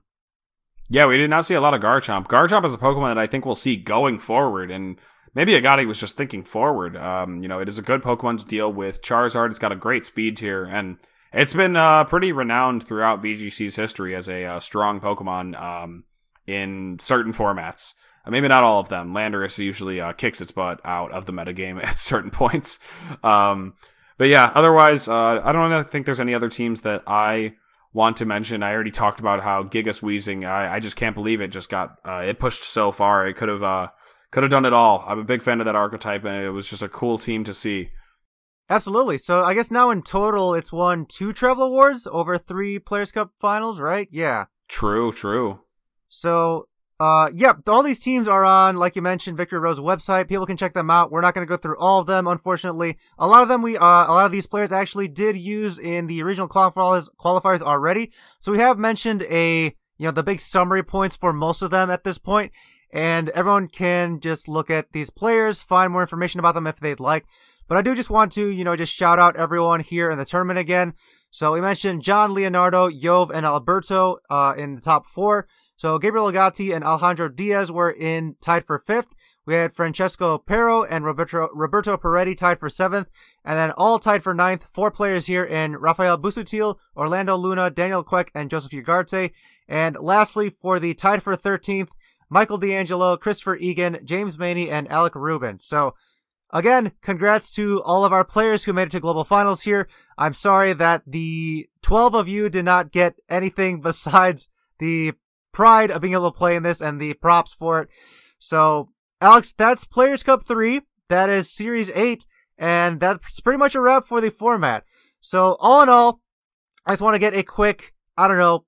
Yeah, 0.89 1.05
we 1.05 1.17
did 1.17 1.29
not 1.29 1.45
see 1.45 1.53
a 1.53 1.61
lot 1.61 1.73
of 1.73 1.81
Garchomp. 1.81 2.27
Garchomp 2.27 2.63
is 2.65 2.73
a 2.73 2.77
Pokemon 2.77 3.09
that 3.09 3.17
I 3.17 3.27
think 3.27 3.45
we'll 3.45 3.55
see 3.55 3.75
going 3.75 4.19
forward, 4.19 4.71
and 4.71 4.97
maybe 5.35 5.51
Agati 5.51 5.85
was 5.85 5.99
just 5.99 6.15
thinking 6.15 6.43
forward. 6.43 6.95
Um, 6.95 7.41
you 7.43 7.49
know, 7.49 7.59
it 7.59 7.67
is 7.67 7.77
a 7.77 7.81
good 7.81 8.01
Pokemon 8.01 8.39
to 8.39 8.45
deal 8.45 8.71
with 8.71 9.01
Charizard. 9.01 9.49
It's 9.49 9.59
got 9.59 9.73
a 9.73 9.75
great 9.75 10.05
speed 10.05 10.37
tier, 10.37 10.63
and 10.63 10.97
it's 11.33 11.53
been 11.53 11.75
uh, 11.75 12.05
pretty 12.05 12.31
renowned 12.31 12.83
throughout 12.83 13.21
VGC's 13.21 13.75
history 13.75 14.15
as 14.15 14.29
a 14.29 14.45
uh, 14.45 14.59
strong 14.61 15.01
Pokemon 15.01 15.61
um, 15.61 16.05
in 16.45 16.99
certain 17.01 17.33
formats. 17.33 17.93
Uh, 18.27 18.31
maybe 18.31 18.47
not 18.47 18.63
all 18.63 18.79
of 18.79 18.89
them. 18.89 19.13
Landorus 19.13 19.57
usually 19.57 20.01
uh, 20.01 20.13
kicks 20.13 20.41
its 20.41 20.51
butt 20.51 20.81
out 20.83 21.11
of 21.11 21.25
the 21.25 21.33
metagame 21.33 21.83
at 21.83 21.97
certain 21.97 22.31
points. 22.31 22.79
Um, 23.23 23.73
but 24.17 24.25
yeah, 24.25 24.51
otherwise, 24.53 25.07
uh, 25.07 25.41
I 25.43 25.51
don't 25.51 25.69
know, 25.69 25.83
think 25.83 26.05
there's 26.05 26.19
any 26.19 26.33
other 26.33 26.49
teams 26.49 26.81
that 26.81 27.03
I 27.07 27.53
want 27.93 28.17
to 28.17 28.25
mention. 28.25 28.63
I 28.63 28.73
already 28.73 28.91
talked 28.91 29.19
about 29.19 29.43
how 29.43 29.63
Gigas 29.63 30.01
Weezing. 30.01 30.47
I, 30.47 30.75
I 30.75 30.79
just 30.79 30.95
can't 30.95 31.15
believe 31.15 31.41
it 31.41 31.49
just 31.49 31.69
got 31.69 31.97
uh, 32.05 32.23
it 32.25 32.39
pushed 32.39 32.63
so 32.63 32.91
far. 32.91 33.27
It 33.27 33.35
could 33.35 33.49
have 33.49 33.63
uh, 33.63 33.87
could 34.31 34.43
have 34.43 34.51
done 34.51 34.65
it 34.65 34.73
all. 34.73 35.03
I'm 35.07 35.19
a 35.19 35.23
big 35.23 35.43
fan 35.43 35.61
of 35.61 35.65
that 35.65 35.75
archetype, 35.75 36.25
and 36.25 36.43
it 36.43 36.49
was 36.49 36.67
just 36.67 36.81
a 36.81 36.89
cool 36.89 37.17
team 37.17 37.43
to 37.45 37.53
see. 37.53 37.89
Absolutely. 38.69 39.17
So 39.17 39.43
I 39.43 39.53
guess 39.53 39.71
now 39.71 39.89
in 39.91 40.01
total 40.01 40.53
it's 40.53 40.73
won 40.73 41.05
two 41.05 41.31
travel 41.31 41.63
awards 41.63 42.07
over 42.11 42.37
three 42.37 42.79
Players 42.79 43.11
Cup 43.11 43.31
finals, 43.39 43.79
right? 43.79 44.09
Yeah. 44.11 44.45
True, 44.67 45.13
true. 45.13 45.61
So, 46.09 46.67
uh, 46.99 47.29
yep, 47.31 47.57
all 47.67 47.83
these 47.83 47.99
teams 47.99 48.27
are 48.27 48.43
on, 48.43 48.75
like 48.75 48.95
you 48.95 49.01
mentioned, 49.03 49.37
Victory 49.37 49.59
Road's 49.59 49.79
website. 49.79 50.27
People 50.27 50.47
can 50.47 50.57
check 50.57 50.73
them 50.73 50.89
out. 50.89 51.11
We're 51.11 51.21
not 51.21 51.35
going 51.35 51.45
to 51.45 51.49
go 51.49 51.57
through 51.57 51.77
all 51.77 51.99
of 51.99 52.07
them, 52.07 52.25
unfortunately. 52.25 52.97
A 53.19 53.27
lot 53.27 53.43
of 53.43 53.49
them 53.49 53.61
we, 53.61 53.77
uh, 53.77 53.81
a 53.81 54.13
lot 54.13 54.25
of 54.25 54.31
these 54.31 54.47
players 54.47 54.71
actually 54.71 55.07
did 55.07 55.37
use 55.37 55.77
in 55.77 56.07
the 56.07 56.23
original 56.23 56.49
qualifiers, 56.49 57.07
qualifiers 57.19 57.61
already. 57.61 58.11
So 58.39 58.51
we 58.51 58.57
have 58.59 58.79
mentioned 58.79 59.21
a, 59.23 59.75
you 59.97 60.05
know, 60.05 60.11
the 60.11 60.23
big 60.23 60.41
summary 60.41 60.83
points 60.83 61.15
for 61.15 61.31
most 61.31 61.61
of 61.61 61.69
them 61.69 61.91
at 61.91 62.03
this 62.03 62.17
point, 62.17 62.51
and 62.91 63.29
everyone 63.29 63.67
can 63.67 64.19
just 64.19 64.47
look 64.47 64.71
at 64.71 64.91
these 64.91 65.11
players, 65.11 65.61
find 65.61 65.91
more 65.91 66.01
information 66.01 66.39
about 66.39 66.55
them 66.55 66.65
if 66.65 66.79
they'd 66.79 66.99
like. 66.99 67.25
But 67.67 67.77
I 67.77 67.83
do 67.83 67.93
just 67.93 68.09
want 68.09 68.31
to, 68.33 68.47
you 68.47 68.63
know, 68.63 68.75
just 68.75 68.93
shout 68.93 69.19
out 69.19 69.35
everyone 69.35 69.81
here 69.81 70.09
in 70.09 70.17
the 70.17 70.25
tournament 70.25 70.57
again. 70.57 70.93
So 71.29 71.51
we 71.51 71.61
mentioned 71.61 72.01
John, 72.01 72.33
Leonardo, 72.33 72.89
Yov, 72.89 73.29
and 73.31 73.45
Alberto 73.45 74.17
uh, 74.29 74.53
in 74.57 74.75
the 74.75 74.81
top 74.81 75.05
four. 75.05 75.47
So 75.77 75.97
Gabriel 75.97 76.31
Agati 76.31 76.75
and 76.75 76.83
Alejandro 76.83 77.29
Diaz 77.29 77.71
were 77.71 77.91
in 77.91 78.35
tied 78.41 78.65
for 78.65 78.77
fifth. 78.77 79.15
We 79.45 79.53
had 79.53 79.71
Francesco 79.71 80.37
Pero 80.37 80.83
and 80.83 81.05
Roberto, 81.05 81.47
Roberto 81.53 81.95
Peretti 81.95 82.35
tied 82.35 82.59
for 82.59 82.67
seventh. 82.67 83.07
And 83.45 83.57
then 83.57 83.71
all 83.71 83.97
tied 83.97 84.21
for 84.21 84.33
ninth. 84.33 84.65
Four 84.69 84.91
players 84.91 85.27
here 85.27 85.45
in 85.45 85.77
Rafael 85.77 86.17
Busutil, 86.17 86.75
Orlando 86.97 87.37
Luna, 87.37 87.69
Daniel 87.69 88.03
Queck, 88.03 88.29
and 88.35 88.49
Joseph 88.49 88.73
Ugarte. 88.73 89.31
And 89.69 89.95
lastly, 90.01 90.49
for 90.49 90.79
the 90.79 90.93
tied 90.93 91.23
for 91.23 91.37
13th, 91.37 91.87
Michael 92.29 92.57
D'Angelo, 92.57 93.15
Christopher 93.15 93.55
Egan, 93.55 93.99
James 94.03 94.37
Maney, 94.37 94.69
and 94.69 94.91
Alec 94.91 95.15
Rubin. 95.15 95.59
So 95.59 95.93
Again, 96.51 96.93
congrats 97.01 97.49
to 97.55 97.81
all 97.83 98.05
of 98.05 98.13
our 98.13 98.23
players 98.23 98.63
who 98.63 98.73
made 98.73 98.87
it 98.87 98.91
to 98.91 99.01
global 99.01 99.25
finals 99.25 99.63
here. 99.63 99.89
I'm 100.17 100.33
sorry 100.33 100.73
that 100.73 101.03
the 101.05 101.67
12 101.81 102.15
of 102.15 102.27
you 102.29 102.49
did 102.49 102.63
not 102.63 102.91
get 102.91 103.15
anything 103.29 103.81
besides 103.81 104.49
the 104.79 105.13
pride 105.57 105.89
of 105.89 106.01
being 106.01 106.13
able 106.13 106.31
to 106.31 106.37
play 106.37 106.55
in 106.55 106.61
this 106.61 106.81
and 106.81 107.01
the 107.01 107.15
props 107.15 107.51
for 107.51 107.81
it. 107.81 107.89
So, 108.37 108.89
Alex, 109.19 109.51
that's 109.57 109.85
Players 109.85 110.21
Cup 110.21 110.45
3. 110.45 110.81
That 111.09 111.31
is 111.31 111.51
Series 111.51 111.89
8. 111.89 112.27
And 112.59 112.99
that's 112.99 113.39
pretty 113.39 113.57
much 113.57 113.73
a 113.73 113.81
wrap 113.81 114.05
for 114.05 114.21
the 114.21 114.29
format. 114.29 114.83
So, 115.19 115.57
all 115.59 115.81
in 115.81 115.89
all, 115.89 116.21
I 116.85 116.91
just 116.91 117.01
want 117.01 117.15
to 117.15 117.19
get 117.19 117.33
a 117.33 117.41
quick, 117.41 117.95
I 118.15 118.27
don't 118.27 118.37
know, 118.37 118.65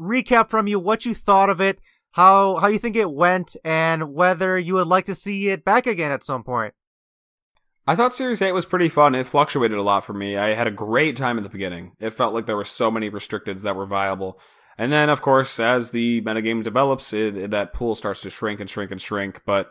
recap 0.00 0.48
from 0.48 0.66
you 0.66 0.80
what 0.80 1.04
you 1.04 1.14
thought 1.14 1.50
of 1.50 1.60
it, 1.60 1.80
how, 2.12 2.56
how 2.56 2.68
you 2.68 2.78
think 2.78 2.96
it 2.96 3.12
went, 3.12 3.54
and 3.62 4.14
whether 4.14 4.58
you 4.58 4.74
would 4.74 4.86
like 4.86 5.04
to 5.04 5.14
see 5.14 5.48
it 5.48 5.66
back 5.66 5.86
again 5.86 6.12
at 6.12 6.24
some 6.24 6.42
point. 6.42 6.72
I 7.86 7.94
thought 7.94 8.14
Series 8.14 8.40
8 8.40 8.52
was 8.52 8.64
pretty 8.64 8.88
fun. 8.88 9.14
It 9.14 9.26
fluctuated 9.26 9.76
a 9.76 9.82
lot 9.82 10.04
for 10.04 10.14
me. 10.14 10.38
I 10.38 10.54
had 10.54 10.66
a 10.66 10.72
great 10.72 11.14
time 11.14 11.36
at 11.36 11.44
the 11.44 11.50
beginning. 11.50 11.92
It 12.00 12.14
felt 12.14 12.32
like 12.32 12.46
there 12.46 12.56
were 12.56 12.64
so 12.64 12.90
many 12.90 13.10
restricteds 13.10 13.62
that 13.62 13.76
were 13.76 13.86
viable. 13.86 14.40
And 14.78 14.92
then, 14.92 15.08
of 15.08 15.22
course, 15.22 15.58
as 15.58 15.90
the 15.90 16.20
metagame 16.22 16.62
develops, 16.62 17.12
it, 17.12 17.50
that 17.50 17.72
pool 17.72 17.94
starts 17.94 18.20
to 18.22 18.30
shrink 18.30 18.60
and 18.60 18.68
shrink 18.68 18.90
and 18.90 19.00
shrink. 19.00 19.40
But 19.46 19.70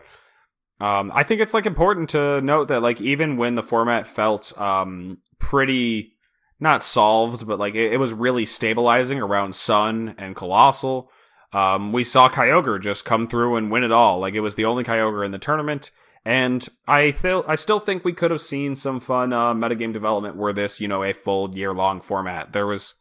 um, 0.82 1.12
I 1.14 1.24
think 1.24 1.41
it's 1.41 1.53
like 1.53 1.66
important 1.66 2.10
to 2.12 2.41
note 2.41 2.68
that 2.70 2.82
like 2.82 2.99
even 3.01 3.38
when 3.38 3.56
the 3.56 3.64
format 3.64 4.08
felt 4.08 4.60
um, 4.60 5.20
pretty 5.39 6.14
not 6.60 6.84
solved, 6.84 7.45
but 7.45 7.60
like 7.60 7.76
it, 7.76 7.93
it 7.93 7.97
was 7.97 8.14
really 8.14 8.45
stabilizing 8.45 9.20
around 9.20 9.56
Sun 9.56 10.16
and 10.18 10.36
Coalossal. 10.36 11.12
Um, 11.53 11.93
we 11.93 12.03
saw 12.03 12.28
Kyogre 12.28 12.82
just 12.82 13.06
come 13.06 13.28
through 13.28 13.56
and 13.56 13.72
win 13.72 13.84
it 13.84 13.91
all. 13.91 14.20
Like 14.20 14.34
it 14.34 14.41
was 14.41 14.56
the 14.56 14.66
only 14.66 14.84
Kyogre 14.84 15.26
in 15.26 15.32
the 15.32 15.38
tournament. 15.38 15.91
And 16.26 16.68
I 16.88 17.12
feel 17.12 17.45
I 17.47 17.56
still 17.56 17.80
think 17.80 18.03
we 18.03 18.14
could 18.14 18.32
have 18.32 18.41
seen 18.41 18.76
some 18.76 18.99
fun 18.99 19.32
uh, 19.32 19.53
metagame 19.53 19.93
development 19.93 20.38
were 20.38 20.53
this, 20.53 20.82
you 20.82 20.88
know, 20.88 21.03
a 21.03 21.14
full 21.14 21.56
year 21.56 21.74
long 21.74 22.01
format. 22.01 22.51
There 22.51 22.66
was 22.66 22.95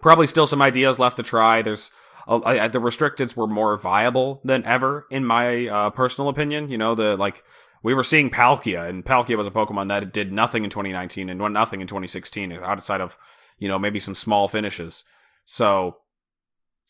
probably 0.00 0.26
still 0.26 0.46
some 0.46 0.62
ideas 0.62 0.98
left 0.98 1.16
to 1.16 1.22
try. 1.22 1.62
There's 1.62 1.90
uh, 2.26 2.68
the 2.68 2.80
restricteds 2.80 3.36
were 3.36 3.46
more 3.46 3.76
viable 3.76 4.40
than 4.44 4.64
ever, 4.64 5.06
in 5.10 5.24
my 5.24 5.68
uh, 5.68 5.90
personal 5.90 6.28
opinion. 6.28 6.70
You 6.70 6.78
know, 6.78 6.94
the 6.94 7.16
like 7.16 7.44
we 7.82 7.94
were 7.94 8.04
seeing 8.04 8.30
Palkia, 8.30 8.88
and 8.88 9.04
Palkia 9.04 9.36
was 9.36 9.46
a 9.46 9.50
Pokemon 9.50 9.88
that 9.88 10.12
did 10.12 10.32
nothing 10.32 10.64
in 10.64 10.70
2019 10.70 11.30
and 11.30 11.38
nothing 11.52 11.80
in 11.80 11.86
2016, 11.86 12.52
outside 12.52 13.00
of 13.00 13.16
you 13.58 13.68
know 13.68 13.78
maybe 13.78 14.00
some 14.00 14.14
small 14.14 14.48
finishes. 14.48 15.04
So 15.44 15.98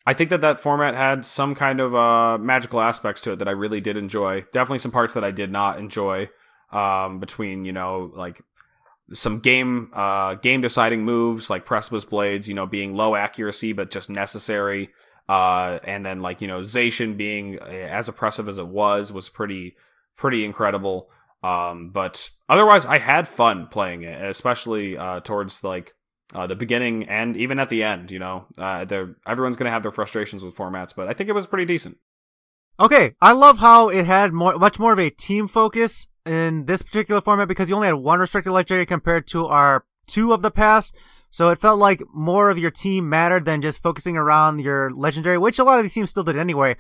I 0.07 0.15
think 0.15 0.31
that 0.31 0.41
that 0.41 0.61
format 0.61 0.95
had 0.95 1.27
some 1.27 1.55
kind 1.55 1.81
of 1.81 1.95
uh, 1.95 2.39
magical 2.39 2.81
aspects 2.81 3.21
to 3.23 3.33
it 3.33 3.39
that 3.41 3.49
I 3.49 3.53
really 3.53 3.81
did 3.81 3.97
enjoy. 3.97 4.43
Definitely 4.53 4.79
some 4.79 4.93
parts 4.93 5.15
that 5.15 5.25
I 5.25 5.33
did 5.33 5.51
not 5.53 5.79
enjoy. 5.79 6.31
Um, 6.73 7.21
between 7.21 7.65
you 7.65 7.73
know 7.73 8.11
like 8.17 8.43
some 9.13 9.39
game 9.39 9.91
uh, 9.93 10.35
game 10.35 10.61
deciding 10.61 11.05
moves 11.05 11.49
like 11.49 11.65
precipice 11.65 12.05
blades, 12.05 12.49
you 12.49 12.55
know, 12.55 12.67
being 12.67 12.95
low 12.95 13.15
accuracy 13.15 13.73
but 13.73 13.91
just 13.91 14.11
necessary. 14.11 14.91
Uh, 15.29 15.79
and 15.85 16.07
then 16.07 16.21
like 16.21 16.41
you 16.41 16.49
know 16.49 16.61
Zacian 16.61 17.17
being 17.17 17.59
as 17.59 18.09
oppressive 18.09 18.49
as 18.49 18.59
it 18.59 18.67
was 18.67 19.13
was 19.13 19.29
pretty 19.29 19.77
pretty 20.17 20.45
incredible. 20.45 21.11
Um, 21.43 21.91
but 21.91 22.31
otherwise, 22.49 22.87
I 22.87 22.99
had 22.99 23.29
fun 23.29 23.69
playing 23.69 24.03
it, 24.03 24.25
especially 24.25 24.97
uh, 24.97 25.21
towards 25.21 25.63
like 25.63 25.95
uh, 26.35 26.47
the 26.47 26.57
beginning 26.57 27.05
and 27.09 27.37
even 27.37 27.59
at 27.59 27.69
the 27.69 27.83
end. 27.83 28.11
You 28.11 28.19
know, 28.19 28.47
uh, 28.59 28.85
everyone's 29.27 29.57
gonna 29.57 29.71
have 29.71 29.83
their 29.83 29.93
frustrations 29.93 30.45
with 30.45 30.57
formats, 30.57 30.95
but 30.95 31.09
I 31.09 31.13
think 31.13 31.29
it 31.29 31.35
was 31.35 31.47
pretty 31.47 31.67
decent. 31.67 31.99
Okay, 32.79 33.15
I 33.23 33.33
love 33.33 33.59
how 33.59 33.89
it 33.89 34.07
had 34.07 34.33
more, 34.33 34.59
much 34.59 34.79
more 34.79 34.93
of 34.93 34.99
a 34.99 35.11
team 35.11 35.49
focus 35.49 36.09
in 36.27 36.67
this 36.67 36.83
particular 36.83 37.21
format 37.21 37.49
because 37.49 37.71
you 37.71 37.77
only 37.77 37.87
had 37.87 37.95
one 37.95 38.21
restricted 38.21 38.53
legendary 38.53 38.87
compared 38.87 39.27
to 39.29 39.47
our 39.47 39.85
two 40.07 40.33
of 40.33 40.43
the 40.43 40.51
past. 40.51 40.95
So 41.31 41.51
it 41.51 41.61
felt 41.61 41.79
like 41.79 42.03
more 42.15 42.51
of 42.51 42.59
your 42.59 42.71
team 42.71 43.09
mattered 43.09 43.45
than 43.45 43.61
just 43.61 43.83
focusing 43.83 44.17
around 44.17 44.61
your 44.61 44.91
legendary, 44.91 45.39
which 45.39 45.59
a 45.59 45.65
lot 45.65 45.79
of 45.79 45.85
these 45.85 45.95
teams 45.95 46.11
still 46.11 46.25
did 46.25 46.39
anyway. 46.39 46.77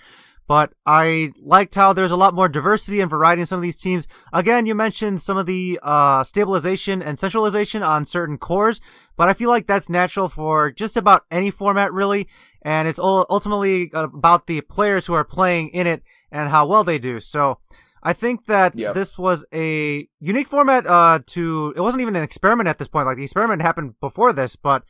But 0.49 0.74
I 0.86 1.32
liked 1.40 1.74
how 1.74 1.92
there's 1.92 2.12
a 2.12 2.16
lot 2.16 2.32
more 2.32 2.49
diversity 2.49 3.01
and 3.01 3.11
variety 3.11 3.40
in 3.40 3.47
some 3.47 3.59
of 3.59 3.62
these 3.62 3.80
teams. 3.80 4.07
Again, 4.32 4.64
you 4.64 4.76
mentioned 4.76 5.20
some 5.20 5.36
of 5.36 5.47
the 5.47 5.80
uh, 5.82 6.22
stabilization 6.22 7.03
and 7.03 7.18
centralization 7.18 7.82
on 7.82 8.07
certain 8.07 8.38
cores, 8.38 8.80
but 9.16 9.28
I 9.28 9.32
feel 9.32 9.51
like 9.51 9.66
that's 9.66 9.90
natural 9.90 10.28
for 10.28 10.70
just 10.70 10.97
about 10.97 11.24
any 11.32 11.51
format, 11.51 11.92
really. 11.92 12.28
And 12.62 12.86
it's 12.86 13.01
ultimately 13.01 13.90
about 13.92 14.47
the 14.47 14.61
players 14.61 15.07
who 15.07 15.14
are 15.14 15.24
playing 15.24 15.70
in 15.70 15.88
it 15.88 16.03
and 16.30 16.49
how 16.49 16.66
well 16.66 16.84
they 16.84 16.99
do. 16.99 17.18
So 17.18 17.59
I 18.07 18.12
think 18.12 18.46
that 18.46 18.76
yep. 18.76 18.94
this 18.94 19.18
was 19.18 19.44
a 19.52 20.09
unique 20.20 20.46
format 20.46 20.86
uh, 20.86 21.18
to. 21.26 21.74
It 21.74 21.80
wasn't 21.80 22.02
even 22.02 22.14
an 22.14 22.22
experiment 22.22 22.68
at 22.68 22.78
this 22.78 22.86
point. 22.86 23.04
Like 23.04 23.16
the 23.16 23.24
experiment 23.24 23.62
happened 23.62 23.98
before 23.98 24.32
this, 24.32 24.54
but 24.54 24.84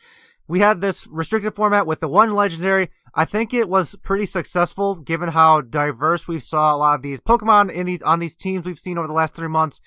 we 0.47 0.61
had 0.61 0.83
this 0.83 1.07
restricted 1.07 1.55
format 1.55 1.87
with 1.87 2.01
the 2.01 2.09
one 2.09 2.35
legendary. 2.35 2.91
I 3.15 3.25
think 3.25 3.55
it 3.55 3.71
was 3.71 3.97
pretty 4.03 4.27
successful 4.27 4.97
given 4.97 5.31
how 5.31 5.63
diverse 5.63 6.29
we 6.29 6.41
saw 6.41 6.75
a 6.75 6.77
lot 6.77 6.97
of 6.97 7.01
these 7.03 7.19
Pokemon 7.21 7.73
in 7.73 7.87
these 7.87 8.03
on 8.03 8.19
these 8.19 8.37
teams 8.37 8.67
we've 8.67 8.79
seen 8.79 8.99
over 8.99 9.07
the 9.09 9.15
last 9.15 9.35
three 9.35 9.49
months. 9.49 9.81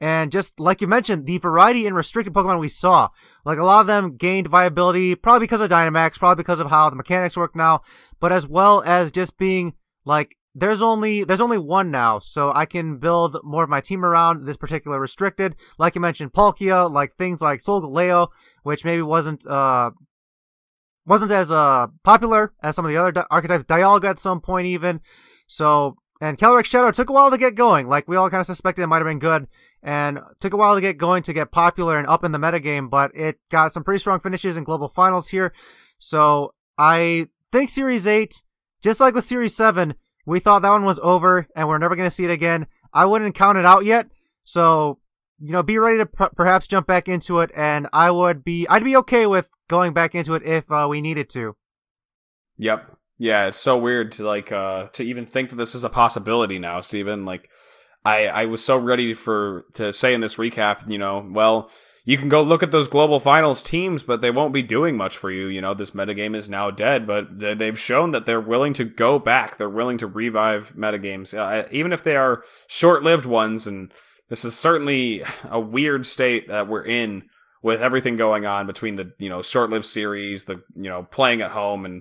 And 0.00 0.30
just 0.30 0.60
like 0.60 0.80
you 0.80 0.86
mentioned, 0.86 1.26
the 1.26 1.38
variety 1.38 1.84
in 1.84 1.94
restricted 1.94 2.32
Pokemon 2.32 2.60
we 2.60 2.68
saw, 2.68 3.08
like 3.44 3.58
a 3.58 3.64
lot 3.64 3.80
of 3.80 3.88
them 3.88 4.16
gained 4.16 4.46
viability, 4.46 5.16
probably 5.16 5.48
because 5.48 5.60
of 5.60 5.68
Dynamax, 5.68 6.16
probably 6.16 6.44
because 6.44 6.60
of 6.60 6.70
how 6.70 6.88
the 6.90 6.94
mechanics 6.94 7.36
work 7.36 7.56
now, 7.56 7.82
but 8.20 8.30
as 8.30 8.46
well 8.46 8.84
as 8.86 9.10
just 9.10 9.36
being 9.36 9.74
like 10.04 10.37
there's 10.54 10.82
only 10.82 11.24
there's 11.24 11.40
only 11.40 11.58
one 11.58 11.90
now, 11.90 12.18
so 12.18 12.52
I 12.54 12.66
can 12.66 12.98
build 12.98 13.38
more 13.44 13.64
of 13.64 13.70
my 13.70 13.80
team 13.80 14.04
around 14.04 14.46
this 14.46 14.56
particular 14.56 14.98
restricted. 14.98 15.54
Like 15.78 15.94
you 15.94 16.00
mentioned, 16.00 16.32
Palkia, 16.32 16.90
like 16.90 17.16
things 17.16 17.40
like 17.40 17.60
Solgaleo, 17.60 18.28
which 18.62 18.84
maybe 18.84 19.02
wasn't 19.02 19.46
uh 19.46 19.90
wasn't 21.06 21.30
as 21.30 21.52
uh 21.52 21.88
popular 22.02 22.54
as 22.62 22.76
some 22.76 22.84
of 22.84 22.90
the 22.90 22.96
other 22.96 23.12
di- 23.12 23.26
archetypes. 23.30 23.64
Dialga 23.64 24.10
at 24.10 24.18
some 24.18 24.40
point 24.40 24.66
even. 24.66 25.00
So 25.46 25.96
and 26.20 26.38
Calyrex 26.38 26.64
Shadow 26.64 26.90
took 26.90 27.10
a 27.10 27.12
while 27.12 27.30
to 27.30 27.38
get 27.38 27.54
going. 27.54 27.86
Like 27.86 28.08
we 28.08 28.16
all 28.16 28.30
kind 28.30 28.40
of 28.40 28.46
suspected 28.46 28.82
it 28.82 28.88
might 28.88 28.98
have 28.98 29.06
been 29.06 29.18
good, 29.18 29.46
and 29.82 30.18
took 30.40 30.52
a 30.54 30.56
while 30.56 30.74
to 30.74 30.80
get 30.80 30.98
going 30.98 31.22
to 31.24 31.32
get 31.32 31.52
popular 31.52 31.98
and 31.98 32.08
up 32.08 32.24
in 32.24 32.32
the 32.32 32.38
metagame. 32.38 32.90
But 32.90 33.12
it 33.14 33.38
got 33.50 33.72
some 33.72 33.84
pretty 33.84 34.00
strong 34.00 34.18
finishes 34.18 34.56
in 34.56 34.64
global 34.64 34.88
finals 34.88 35.28
here. 35.28 35.52
So 35.98 36.54
I 36.76 37.28
think 37.52 37.70
Series 37.70 38.06
Eight, 38.06 38.42
just 38.82 38.98
like 38.98 39.14
with 39.14 39.26
Series 39.26 39.54
Seven 39.54 39.94
we 40.28 40.40
thought 40.40 40.60
that 40.60 40.70
one 40.70 40.84
was 40.84 41.00
over 41.02 41.48
and 41.56 41.66
we're 41.66 41.78
never 41.78 41.96
going 41.96 42.06
to 42.06 42.14
see 42.14 42.24
it 42.24 42.30
again. 42.30 42.66
I 42.92 43.06
wouldn't 43.06 43.34
count 43.34 43.56
it 43.56 43.64
out 43.64 43.86
yet. 43.86 44.08
So, 44.44 44.98
you 45.40 45.52
know, 45.52 45.62
be 45.62 45.78
ready 45.78 45.98
to 45.98 46.06
perhaps 46.06 46.66
jump 46.66 46.86
back 46.86 47.08
into 47.08 47.40
it. 47.40 47.50
And 47.56 47.88
I 47.94 48.10
would 48.10 48.44
be, 48.44 48.66
I'd 48.68 48.84
be 48.84 48.96
okay 48.96 49.26
with 49.26 49.48
going 49.68 49.94
back 49.94 50.14
into 50.14 50.34
it 50.34 50.42
if 50.42 50.70
uh, 50.70 50.86
we 50.88 51.00
needed 51.00 51.30
to. 51.30 51.56
Yep. 52.58 52.94
Yeah. 53.18 53.46
It's 53.46 53.56
so 53.56 53.78
weird 53.78 54.12
to 54.12 54.26
like, 54.26 54.52
uh, 54.52 54.88
to 54.88 55.02
even 55.02 55.24
think 55.24 55.48
that 55.48 55.56
this 55.56 55.74
is 55.74 55.84
a 55.84 55.88
possibility 55.88 56.58
now, 56.58 56.80
Stephen. 56.80 57.24
Like, 57.24 57.48
I, 58.04 58.26
I 58.26 58.44
was 58.44 58.62
so 58.62 58.76
ready 58.76 59.14
for, 59.14 59.64
to 59.74 59.94
say 59.94 60.12
in 60.12 60.20
this 60.20 60.34
recap, 60.34 60.90
you 60.90 60.98
know, 60.98 61.26
well, 61.30 61.70
you 62.08 62.16
can 62.16 62.30
go 62.30 62.40
look 62.40 62.62
at 62.62 62.70
those 62.70 62.88
global 62.88 63.20
finals 63.20 63.62
teams, 63.62 64.02
but 64.02 64.22
they 64.22 64.30
won't 64.30 64.54
be 64.54 64.62
doing 64.62 64.96
much 64.96 65.18
for 65.18 65.30
you. 65.30 65.48
You 65.48 65.60
know, 65.60 65.74
this 65.74 65.90
metagame 65.90 66.34
is 66.34 66.48
now 66.48 66.70
dead, 66.70 67.06
but 67.06 67.38
they've 67.38 67.78
shown 67.78 68.12
that 68.12 68.24
they're 68.24 68.40
willing 68.40 68.72
to 68.74 68.86
go 68.86 69.18
back. 69.18 69.58
They're 69.58 69.68
willing 69.68 69.98
to 69.98 70.06
revive 70.06 70.72
metagames, 70.74 71.36
uh, 71.36 71.68
even 71.70 71.92
if 71.92 72.02
they 72.02 72.16
are 72.16 72.44
short 72.66 73.02
lived 73.02 73.26
ones. 73.26 73.66
And 73.66 73.92
this 74.30 74.42
is 74.42 74.56
certainly 74.56 75.22
a 75.50 75.60
weird 75.60 76.06
state 76.06 76.48
that 76.48 76.66
we're 76.66 76.86
in 76.86 77.24
with 77.62 77.82
everything 77.82 78.16
going 78.16 78.46
on 78.46 78.66
between 78.66 78.94
the, 78.94 79.12
you 79.18 79.28
know, 79.28 79.42
short 79.42 79.68
lived 79.68 79.84
series, 79.84 80.44
the, 80.44 80.62
you 80.74 80.88
know, 80.88 81.02
playing 81.02 81.42
at 81.42 81.50
home 81.50 81.84
and 81.84 82.00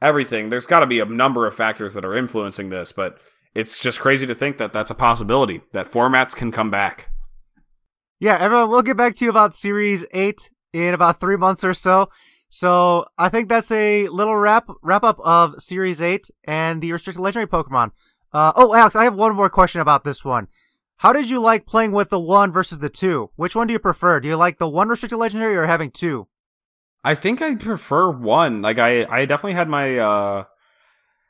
everything. 0.00 0.50
There's 0.50 0.68
got 0.68 0.80
to 0.80 0.86
be 0.86 1.00
a 1.00 1.04
number 1.04 1.48
of 1.48 1.54
factors 1.56 1.94
that 1.94 2.04
are 2.04 2.16
influencing 2.16 2.68
this, 2.68 2.92
but 2.92 3.18
it's 3.56 3.80
just 3.80 3.98
crazy 3.98 4.24
to 4.24 4.36
think 4.36 4.58
that 4.58 4.72
that's 4.72 4.92
a 4.92 4.94
possibility, 4.94 5.62
that 5.72 5.90
formats 5.90 6.36
can 6.36 6.52
come 6.52 6.70
back 6.70 7.08
yeah, 8.20 8.36
everyone, 8.38 8.70
we'll 8.70 8.82
get 8.82 8.96
back 8.96 9.14
to 9.16 9.24
you 9.24 9.30
about 9.30 9.54
Series 9.54 10.04
8 10.12 10.50
in 10.72 10.94
about 10.94 11.20
three 11.20 11.36
months 11.36 11.64
or 11.64 11.74
so. 11.74 12.08
So 12.50 13.06
I 13.16 13.28
think 13.28 13.48
that's 13.48 13.70
a 13.70 14.08
little 14.08 14.36
wrap 14.36 14.68
wrap 14.82 15.04
up 15.04 15.20
of 15.20 15.60
Series 15.60 16.00
8 16.00 16.30
and 16.44 16.82
the 16.82 16.92
restricted 16.92 17.22
legendary 17.22 17.46
Pokemon. 17.46 17.92
Uh, 18.32 18.52
oh, 18.56 18.74
Alex, 18.74 18.96
I 18.96 19.04
have 19.04 19.14
one 19.14 19.34
more 19.34 19.50
question 19.50 19.80
about 19.80 20.04
this 20.04 20.24
one. 20.24 20.48
How 20.96 21.12
did 21.12 21.30
you 21.30 21.38
like 21.38 21.66
playing 21.66 21.92
with 21.92 22.10
the 22.10 22.18
one 22.18 22.50
versus 22.50 22.78
the 22.78 22.88
two? 22.88 23.30
Which 23.36 23.54
one 23.54 23.66
do 23.66 23.72
you 23.72 23.78
prefer? 23.78 24.18
Do 24.18 24.28
you 24.28 24.36
like 24.36 24.58
the 24.58 24.68
one 24.68 24.88
restricted 24.88 25.18
legendary 25.18 25.56
or 25.56 25.66
having 25.66 25.90
two? 25.90 26.26
I 27.04 27.14
think 27.14 27.40
I 27.40 27.54
prefer 27.54 28.10
one. 28.10 28.62
Like 28.62 28.78
I, 28.78 29.04
I 29.04 29.24
definitely 29.24 29.52
had 29.52 29.68
my 29.68 29.98
uh, 29.98 30.44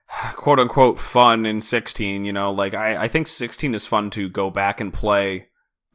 quote 0.36 0.58
unquote 0.58 0.98
fun 0.98 1.44
in 1.44 1.60
16. 1.60 2.24
You 2.24 2.32
know, 2.32 2.50
like 2.50 2.74
I, 2.74 3.04
I 3.04 3.08
think 3.08 3.26
16 3.26 3.74
is 3.74 3.86
fun 3.86 4.08
to 4.10 4.28
go 4.28 4.50
back 4.50 4.80
and 4.80 4.94
play 4.94 5.47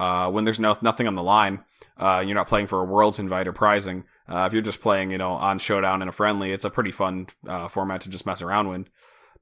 uh, 0.04 0.30
when 0.30 0.44
there's 0.44 0.60
no 0.60 0.78
nothing 0.82 1.08
on 1.08 1.16
the 1.16 1.24
line. 1.24 1.64
Uh, 1.98 2.22
you're 2.26 2.36
not 2.36 2.48
playing 2.48 2.68
for 2.68 2.82
a 2.82 2.86
world's 2.86 3.20
invite 3.20 3.48
or 3.48 3.54
prizing. 3.54 4.04
Uh, 4.28 4.46
if 4.48 4.54
you're 4.54 4.62
just 4.62 4.82
playing, 4.82 5.12
you 5.12 5.18
know, 5.18 5.32
on 5.32 5.60
showdown 5.60 6.02
in 6.02 6.08
a 6.08 6.12
friendly, 6.12 6.52
it's 6.52 6.66
a 6.66 6.70
pretty 6.70 6.92
fun 6.92 7.28
uh, 7.48 7.68
format 7.68 8.02
to 8.02 8.10
just 8.10 8.26
mess 8.26 8.42
around 8.42 8.68
with, 8.68 8.88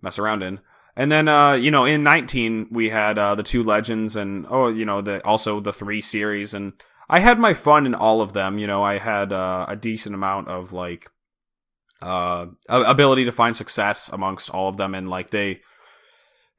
mess 0.02 0.20
around 0.20 0.44
in. 0.44 0.60
And 0.96 1.12
then, 1.12 1.28
uh, 1.28 1.54
you 1.54 1.72
know, 1.72 1.86
in 1.86 2.04
19 2.04 2.68
we 2.72 2.90
had 2.90 3.18
uh, 3.18 3.36
the 3.36 3.44
two 3.44 3.64
legends, 3.64 4.16
and 4.16 4.46
oh, 4.50 4.68
you 4.68 4.86
know, 4.86 5.02
the 5.02 5.26
also 5.26 5.60
the 5.62 5.74
three 5.74 6.02
series, 6.02 6.54
and 6.54 6.74
I 7.10 7.20
had 7.20 7.40
my 7.40 7.54
fun 7.54 7.86
in 7.86 7.96
all 7.96 8.22
of 8.22 8.34
them. 8.34 8.60
You 8.60 8.68
know, 8.68 8.84
I 8.84 9.00
had 9.00 9.32
a 9.32 9.78
decent 9.80 10.14
amount 10.14 10.48
of 10.50 10.74
like 10.74 11.10
ability 12.02 13.26
to 13.26 13.32
find 13.32 13.56
success 13.56 14.10
amongst 14.12 14.50
all 14.50 14.68
of 14.68 14.78
them, 14.78 14.94
and 14.94 15.10
like 15.10 15.30
they 15.30 15.62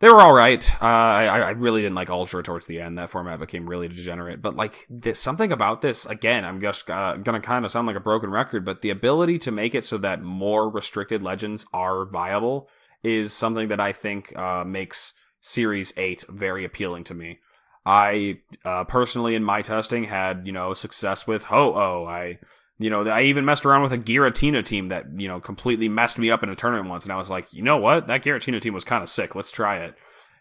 they 0.03 0.09
were 0.09 0.21
all 0.21 0.33
right. 0.33 0.69
Uh, 0.83 0.87
I, 0.87 1.27
I 1.27 1.51
really 1.51 1.81
didn't 1.81 1.95
like 1.95 2.11
Ultra 2.11 2.43
towards 2.43 2.67
the 2.67 2.81
end. 2.81 2.99
That 2.99 3.09
format 3.09 3.39
became 3.39 3.69
really 3.69 3.87
degenerate. 3.87 4.43
But 4.43 4.57
like, 4.57 4.85
this, 4.91 5.21
something 5.21 5.53
about 5.53 5.81
this. 5.81 6.07
Again, 6.07 6.45
I'm 6.45 6.61
just 6.61 6.91
uh, 6.91 7.19
gonna 7.19 7.41
kind 7.41 7.65
of 7.65 7.71
sound 7.71 7.87
like 7.87 7.95
a 7.95 8.01
broken 8.01 8.29
record, 8.29 8.65
but 8.65 8.83
the 8.83 8.91
ability 8.91 9.39
to 9.39 9.53
make 9.53 9.77
it 9.77 9.85
so 9.85 9.99
that 9.99 10.21
more 10.21 10.69
restricted 10.69 11.23
legends 11.23 11.67
are 11.73 12.05
viable 12.05 12.69
is 13.05 13.33
something 13.33 13.69
that 13.69 13.79
I 13.79 13.93
think 13.93 14.37
uh, 14.37 14.65
makes 14.65 15.15
Series 15.39 15.93
Eight 15.97 16.25
very 16.29 16.65
appealing 16.65 17.05
to 17.05 17.15
me. 17.15 17.39
I 17.87 18.41
uh, 18.65 18.83
personally, 18.83 19.37
in 19.37 19.45
my 19.45 19.63
testing, 19.63 20.05
had 20.05 20.49
you 20.49 20.53
know 20.53 20.75
success 20.75 21.29
with 21.29 21.45
Ho-Oh. 21.45 22.07
I 22.07 22.41
you 22.83 22.91
know, 22.91 23.07
I 23.07 23.23
even 23.23 23.45
messed 23.45 23.65
around 23.65 23.83
with 23.83 23.93
a 23.93 23.99
Giratina 23.99 24.65
team 24.65 24.89
that, 24.89 25.07
you 25.17 25.29
know, 25.29 25.41
completely 25.41 25.89
messed 25.89 26.19
me 26.19 26.31
up 26.31 26.43
in 26.43 26.49
a 26.49 26.57
tournament 26.57 26.89
once. 26.89 27.05
And 27.05 27.13
I 27.13 27.17
was 27.17 27.31
like, 27.31 27.53
you 27.53 27.63
know 27.63 27.77
what? 27.77 28.07
That 28.07 28.23
Giratina 28.23 28.61
team 28.61 28.75
was 28.75 28.85
kind 28.85 29.03
of 29.03 29.09
sick. 29.09 29.35
Let's 29.35 29.53
try 29.53 29.79
it. 29.79 29.95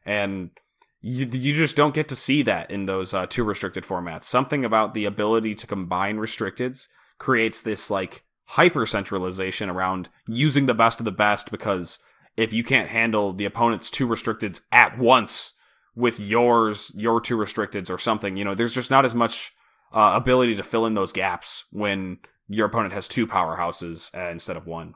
And 0.05 0.49
you, 1.01 1.27
you 1.31 1.53
just 1.53 1.75
don't 1.75 1.93
get 1.93 2.07
to 2.09 2.15
see 2.15 2.41
that 2.43 2.71
in 2.71 2.85
those 2.85 3.13
uh, 3.13 3.25
two 3.27 3.43
restricted 3.43 3.83
formats. 3.83 4.23
Something 4.23 4.65
about 4.65 4.93
the 4.93 5.05
ability 5.05 5.55
to 5.55 5.67
combine 5.67 6.17
restricteds 6.17 6.87
creates 7.17 7.61
this, 7.61 7.89
like, 7.89 8.23
hyper 8.45 8.85
centralization 8.85 9.69
around 9.69 10.09
using 10.27 10.65
the 10.65 10.73
best 10.73 10.99
of 10.99 11.05
the 11.05 11.11
best 11.11 11.51
because 11.51 11.99
if 12.35 12.51
you 12.51 12.63
can't 12.63 12.89
handle 12.89 13.33
the 13.33 13.45
opponent's 13.45 13.89
two 13.89 14.07
restricteds 14.07 14.61
at 14.71 14.97
once 14.97 15.53
with 15.95 16.19
yours, 16.19 16.91
your 16.95 17.21
two 17.21 17.37
restricteds 17.37 17.89
or 17.89 17.97
something, 17.97 18.35
you 18.35 18.43
know, 18.43 18.55
there's 18.55 18.73
just 18.73 18.91
not 18.91 19.05
as 19.05 19.15
much 19.15 19.53
uh, 19.93 20.11
ability 20.15 20.55
to 20.55 20.63
fill 20.63 20.85
in 20.85 20.95
those 20.95 21.13
gaps 21.13 21.65
when 21.71 22.17
your 22.51 22.67
opponent 22.67 22.93
has 22.93 23.07
two 23.07 23.25
powerhouses 23.25 24.13
uh, 24.15 24.29
instead 24.29 24.57
of 24.57 24.67
one. 24.67 24.93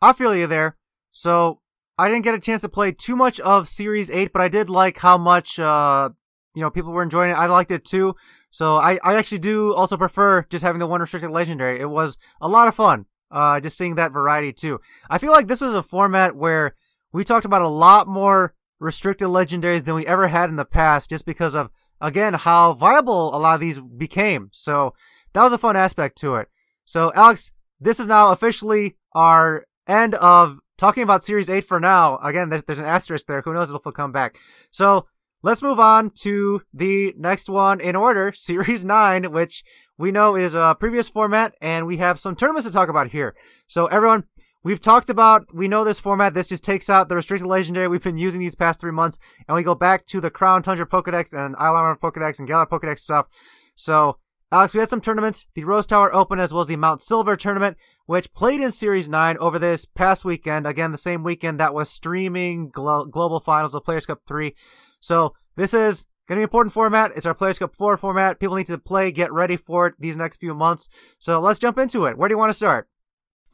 I 0.00 0.12
feel 0.12 0.34
you 0.34 0.46
there. 0.46 0.76
So 1.12 1.60
I 1.98 2.08
didn't 2.08 2.24
get 2.24 2.34
a 2.34 2.40
chance 2.40 2.60
to 2.62 2.68
play 2.68 2.92
too 2.92 3.16
much 3.16 3.40
of 3.40 3.68
Series 3.68 4.10
8, 4.10 4.32
but 4.32 4.42
I 4.42 4.48
did 4.48 4.68
like 4.68 4.98
how 4.98 5.16
much, 5.16 5.58
uh, 5.58 6.10
you 6.54 6.60
know, 6.60 6.70
people 6.70 6.92
were 6.92 7.02
enjoying 7.02 7.30
it. 7.30 7.34
I 7.34 7.46
liked 7.46 7.70
it 7.70 7.84
too. 7.84 8.14
So 8.50 8.76
I, 8.76 8.98
I 9.02 9.14
actually 9.14 9.38
do 9.38 9.72
also 9.72 9.96
prefer 9.96 10.42
just 10.50 10.62
having 10.62 10.78
the 10.78 10.86
one 10.86 11.00
restricted 11.00 11.30
legendary. 11.30 11.80
It 11.80 11.88
was 11.88 12.18
a 12.40 12.48
lot 12.48 12.68
of 12.68 12.74
fun, 12.74 13.06
uh, 13.30 13.60
just 13.60 13.78
seeing 13.78 13.94
that 13.94 14.12
variety 14.12 14.52
too. 14.52 14.80
I 15.08 15.18
feel 15.18 15.32
like 15.32 15.48
this 15.48 15.62
was 15.62 15.74
a 15.74 15.82
format 15.82 16.36
where 16.36 16.76
we 17.12 17.24
talked 17.24 17.46
about 17.46 17.62
a 17.62 17.68
lot 17.68 18.06
more 18.06 18.54
restricted 18.78 19.28
legendaries 19.28 19.84
than 19.84 19.94
we 19.94 20.06
ever 20.06 20.28
had 20.28 20.50
in 20.50 20.56
the 20.56 20.66
past 20.66 21.08
just 21.08 21.24
because 21.24 21.54
of, 21.54 21.70
again, 22.00 22.34
how 22.34 22.74
viable 22.74 23.34
a 23.34 23.38
lot 23.38 23.54
of 23.54 23.60
these 23.60 23.78
became. 23.78 24.50
So 24.52 24.92
that 25.34 25.42
was 25.42 25.52
a 25.52 25.58
fun 25.58 25.76
aspect 25.76 26.18
to 26.18 26.36
it. 26.36 26.48
So, 26.84 27.12
Alex, 27.14 27.52
this 27.80 27.98
is 27.98 28.06
now 28.06 28.32
officially 28.32 28.96
our 29.14 29.66
end 29.86 30.14
of 30.16 30.58
talking 30.76 31.02
about 31.02 31.24
Series 31.24 31.50
8 31.50 31.62
for 31.62 31.80
now. 31.80 32.18
Again, 32.18 32.48
there's, 32.48 32.62
there's 32.64 32.78
an 32.78 32.84
asterisk 32.84 33.26
there. 33.26 33.42
Who 33.42 33.52
knows 33.52 33.68
if 33.68 33.76
it'll 33.76 33.92
come 33.92 34.12
back. 34.12 34.36
So 34.70 35.06
let's 35.42 35.62
move 35.62 35.78
on 35.78 36.10
to 36.22 36.62
the 36.72 37.14
next 37.16 37.48
one 37.48 37.80
in 37.80 37.96
order, 37.96 38.32
Series 38.34 38.84
9, 38.84 39.32
which 39.32 39.62
we 39.98 40.10
know 40.10 40.36
is 40.36 40.54
a 40.54 40.76
previous 40.78 41.08
format, 41.08 41.54
and 41.60 41.86
we 41.86 41.98
have 41.98 42.18
some 42.18 42.34
tournaments 42.34 42.66
to 42.66 42.72
talk 42.72 42.88
about 42.88 43.10
here. 43.10 43.34
So 43.66 43.86
everyone, 43.86 44.24
we've 44.64 44.80
talked 44.80 45.08
about, 45.08 45.54
we 45.54 45.68
know 45.68 45.84
this 45.84 46.00
format. 46.00 46.34
This 46.34 46.48
just 46.48 46.64
takes 46.64 46.90
out 46.90 47.08
the 47.08 47.16
restricted 47.16 47.46
legendary 47.46 47.88
we've 47.88 48.02
been 48.02 48.18
using 48.18 48.40
these 48.40 48.54
past 48.54 48.80
three 48.80 48.92
months, 48.92 49.18
and 49.46 49.54
we 49.54 49.62
go 49.62 49.74
back 49.74 50.06
to 50.06 50.20
the 50.20 50.30
Crown 50.30 50.62
Tundra 50.62 50.86
Pokedex 50.86 51.32
and 51.32 51.54
Isle 51.58 51.76
Armor 51.76 51.98
Pokedex 52.02 52.38
and 52.38 52.48
Galar 52.48 52.66
Pokedex 52.66 53.00
stuff. 53.00 53.26
So, 53.74 54.18
Alex, 54.52 54.74
we 54.74 54.80
had 54.80 54.90
some 54.90 55.00
tournaments, 55.00 55.46
the 55.54 55.64
Rose 55.64 55.86
Tower 55.86 56.14
Open 56.14 56.38
as 56.38 56.52
well 56.52 56.60
as 56.60 56.66
the 56.66 56.76
Mount 56.76 57.00
Silver 57.00 57.36
tournament, 57.36 57.78
which 58.04 58.34
played 58.34 58.60
in 58.60 58.70
Series 58.70 59.08
9 59.08 59.38
over 59.38 59.58
this 59.58 59.86
past 59.86 60.26
weekend. 60.26 60.66
Again, 60.66 60.92
the 60.92 60.98
same 60.98 61.24
weekend 61.24 61.58
that 61.58 61.72
was 61.72 61.88
streaming 61.88 62.68
glo- 62.68 63.06
Global 63.06 63.40
Finals 63.40 63.74
of 63.74 63.82
Players 63.82 64.04
Cup 64.04 64.20
3. 64.28 64.54
So, 65.00 65.32
this 65.56 65.72
is 65.72 66.04
going 66.28 66.36
to 66.36 66.40
be 66.40 66.42
an 66.42 66.42
important 66.42 66.74
format. 66.74 67.12
It's 67.16 67.24
our 67.24 67.32
Players 67.32 67.58
Cup 67.58 67.74
4 67.74 67.96
format. 67.96 68.40
People 68.40 68.56
need 68.56 68.66
to 68.66 68.76
play, 68.76 69.10
get 69.10 69.32
ready 69.32 69.56
for 69.56 69.86
it 69.86 69.94
these 69.98 70.18
next 70.18 70.36
few 70.36 70.52
months. 70.52 70.86
So, 71.18 71.40
let's 71.40 71.58
jump 71.58 71.78
into 71.78 72.04
it. 72.04 72.18
Where 72.18 72.28
do 72.28 72.34
you 72.34 72.38
want 72.38 72.50
to 72.50 72.56
start? 72.56 72.88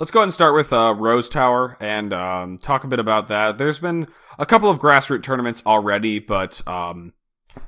Let's 0.01 0.11
go 0.11 0.18
ahead 0.18 0.26
and 0.26 0.34
start 0.34 0.57
with 0.57 0.72
uh, 0.72 0.96
Rose 0.99 1.28
Tower 1.28 1.76
and 1.78 2.12
um, 2.12 2.59
talk 2.59 2.82
a 2.82 2.88
bit 2.88 2.99
about 2.99 3.28
that. 3.28 3.57
There's 3.57 3.78
been 3.78 4.09
a 4.36 4.46
couple 4.46 4.68
of 4.68 4.80
grassroots 4.80 5.22
tournaments 5.22 5.62
already, 5.64 6.18
but 6.18 6.61
um, 6.66 7.12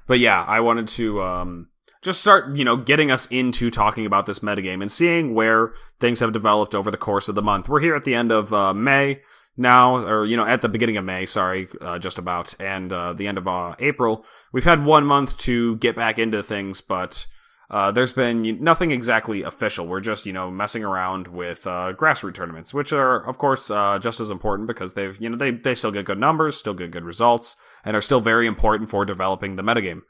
but 0.08 0.18
yeah, 0.18 0.42
I 0.42 0.60
wanted 0.60 0.88
to 0.88 1.22
um, 1.22 1.69
just 2.02 2.20
start, 2.20 2.56
you 2.56 2.64
know, 2.64 2.76
getting 2.76 3.10
us 3.10 3.26
into 3.26 3.70
talking 3.70 4.06
about 4.06 4.26
this 4.26 4.38
metagame 4.38 4.80
and 4.80 4.90
seeing 4.90 5.34
where 5.34 5.72
things 5.98 6.20
have 6.20 6.32
developed 6.32 6.74
over 6.74 6.90
the 6.90 6.96
course 6.96 7.28
of 7.28 7.34
the 7.34 7.42
month. 7.42 7.68
We're 7.68 7.80
here 7.80 7.94
at 7.94 8.04
the 8.04 8.14
end 8.14 8.32
of 8.32 8.52
uh, 8.52 8.72
May 8.72 9.20
now, 9.56 9.96
or, 9.96 10.24
you 10.24 10.36
know, 10.36 10.46
at 10.46 10.62
the 10.62 10.68
beginning 10.68 10.96
of 10.96 11.04
May, 11.04 11.26
sorry, 11.26 11.68
uh, 11.82 11.98
just 11.98 12.18
about, 12.18 12.54
and 12.58 12.90
uh, 12.92 13.12
the 13.12 13.26
end 13.26 13.36
of 13.36 13.46
uh, 13.46 13.74
April. 13.78 14.24
We've 14.52 14.64
had 14.64 14.84
one 14.84 15.04
month 15.04 15.36
to 15.38 15.76
get 15.76 15.94
back 15.94 16.18
into 16.18 16.42
things, 16.42 16.80
but 16.80 17.26
uh, 17.70 17.90
there's 17.90 18.14
been 18.14 18.64
nothing 18.64 18.90
exactly 18.90 19.42
official. 19.42 19.86
We're 19.86 20.00
just, 20.00 20.24
you 20.24 20.32
know, 20.32 20.50
messing 20.50 20.82
around 20.82 21.28
with 21.28 21.66
uh, 21.66 21.92
grassroots 21.92 22.34
tournaments, 22.34 22.72
which 22.72 22.94
are, 22.94 23.26
of 23.28 23.36
course, 23.36 23.68
just 23.68 24.20
as 24.20 24.30
important 24.30 24.66
because 24.66 24.94
they've, 24.94 25.20
you 25.20 25.28
know, 25.28 25.36
they, 25.36 25.50
they 25.50 25.74
still 25.74 25.92
get 25.92 26.06
good 26.06 26.18
numbers, 26.18 26.56
still 26.56 26.74
get 26.74 26.90
good 26.90 27.04
results, 27.04 27.56
and 27.84 27.94
are 27.94 28.00
still 28.00 28.20
very 28.20 28.46
important 28.46 28.88
for 28.88 29.04
developing 29.04 29.56
the 29.56 29.62
metagame. 29.62 30.00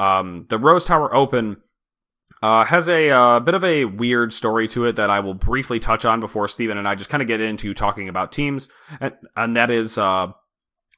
Um, 0.00 0.46
the 0.48 0.58
Rose 0.58 0.84
Tower 0.84 1.14
Open 1.14 1.58
uh, 2.42 2.64
has 2.64 2.88
a 2.88 3.10
uh, 3.10 3.40
bit 3.40 3.54
of 3.54 3.64
a 3.64 3.84
weird 3.84 4.32
story 4.32 4.68
to 4.68 4.86
it 4.86 4.96
that 4.96 5.10
I 5.10 5.20
will 5.20 5.34
briefly 5.34 5.78
touch 5.78 6.04
on 6.04 6.20
before 6.20 6.48
Stephen 6.48 6.76
and 6.76 6.86
I 6.86 6.94
just 6.94 7.10
kind 7.10 7.22
of 7.22 7.28
get 7.28 7.40
into 7.40 7.74
talking 7.74 8.08
about 8.08 8.32
teams, 8.32 8.68
and, 9.00 9.14
and 9.36 9.56
that 9.56 9.70
is 9.70 9.96
uh, 9.96 10.28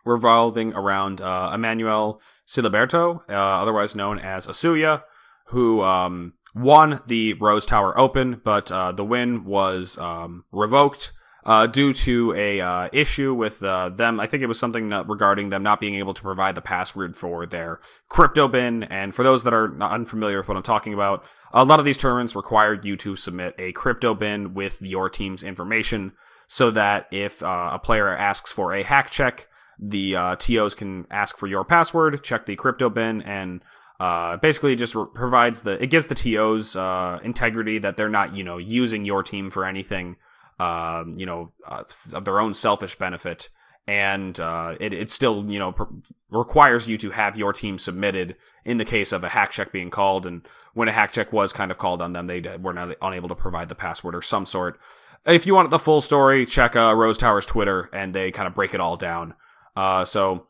revolving 0.05 0.72
around 0.72 1.20
uh, 1.20 1.51
Emmanuel 1.55 2.20
Siliberto, 2.47 3.20
uh, 3.28 3.32
otherwise 3.32 3.94
known 3.94 4.18
as 4.18 4.47
Asuya, 4.47 5.03
who 5.47 5.82
um, 5.82 6.32
won 6.55 7.01
the 7.07 7.34
Rose 7.34 7.66
Tower 7.66 7.99
Open, 7.99 8.40
but 8.42 8.72
uh, 8.72 8.92
the 8.92 9.05
win 9.05 9.44
was 9.44 9.99
um, 9.99 10.44
revoked 10.53 11.12
uh, 11.47 11.64
due 11.64 11.92
to 11.92 12.34
a 12.34 12.61
uh, 12.61 12.88
issue 12.92 13.32
with 13.32 13.62
uh, 13.62 13.88
them. 13.88 14.18
I 14.18 14.26
think 14.26 14.42
it 14.42 14.47
was 14.47 14.59
something 14.59 14.90
regarding 14.90 15.49
them 15.49 15.62
not 15.62 15.80
being 15.80 15.94
able 15.94 16.12
to 16.12 16.22
provide 16.22 16.57
the 16.57 16.61
password 16.61 17.16
for 17.16 17.47
their 17.47 17.80
crypto 18.09 18.49
bin. 18.49 18.82
And 18.82 19.14
for 19.14 19.22
those 19.22 19.44
that 19.44 19.55
are 19.55 19.68
not 19.68 19.92
unfamiliar 19.92 20.38
with 20.38 20.49
what 20.49 20.57
I'm 20.57 20.64
talking 20.64 20.92
about, 20.92 21.24
a 21.53 21.64
lot 21.64 21.78
of 21.78 21.84
these 21.84 21.97
tournaments 21.97 22.34
require 22.34 22.78
you 22.82 22.97
to 22.97 23.14
submit 23.14 23.55
a 23.59 23.70
crypto 23.72 24.12
bin 24.12 24.55
with 24.55 24.82
your 24.82 25.09
team's 25.09 25.44
information, 25.44 26.12
so 26.49 26.72
that 26.72 27.07
if 27.12 27.42
uh, 27.42 27.70
a 27.72 27.78
player 27.78 28.09
asks 28.09 28.51
for 28.51 28.74
a 28.74 28.82
hack 28.82 29.11
check, 29.12 29.47
the 29.78 30.16
uh, 30.16 30.36
TOs 30.36 30.74
can 30.74 31.07
ask 31.12 31.38
for 31.38 31.47
your 31.47 31.64
password, 31.64 32.24
check 32.24 32.47
the 32.47 32.57
crypto 32.57 32.90
bin, 32.90 33.22
and 33.22 33.62
uh, 34.01 34.36
basically 34.38 34.74
just 34.74 34.97
re- 34.97 35.07
provides 35.14 35.61
the 35.61 35.80
it 35.82 35.90
gives 35.90 36.09
the 36.09 36.14
TOs 36.14 36.74
uh, 36.74 37.18
integrity 37.22 37.78
that 37.78 37.97
they're 37.97 38.09
not 38.09 38.34
you 38.34 38.42
know 38.42 38.59
using 38.59 39.05
your 39.05 39.22
team 39.22 39.49
for 39.49 39.64
anything 39.64 40.16
um, 40.59 41.15
you 41.17 41.27
know, 41.27 41.53
uh, 41.67 41.85
of 42.13 42.25
their 42.25 42.41
own 42.41 42.55
selfish 42.55 42.97
benefit. 42.97 43.49
And 43.89 44.39
uh, 44.41 44.75
it, 44.81 44.93
it 44.93 45.11
still, 45.11 45.49
you 45.49 45.59
know, 45.59 45.73
pr- 45.73 45.85
requires 46.31 46.89
you 46.89 46.97
to 46.99 47.11
have 47.11 47.37
your 47.37 47.53
team 47.53 47.79
submitted 47.79 48.37
in 48.65 48.79
the 48.79 48.85
case 48.85 49.13
of 49.13 49.23
a 49.23 49.29
hack 49.29 49.53
check 49.53 49.71
being 49.71 49.91
called. 49.91 50.27
And 50.27 50.47
when 50.75 50.89
a 50.89 50.93
hack 50.93 51.13
check 51.13 51.33
was 51.33 51.53
kind 51.53 51.71
of 51.71 51.79
called 51.79 52.03
on 52.03 52.13
them, 52.13 52.27
they 52.27 52.41
were 52.61 52.73
not 52.73 52.97
unable 53.01 53.29
to 53.29 53.35
provide 53.35 53.69
the 53.69 53.75
password 53.75 54.15
or 54.15 54.23
some 54.23 54.45
sort. 54.45 54.81
If 55.25 55.47
you 55.47 55.55
want 55.55 55.71
the 55.71 55.79
full 55.79 56.01
story, 56.01 56.47
check 56.47 56.77
uh, 56.77 56.95
Rose 56.95 57.19
Tower's 57.19 57.47
Twitter, 57.47 57.91
and 57.93 58.15
they 58.15 58.31
kind 58.31 58.47
of 58.47 58.55
break 58.55 58.75
it 58.75 58.81
all 58.81 58.97
down. 58.97 59.35
Uh, 59.77 60.05
so 60.05 60.47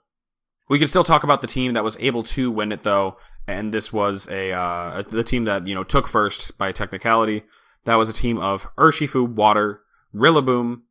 we 0.69 0.79
can 0.79 0.89
still 0.89 1.05
talk 1.05 1.25
about 1.25 1.41
the 1.41 1.47
team 1.47 1.75
that 1.75 1.85
was 1.85 1.97
able 1.99 2.23
to 2.25 2.51
win 2.51 2.73
it, 2.73 2.83
though. 2.83 3.17
And 3.49 3.73
this 3.73 3.93
was 3.93 4.29
a 4.29 4.53
uh, 4.53 5.03
the 5.03 5.23
team 5.23 5.45
that 5.45 5.67
you 5.67 5.75
know 5.75 5.85
took 5.85 6.09
first 6.09 6.59
by 6.59 6.73
technicality. 6.73 7.45
That 7.85 7.95
was 7.95 8.09
a 8.09 8.13
team 8.13 8.39
of 8.39 8.67
Urshifu, 8.77 9.29
Water, 9.29 9.81
Rillaboom, 10.17 10.83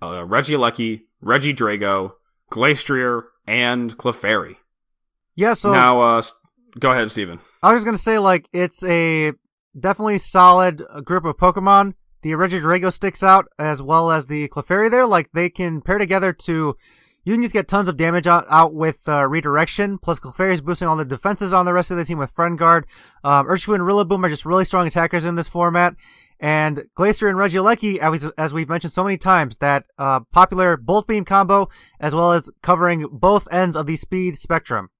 uh, 0.00 0.24
Regidrago, 1.24 2.12
Glastrier, 2.50 3.22
and 3.46 3.96
Clefairy. 3.96 4.56
Yeah, 5.34 5.54
so 5.54 5.72
now 5.72 6.00
uh, 6.00 6.22
go 6.78 6.92
ahead, 6.92 7.10
Stephen. 7.10 7.40
I 7.62 7.72
was 7.72 7.78
just 7.78 7.86
gonna 7.86 7.98
say 7.98 8.18
like 8.18 8.48
it's 8.52 8.84
a 8.84 9.32
definitely 9.78 10.18
solid 10.18 10.82
group 11.04 11.24
of 11.24 11.36
Pokemon. 11.36 11.94
The 12.22 12.30
Regidrago 12.30 12.92
sticks 12.92 13.22
out 13.22 13.46
as 13.58 13.82
well 13.82 14.10
as 14.10 14.26
the 14.26 14.48
Clefairy 14.48 14.90
there. 14.90 15.06
Like 15.06 15.30
they 15.32 15.50
can 15.50 15.80
pair 15.80 15.98
together 15.98 16.32
to 16.32 16.76
you 17.24 17.34
can 17.34 17.42
just 17.42 17.54
get 17.54 17.68
tons 17.68 17.88
of 17.88 17.96
damage 17.96 18.26
out, 18.26 18.44
out 18.50 18.74
with 18.74 18.98
uh, 19.08 19.26
redirection. 19.26 19.96
Plus, 19.98 20.20
Clefairy 20.20 20.52
is 20.52 20.60
boosting 20.60 20.88
all 20.88 20.96
the 20.96 21.06
defenses 21.06 21.54
on 21.54 21.64
the 21.64 21.72
rest 21.72 21.90
of 21.90 21.96
the 21.96 22.04
team 22.04 22.18
with 22.18 22.30
Friend 22.30 22.58
Guard. 22.58 22.86
Um, 23.24 23.46
Urshifu 23.46 23.74
and 23.74 23.84
Rillaboom 23.84 24.24
are 24.24 24.28
just 24.28 24.44
really 24.44 24.66
strong 24.66 24.86
attackers 24.86 25.24
in 25.24 25.34
this 25.34 25.48
format. 25.48 25.94
And 26.40 26.84
Glastrier 26.96 27.30
and 27.30 27.38
Regieleki, 27.38 27.98
as, 27.98 28.28
as 28.36 28.52
we've 28.52 28.68
mentioned 28.68 28.92
so 28.92 29.04
many 29.04 29.16
times, 29.16 29.58
that 29.58 29.86
uh, 29.98 30.20
popular 30.32 30.76
Bolt 30.76 31.06
Beam 31.06 31.24
combo, 31.24 31.68
as 32.00 32.14
well 32.14 32.32
as 32.32 32.50
covering 32.62 33.06
both 33.10 33.48
ends 33.50 33.76
of 33.76 33.86
the 33.86 33.96
speed 33.96 34.36
spectrum. 34.36 34.90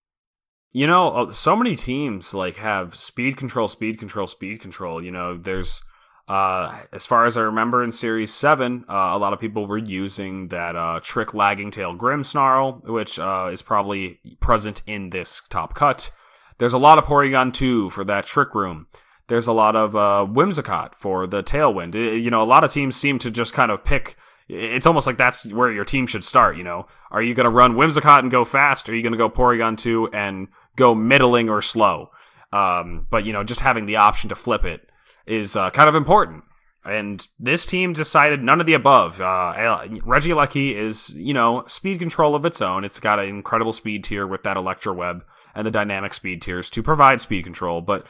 You 0.72 0.86
know, 0.86 1.10
uh, 1.10 1.30
so 1.30 1.54
many 1.54 1.76
teams 1.76 2.34
like 2.34 2.56
have 2.56 2.96
speed 2.96 3.36
control, 3.36 3.68
speed 3.68 3.98
control, 3.98 4.26
speed 4.26 4.60
control. 4.60 5.02
You 5.02 5.12
know, 5.12 5.36
there's 5.36 5.80
uh, 6.26 6.80
as 6.92 7.04
far 7.04 7.26
as 7.26 7.36
I 7.36 7.42
remember 7.42 7.84
in 7.84 7.92
Series 7.92 8.32
7, 8.32 8.86
uh, 8.88 8.92
a 8.92 9.18
lot 9.18 9.34
of 9.34 9.40
people 9.40 9.66
were 9.66 9.78
using 9.78 10.48
that 10.48 10.74
uh, 10.74 11.00
Trick 11.02 11.34
Lagging 11.34 11.70
Tail 11.70 11.94
Grimmsnarl, 11.94 12.82
which 12.88 13.18
uh, 13.18 13.50
is 13.52 13.60
probably 13.60 14.20
present 14.40 14.82
in 14.86 15.10
this 15.10 15.42
top 15.50 15.74
cut. 15.74 16.10
There's 16.58 16.72
a 16.72 16.78
lot 16.78 16.98
of 16.98 17.04
Porygon 17.04 17.52
2 17.52 17.90
for 17.90 18.04
that 18.04 18.24
Trick 18.24 18.54
Room. 18.54 18.86
There's 19.28 19.46
a 19.46 19.52
lot 19.52 19.74
of 19.76 19.96
uh, 19.96 20.26
Whimsicott 20.28 20.94
for 20.96 21.26
the 21.26 21.42
Tailwind. 21.42 21.94
It, 21.94 22.18
you 22.18 22.30
know, 22.30 22.42
a 22.42 22.44
lot 22.44 22.64
of 22.64 22.72
teams 22.72 22.96
seem 22.96 23.18
to 23.20 23.30
just 23.30 23.54
kind 23.54 23.70
of 23.70 23.84
pick. 23.84 24.16
It's 24.48 24.86
almost 24.86 25.06
like 25.06 25.16
that's 25.16 25.44
where 25.46 25.72
your 25.72 25.86
team 25.86 26.06
should 26.06 26.24
start. 26.24 26.56
You 26.56 26.64
know, 26.64 26.86
are 27.10 27.22
you 27.22 27.34
going 27.34 27.44
to 27.44 27.50
run 27.50 27.74
Whimsicott 27.74 28.18
and 28.18 28.30
go 28.30 28.44
fast? 28.44 28.88
Or 28.88 28.92
are 28.92 28.94
you 28.94 29.02
going 29.02 29.12
to 29.12 29.18
go 29.18 29.30
Porygon 29.30 29.78
2 29.78 30.10
and 30.12 30.48
go 30.76 30.94
middling 30.94 31.48
or 31.48 31.62
slow? 31.62 32.10
Um, 32.52 33.06
but, 33.10 33.24
you 33.24 33.32
know, 33.32 33.42
just 33.42 33.60
having 33.60 33.86
the 33.86 33.96
option 33.96 34.28
to 34.28 34.34
flip 34.34 34.64
it 34.64 34.88
is 35.26 35.56
uh, 35.56 35.70
kind 35.70 35.88
of 35.88 35.94
important. 35.94 36.44
And 36.84 37.26
this 37.40 37.64
team 37.64 37.94
decided 37.94 38.42
none 38.42 38.60
of 38.60 38.66
the 38.66 38.74
above. 38.74 39.18
Uh, 39.20 39.86
Regieleki 40.04 40.76
is, 40.76 41.08
you 41.10 41.32
know, 41.32 41.64
speed 41.66 41.98
control 41.98 42.34
of 42.34 42.44
its 42.44 42.60
own. 42.60 42.84
It's 42.84 43.00
got 43.00 43.18
an 43.18 43.28
incredible 43.28 43.72
speed 43.72 44.04
tier 44.04 44.26
with 44.26 44.42
that 44.42 44.58
Electro 44.58 44.92
Web 44.92 45.24
and 45.54 45.66
the 45.66 45.70
dynamic 45.70 46.12
speed 46.12 46.42
tiers 46.42 46.68
to 46.70 46.82
provide 46.82 47.22
speed 47.22 47.44
control. 47.44 47.80
But 47.80 48.06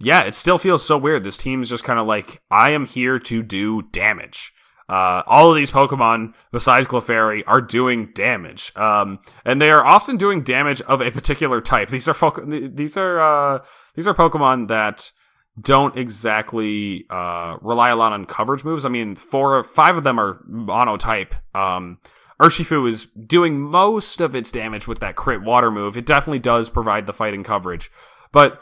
yeah, 0.00 0.22
it 0.22 0.34
still 0.34 0.58
feels 0.58 0.84
so 0.84 0.96
weird. 0.96 1.22
This 1.22 1.36
team's 1.36 1.68
just 1.68 1.84
kind 1.84 1.98
of 1.98 2.06
like, 2.06 2.42
I 2.50 2.70
am 2.70 2.86
here 2.86 3.18
to 3.20 3.42
do 3.42 3.82
damage. 3.92 4.52
Uh, 4.88 5.22
all 5.28 5.50
of 5.50 5.56
these 5.56 5.70
Pokemon, 5.70 6.34
besides 6.50 6.88
Clefairy, 6.88 7.44
are 7.46 7.60
doing 7.60 8.10
damage, 8.12 8.72
um, 8.76 9.20
and 9.44 9.60
they 9.60 9.70
are 9.70 9.84
often 9.84 10.16
doing 10.16 10.42
damage 10.42 10.80
of 10.80 11.00
a 11.00 11.12
particular 11.12 11.60
type. 11.60 11.90
These 11.90 12.08
are 12.08 12.14
fo- 12.14 12.44
these 12.44 12.96
are 12.96 13.20
uh, 13.20 13.58
these 13.94 14.08
are 14.08 14.14
Pokemon 14.14 14.66
that 14.66 15.12
don't 15.60 15.96
exactly 15.96 17.06
uh, 17.08 17.58
rely 17.60 17.90
a 17.90 17.96
lot 17.96 18.12
on 18.12 18.24
coverage 18.26 18.64
moves. 18.64 18.84
I 18.84 18.88
mean, 18.88 19.14
four, 19.14 19.62
five 19.62 19.96
of 19.96 20.02
them 20.02 20.18
are 20.18 20.40
monotype. 20.48 21.36
Um, 21.54 21.98
Urshifu 22.42 22.88
is 22.88 23.06
doing 23.26 23.60
most 23.60 24.20
of 24.20 24.34
its 24.34 24.50
damage 24.50 24.88
with 24.88 24.98
that 25.00 25.14
crit 25.14 25.42
water 25.42 25.70
move. 25.70 25.96
It 25.96 26.06
definitely 26.06 26.38
does 26.40 26.68
provide 26.68 27.06
the 27.06 27.12
fighting 27.12 27.44
coverage, 27.44 27.92
but 28.32 28.60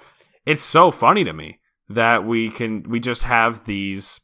it's 0.49 0.63
so 0.63 0.91
funny 0.91 1.25
to 1.25 1.33
me 1.35 1.61
that 1.91 2.25
we 2.25 2.51
can 2.51 2.89
we 2.89 3.01
just 3.01 3.25
have 3.25 3.67
these 3.67 4.21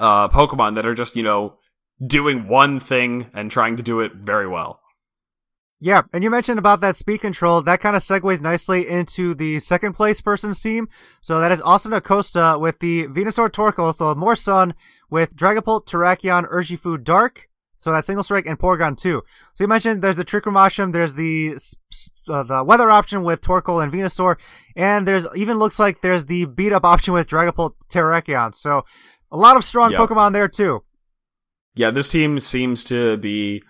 uh, 0.00 0.26
Pokemon 0.28 0.74
that 0.76 0.86
are 0.86 0.94
just 0.94 1.16
you 1.16 1.22
know 1.22 1.58
doing 2.04 2.48
one 2.48 2.80
thing 2.80 3.26
and 3.34 3.50
trying 3.50 3.76
to 3.76 3.82
do 3.82 4.00
it 4.00 4.14
very 4.14 4.48
well. 4.48 4.80
Yeah, 5.80 6.02
and 6.14 6.24
you 6.24 6.30
mentioned 6.30 6.58
about 6.58 6.80
that 6.80 6.96
speed 6.96 7.20
control. 7.20 7.60
That 7.60 7.80
kind 7.80 7.94
of 7.94 8.00
segues 8.00 8.40
nicely 8.40 8.88
into 8.88 9.34
the 9.34 9.58
second 9.58 9.92
place 9.92 10.22
person's 10.22 10.60
team. 10.60 10.88
So 11.20 11.40
that 11.40 11.52
is 11.52 11.60
Austin 11.60 11.92
Acosta 11.92 12.56
with 12.58 12.78
the 12.78 13.06
Venusaur 13.08 13.50
Torkoal, 13.50 13.94
so 13.94 14.14
more 14.14 14.36
Sun 14.36 14.72
with 15.10 15.36
Dragapult, 15.36 15.86
Terrakion, 15.86 16.50
Urshifu 16.50 17.04
Dark. 17.04 17.50
So 17.84 17.92
that's 17.92 18.06
Single 18.06 18.24
Strike 18.24 18.46
and 18.46 18.58
Porygon 18.58 18.96
2. 18.96 19.22
So 19.52 19.62
you 19.62 19.68
mentioned 19.68 20.00
there's 20.00 20.16
the 20.16 20.24
Trick 20.24 20.46
Room 20.46 20.56
option, 20.56 20.90
there's 20.90 21.12
the 21.12 21.54
uh, 22.30 22.42
the 22.42 22.64
weather 22.64 22.90
option 22.90 23.24
with 23.24 23.42
Torkoal 23.42 23.82
and 23.82 23.92
Venusaur, 23.92 24.36
and 24.74 25.06
there's 25.06 25.26
even 25.36 25.58
looks 25.58 25.78
like 25.78 26.00
there's 26.00 26.24
the 26.24 26.46
beat 26.46 26.72
up 26.72 26.82
option 26.82 27.12
with 27.12 27.28
Dragapult 27.28 27.74
Terrakion. 27.90 28.54
So 28.54 28.86
a 29.30 29.36
lot 29.36 29.58
of 29.58 29.66
strong 29.66 29.90
Yep. 29.90 30.00
Pokemon 30.00 30.32
there 30.32 30.48
too. 30.48 30.82
Yeah, 31.74 31.90
this 31.90 32.08
team 32.08 32.40
seems 32.40 32.84
to 32.84 33.18
be 33.18 33.62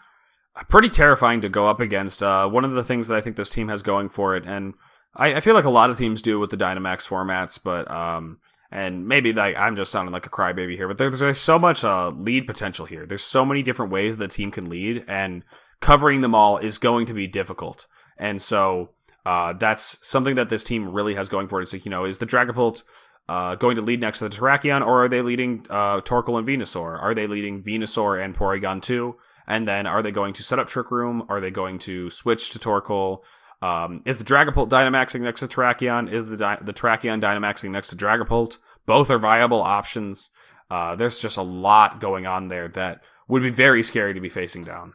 pretty 0.69 0.91
terrifying 0.91 1.41
to 1.41 1.49
go 1.49 1.67
up 1.67 1.81
against. 1.81 2.23
Uh, 2.23 2.47
one 2.47 2.65
of 2.65 2.71
the 2.71 2.85
things 2.85 3.09
that 3.09 3.17
I 3.17 3.21
think 3.21 3.35
this 3.35 3.51
team 3.51 3.67
has 3.67 3.83
going 3.83 4.11
for 4.11 4.37
it, 4.37 4.47
and 4.47 4.75
I, 5.17 5.35
I 5.35 5.41
feel 5.41 5.55
like 5.55 5.65
a 5.65 5.71
lot 5.71 5.91
of 5.91 5.99
teams 5.99 6.23
do 6.23 6.39
with 6.39 6.51
the 6.51 6.57
Dynamax 6.57 7.09
formats, 7.09 7.59
but 7.61 7.91
um, 7.91 8.39
and 8.75 9.07
maybe 9.07 9.33
like 9.33 9.57
I'm 9.57 9.77
just 9.77 9.93
sounding 9.93 10.13
like 10.13 10.27
a 10.27 10.31
crybaby 10.31 10.75
here, 10.75 10.89
but 10.89 10.99
there's, 10.99 11.21
there's 11.21 11.41
so 11.41 11.61
much 11.61 11.85
uh, 11.85 12.09
lead 12.09 12.47
potential 12.47 12.87
here. 12.87 13.07
There's 13.07 13.23
so 13.23 13.45
many 13.45 13.63
different 13.63 13.93
ways 13.93 14.17
the 14.17 14.27
team 14.27 14.51
can 14.51 14.69
lead, 14.69 15.05
and 15.07 15.45
covering 15.81 16.23
them 16.23 16.35
all 16.35 16.59
is 16.59 16.77
going 16.79 17.07
to 17.07 17.15
be 17.15 17.29
difficult. 17.29 17.87
And 18.19 18.43
so 18.43 18.91
uh, 19.25 19.53
that's 19.53 20.05
something 20.07 20.35
that 20.35 20.49
this 20.49 20.65
team 20.65 20.93
really 20.93 21.15
has 21.15 21.29
going 21.29 21.47
for 21.47 21.61
it. 21.61 21.63
It's 21.63 21.73
like, 21.73 21.85
you 21.85 21.91
know, 21.91 22.05
is 22.05 22.19
the 22.19 22.27
Dragapult 22.27 22.83
uh, 23.29 23.55
going 23.55 23.77
to 23.77 23.83
lead 23.83 24.01
next 24.01 24.19
to 24.19 24.29
the 24.29 24.35
Terrakion, 24.35 24.85
or 24.85 25.05
are 25.05 25.09
they 25.09 25.23
leading 25.23 25.67
uh, 25.71 26.01
Torkoal 26.01 26.39
and 26.39 26.47
Venusaur? 26.47 27.01
Are 27.01 27.15
they 27.15 27.29
leading 27.29 27.63
Venusaur 27.63 28.23
and 28.23 28.37
Porygon 28.37 28.83
2? 28.83 29.15
And 29.47 29.69
then 29.69 29.87
are 29.87 30.03
they 30.03 30.11
going 30.11 30.33
to 30.35 30.43
set 30.43 30.59
up 30.59 30.67
Trick 30.67 30.91
Room? 30.91 31.25
Are 31.29 31.41
they 31.41 31.51
going 31.51 31.79
to 31.81 32.11
switch 32.11 32.51
to 32.51 32.59
Torkoal? 32.59 33.21
Um, 33.63 34.03
is 34.05 34.19
the 34.19 34.25
Dragapult 34.25 34.69
Dynamaxing 34.69 35.21
next 35.21 35.41
to 35.41 35.49
Terrakion? 35.49 36.11
Is 36.13 36.27
the 36.27 36.37
Dy- 36.37 36.59
the 36.63 36.73
Terrakion 36.73 37.21
Dynamaxing 37.21 37.71
next 37.71 37.89
to 37.89 37.97
Dragapult? 37.97 38.59
Both 38.87 39.11
are 39.11 39.19
viable 39.19 39.63
options. 39.63 40.31
Uh, 40.71 40.95
there's 40.97 41.21
just 41.21 41.37
a 41.37 41.43
lot 41.43 42.01
going 42.01 42.27
on 42.27 42.49
there 42.49 42.69
that 42.69 43.03
would 43.29 43.43
be 43.43 43.51
very 43.51 43.83
scary 43.83 44.15
to 44.15 44.21
be 44.21 44.29
facing 44.29 44.65
down. 44.65 44.95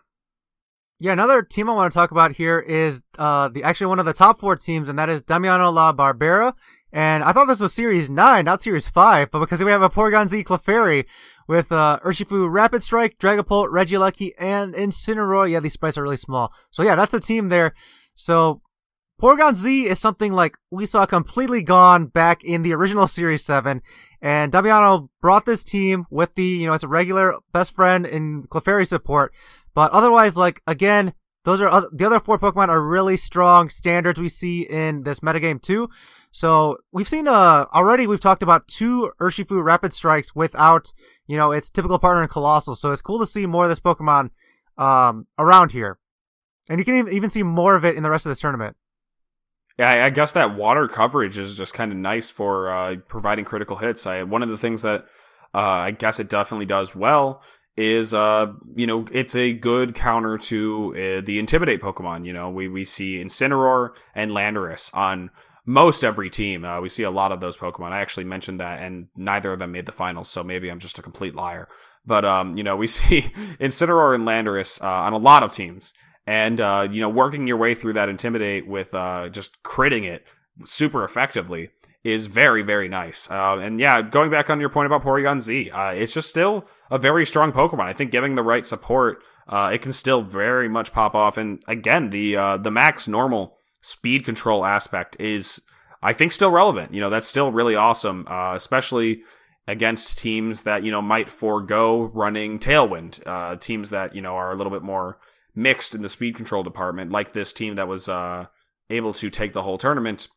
Yeah, 1.00 1.14
another 1.14 1.42
team 1.42 1.70
I 1.70 1.74
want 1.74 1.94
to 1.94 1.98
talk 1.98 2.12
about 2.12 2.34
here 2.34 2.60
is 2.60 3.02
uh, 3.18 3.48
the 3.48 3.64
actually 3.64 3.88
one 3.88 4.00
of 4.00 4.06
the 4.06 4.14
top 4.14 4.38
four 4.38 4.58
teams, 4.58 4.90
and 4.90 5.00
that 5.00 5.10
is 5.10 5.22
Damiano 5.22 5.72
La 5.72 5.94
Barbera. 5.94 6.54
And 6.92 7.24
I 7.24 7.34
thought 7.34 7.46
this 7.46 7.60
was 7.60 7.74
Series 7.74 8.10
9, 8.10 8.46
not 8.46 8.62
Series 8.62 8.88
5, 8.88 9.30
but 9.32 9.40
because 9.40 9.64
we 9.64 9.72
have 9.72 9.82
a 9.82 9.90
Porygon 9.90 10.28
Z 10.28 10.44
Clefairy 10.44 11.06
with 11.48 11.72
uh, 11.72 12.00
Urshifu 12.04 12.52
Rapid 12.52 12.84
Strike, 12.84 13.20
Dragapult, 13.20 13.70
Regieleki, 13.70 14.32
and 14.40 14.74
Incineroar. 14.74 15.50
Yeah, 15.50 15.60
these 15.60 15.74
sprites 15.74 15.98
are 15.98 16.04
really 16.04 16.18
small. 16.18 16.52
So 16.72 16.82
yeah, 16.82 16.96
that's 16.96 17.12
the 17.12 17.20
team 17.20 17.50
there. 17.50 17.74
So 18.16 18.62
Porygon 19.22 19.56
Z 19.56 19.86
is 19.86 20.00
something 20.00 20.32
like 20.32 20.58
we 20.72 20.86
saw 20.86 21.06
completely 21.06 21.62
gone 21.62 22.08
back 22.08 22.44
in 22.44 22.64
the 22.64 22.74
original 22.74 23.06
Series 23.06 23.44
7. 23.44 23.82
And 24.22 24.52
Damiano 24.52 25.10
brought 25.22 25.46
this 25.46 25.64
team 25.64 26.06
with 26.10 26.34
the, 26.36 26.44
you 26.44 26.68
know, 26.68 26.74
it's 26.74 26.84
a 26.84 26.88
regular 26.88 27.36
best 27.54 27.76
friend 27.76 28.06
in 28.06 28.44
Clefairy 28.44 28.88
support. 28.88 29.34
But 29.76 29.92
otherwise, 29.92 30.36
like, 30.36 30.62
again, 30.66 31.14
those 31.46 31.62
are 31.62 31.70
oth- 31.70 31.90
the 31.94 32.06
other 32.06 32.20
four 32.20 32.40
Pokemon 32.40 32.70
are 32.70 32.82
really 32.82 33.18
strong 33.18 33.70
standards 33.70 34.20
we 34.20 34.30
see 34.30 34.62
in 34.62 35.04
this 35.04 35.20
metagame 35.20 35.62
too. 35.62 35.90
So 36.32 36.78
we've 36.92 37.08
seen 37.08 37.28
uh 37.28 37.66
already 37.74 38.06
we've 38.08 38.20
talked 38.20 38.44
about 38.44 38.68
two 38.68 39.12
Urshifu 39.20 39.64
Rapid 39.64 39.94
Strikes 39.94 40.36
without 40.36 40.94
you 41.28 41.38
know 41.38 41.52
its 41.52 41.70
typical 41.70 42.00
partner 42.00 42.24
in 42.24 42.30
Coalossal. 42.30 42.76
So 42.76 42.92
it's 42.92 43.02
cool 43.02 43.20
to 43.20 43.26
see 43.26 43.46
more 43.46 43.64
of 43.66 43.70
this 43.70 43.80
Pokemon 43.80 44.30
um 44.78 45.28
around 45.38 45.72
here, 45.72 45.98
and 46.70 46.80
you 46.80 46.86
can 46.86 47.08
even- 47.10 47.30
see 47.30 47.44
more 47.44 47.76
of 47.76 47.84
it 47.84 47.96
in 47.96 48.04
the 48.04 48.10
rest 48.10 48.26
of 48.26 48.30
this 48.30 48.40
tournament. 48.40 48.78
Yeah, 49.78 49.90
I- 49.92 50.06
I 50.06 50.10
guess 50.10 50.32
that 50.34 50.56
water 50.56 50.88
coverage 50.88 51.38
is 51.38 51.58
just 51.58 51.74
kind 51.74 51.92
of 51.92 51.98
nice 51.98 52.30
for 52.30 52.70
uh, 52.70 52.98
providing 53.08 53.46
critical 53.46 53.78
hits. 53.78 54.06
I, 54.06 54.24
one 54.24 54.44
of 54.44 54.50
the 54.50 54.58
things 54.58 54.82
that 54.84 55.06
uh, 55.54 55.58
I 55.58 55.92
guess 55.92 56.20
it 56.20 56.30
definitely 56.30 56.66
does 56.68 56.96
well 56.96 57.42
is, 57.76 58.14
uh, 58.14 58.48
you 58.76 58.86
know, 58.86 59.06
it's 59.12 59.36
a 59.36 59.54
good 59.54 59.96
counter 59.96 60.38
to 60.38 60.94
uh, 60.96 61.22
the 61.26 61.40
Intimidate 61.40 61.82
Pokemon. 61.82 62.26
You 62.26 62.34
know, 62.34 62.50
we, 62.50 62.68
we 62.68 62.84
see 62.84 63.24
Incineroar 63.24 63.92
and 64.14 64.32
Landorus 64.32 64.94
on 64.94 65.30
most 65.70 66.04
every 66.04 66.32
team. 66.32 66.66
Uh, 66.66 66.82
we 66.82 66.90
see 66.90 67.04
a 67.04 67.12
lot 67.12 67.32
of 67.32 67.42
those 67.42 67.56
Pokemon. 67.56 67.92
I 67.92 68.02
actually 68.02 68.24
mentioned 68.24 68.60
that, 68.60 68.82
and 68.82 69.08
neither 69.16 69.54
of 69.54 69.60
them 69.60 69.72
made 69.72 69.86
the 69.86 69.92
finals, 69.92 70.28
so 70.28 70.44
maybe 70.44 70.70
I'm 70.70 70.80
just 70.80 70.98
a 70.98 71.04
complete 71.04 71.36
liar. 71.36 71.68
But, 72.06 72.26
um, 72.26 72.58
you 72.58 72.64
know, 72.64 72.76
we 72.76 72.88
see 73.00 73.22
Incineroar 73.60 74.16
and 74.16 74.26
Landorus 74.26 74.82
uh, 74.82 74.88
on 74.88 75.14
a 75.14 75.18
lot 75.18 75.44
of 75.44 75.52
teams 75.52 75.94
and 76.30 76.62
uh, 76.62 76.88
you 76.90 77.02
know 77.02 77.10
working 77.10 77.48
your 77.48 77.58
way 77.58 77.74
through 77.74 77.94
that 77.94 78.08
intimidate 78.08 78.68
with 78.68 78.94
uh, 78.94 79.30
just 79.30 79.62
critting 79.64 80.04
it 80.04 80.26
super 80.64 81.04
effectively 81.04 81.72
is 82.04 82.28
very 82.28 82.62
very 82.62 82.88
nice 82.88 83.30
uh, 83.32 83.58
and 83.58 83.80
yeah 83.80 84.02
going 84.02 84.30
back 84.30 84.50
on 84.50 84.60
your 84.60 84.70
point 84.70 84.86
about 84.86 85.02
porygon 85.02 85.42
z 85.42 85.72
uh, 85.72 85.90
it's 85.90 86.14
just 86.14 86.30
still 86.30 86.68
a 86.92 87.00
very 87.00 87.26
strong 87.26 87.52
pokemon 87.52 87.86
i 87.86 87.94
think 87.94 88.12
giving 88.12 88.36
the 88.36 88.44
right 88.44 88.66
support 88.66 89.24
it 89.52 89.82
can 89.82 89.92
still 89.92 90.22
very 90.22 90.70
much 90.70 90.94
pop 90.94 91.16
off 91.16 91.36
and 91.36 91.64
again 91.68 92.12
the 92.12 92.34
the 92.62 92.72
max 92.72 93.08
normal 93.08 93.58
speed 93.82 94.26
control 94.26 94.66
aspect 94.66 95.16
is 95.20 95.62
i 96.02 96.14
think 96.14 96.32
still 96.32 96.52
relevant 96.52 96.94
you 96.94 97.00
know 97.00 97.10
that's 97.10 97.28
still 97.28 97.52
really 97.52 97.76
awesome 97.76 98.28
uh, 98.30 98.54
especially 98.56 99.22
against 99.68 100.18
teams 100.18 100.64
that 100.64 100.84
you 100.84 100.92
know 100.92 101.02
might 101.02 101.30
forego 101.30 102.06
running 102.14 102.60
tailwind 102.60 103.26
uh, 103.28 103.56
teams 103.56 103.90
that 103.90 104.16
you 104.16 104.22
know 104.22 104.36
are 104.36 104.52
a 104.52 104.56
little 104.56 104.72
bit 104.72 104.84
more 104.84 105.20
mixed 105.56 105.94
in 105.94 106.02
the 106.02 106.10
speed 106.10 106.36
control 106.36 106.64
department, 106.64 107.12
like 107.12 107.34
this 107.34 107.54
team 107.54 107.76
that 107.76 107.88
was 107.88 108.10
uh, 108.10 108.46
able 108.90 109.14
to 109.14 109.30
take 109.30 109.54
the 109.54 109.64
whole 109.64 109.78
tournament. 109.78 110.28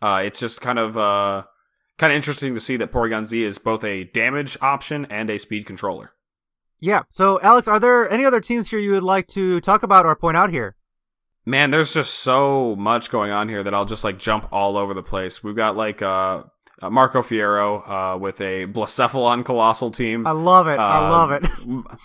Uh, 0.00 0.22
it's 0.24 0.40
just 0.40 0.60
kind 0.60 0.78
of 0.78 0.96
uh, 0.96 1.42
kind 1.98 2.12
of 2.12 2.16
interesting 2.16 2.54
to 2.54 2.60
see 2.60 2.76
that 2.76 2.92
Porygon 2.92 3.26
Z 3.26 3.42
is 3.42 3.58
both 3.58 3.84
a 3.84 4.04
damage 4.04 4.56
option 4.60 5.06
and 5.10 5.28
a 5.30 5.38
speed 5.38 5.66
controller. 5.66 6.12
Yeah. 6.80 7.02
So 7.10 7.40
Alex, 7.42 7.68
are 7.68 7.78
there 7.78 8.10
any 8.10 8.24
other 8.24 8.40
teams 8.40 8.70
here 8.70 8.78
you 8.78 8.92
would 8.92 9.02
like 9.02 9.28
to 9.28 9.60
talk 9.60 9.82
about 9.82 10.06
or 10.06 10.16
point 10.16 10.36
out 10.36 10.50
here? 10.50 10.76
Man, 11.44 11.70
there's 11.70 11.92
just 11.92 12.14
so 12.14 12.76
much 12.76 13.10
going 13.10 13.32
on 13.32 13.48
here 13.48 13.62
that 13.64 13.74
I'll 13.74 13.84
just 13.84 14.04
like 14.04 14.18
jump 14.18 14.48
all 14.52 14.76
over 14.76 14.94
the 14.94 15.02
place. 15.02 15.42
We've 15.42 15.56
got 15.56 15.76
like 15.76 16.00
uh, 16.00 16.44
uh, 16.80 16.90
Marco 16.90 17.20
Fierro 17.20 18.14
uh, 18.14 18.18
with 18.18 18.40
a 18.40 18.66
Blacephalon 18.66 19.44
Coalossal 19.44 19.90
team. 19.90 20.24
I 20.26 20.30
love 20.32 20.68
it. 20.68 20.78
I 20.78 20.98
Uh, 20.98 21.10
love 21.10 21.30
it. 21.32 21.46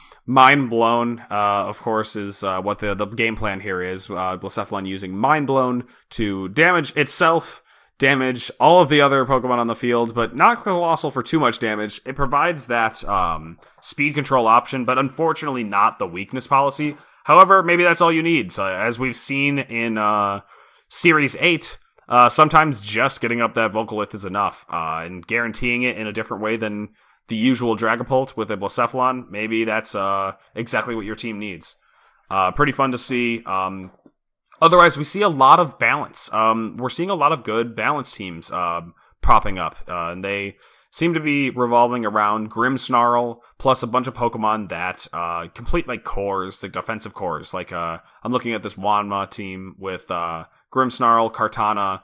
Mind 0.26 0.70
blown, 0.72 1.20
uh, 1.32 1.66
of 1.68 1.80
course, 1.80 2.16
is 2.16 2.44
uh, 2.44 2.62
what 2.62 2.80
the 2.80 2.96
the 2.96 3.06
game 3.06 3.36
plan 3.36 3.60
here 3.60 3.82
is. 3.82 4.10
Uh, 4.10 4.38
Blacephalon 4.38 4.88
using 4.88 5.16
Mind 5.16 5.46
blown 5.48 5.84
to 6.12 6.50
damage 6.50 6.96
itself, 6.98 7.62
damage 8.00 8.50
all 8.60 8.82
of 8.82 8.90
the 8.90 9.02
other 9.02 9.24
Pokemon 9.24 9.60
on 9.60 9.68
the 9.68 9.76
field, 9.76 10.16
but 10.16 10.36
not 10.36 10.58
Coalossal 10.58 11.12
for 11.12 11.22
too 11.22 11.40
much 11.40 11.60
damage. 11.60 12.02
It 12.06 12.16
provides 12.16 12.66
that 12.68 13.04
um, 13.08 13.60
speed 13.82 14.16
control 14.16 14.48
option, 14.48 14.84
but 14.84 14.98
unfortunately 14.98 15.64
not 15.64 16.00
the 16.00 16.08
weakness 16.08 16.48
policy. 16.48 16.98
However, 17.28 17.62
maybe 17.62 17.84
that's 17.84 18.00
all 18.00 18.12
you 18.12 18.24
need. 18.24 18.54
So, 18.54 18.66
as 18.66 18.98
we've 18.98 19.18
seen 19.18 19.60
in 19.60 19.98
uh, 19.98 20.40
Series 20.88 21.36
Eight, 21.42 21.78
uh, 22.08 22.30
sometimes 22.30 22.80
just 22.80 23.20
getting 23.20 23.42
up 23.42 23.54
that 23.56 23.74
Volcalith 23.74 24.14
is 24.14 24.24
enough, 24.24 24.66
uh, 24.70 25.04
and 25.04 25.28
guaranteeing 25.28 25.84
it 25.84 25.98
in 25.98 26.08
a 26.08 26.14
different 26.14 26.42
way 26.42 26.56
than 26.56 26.88
the 27.28 27.36
usual 27.36 27.76
Dragapult 27.76 28.38
with 28.38 28.50
a 28.50 28.56
Blacephalon, 28.56 29.30
maybe 29.30 29.66
that's 29.66 29.94
uh, 29.94 30.36
exactly 30.56 30.96
what 30.96 31.04
your 31.04 31.18
team 31.18 31.38
needs. 31.38 31.76
Uh, 32.32 32.52
pretty 32.52 32.72
fun 32.72 32.94
to 32.94 32.98
see. 32.98 33.44
Um, 33.44 33.92
otherwise, 34.62 34.98
we 34.98 35.04
see 35.04 35.22
a 35.22 35.28
lot 35.28 35.60
of 35.60 35.78
balance. 35.78 36.32
Um, 36.32 36.78
we're 36.78 36.88
seeing 36.88 37.10
a 37.10 37.16
lot 37.16 37.34
of 37.34 37.44
good 37.44 37.76
balance 37.76 38.16
teams 38.16 38.50
um, 38.52 38.94
popping 39.22 39.60
up, 39.60 39.76
uh, 39.90 40.12
and 40.12 40.24
they 40.24 40.56
seem 40.98 41.14
to 41.14 41.20
be 41.20 41.52
revolving 41.52 42.08
around 42.08 42.50
Grimmsnarl 42.50 43.42
plus 43.60 43.84
a 43.84 43.88
bunch 43.88 44.08
of 44.08 44.16
Pokemon 44.16 44.70
that 44.70 45.08
uh, 45.14 45.48
complete 45.54 45.88
like 45.88 46.04
cores, 46.04 46.64
like 46.64 46.72
defensive 46.72 47.14
cores. 47.14 47.54
Like 47.54 47.72
uh, 47.72 48.00
I'm 48.24 48.32
looking 48.32 48.54
at 48.54 48.64
this 48.64 48.74
Wanma 48.74 49.30
team 49.30 49.76
with 49.78 50.10
uh, 50.10 50.46
Grimmsnarl, 50.74 51.32
Kartana, 51.32 52.02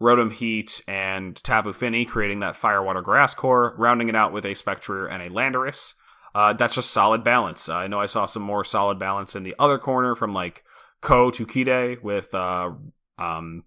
Rotom 0.00 0.32
Heat, 0.32 0.82
and 0.88 1.36
Tapu 1.44 1.72
Fini, 1.72 2.04
creating 2.04 2.40
that 2.40 2.56
Fire 2.56 2.82
Water 2.82 3.00
Grass 3.00 3.32
core, 3.32 3.76
rounding 3.78 4.08
it 4.08 4.16
out 4.16 4.32
with 4.32 4.44
a 4.44 4.54
Spectre 4.54 5.06
and 5.06 5.22
a 5.22 5.30
Landorus. 5.30 5.94
Uh, 6.34 6.52
that's 6.52 6.74
just 6.74 6.90
solid 6.90 7.22
balance. 7.22 7.68
I 7.68 7.86
know 7.86 8.00
I 8.00 8.06
saw 8.06 8.26
some 8.26 8.42
more 8.42 8.64
solid 8.64 8.98
balance 8.98 9.36
in 9.36 9.44
the 9.44 9.54
other 9.56 9.78
corner 9.78 10.16
from 10.16 10.34
like 10.34 10.64
Ko 11.00 11.30
to 11.30 11.46
Kide 11.46 12.02
with 12.02 12.34
uh, 12.34 12.72
um, 13.18 13.62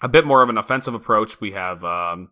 a 0.00 0.08
bit 0.08 0.24
more 0.24 0.40
of 0.44 0.50
an 0.50 0.58
offensive 0.58 0.94
approach. 0.94 1.40
We 1.40 1.50
have 1.50 1.84
um, 1.84 2.30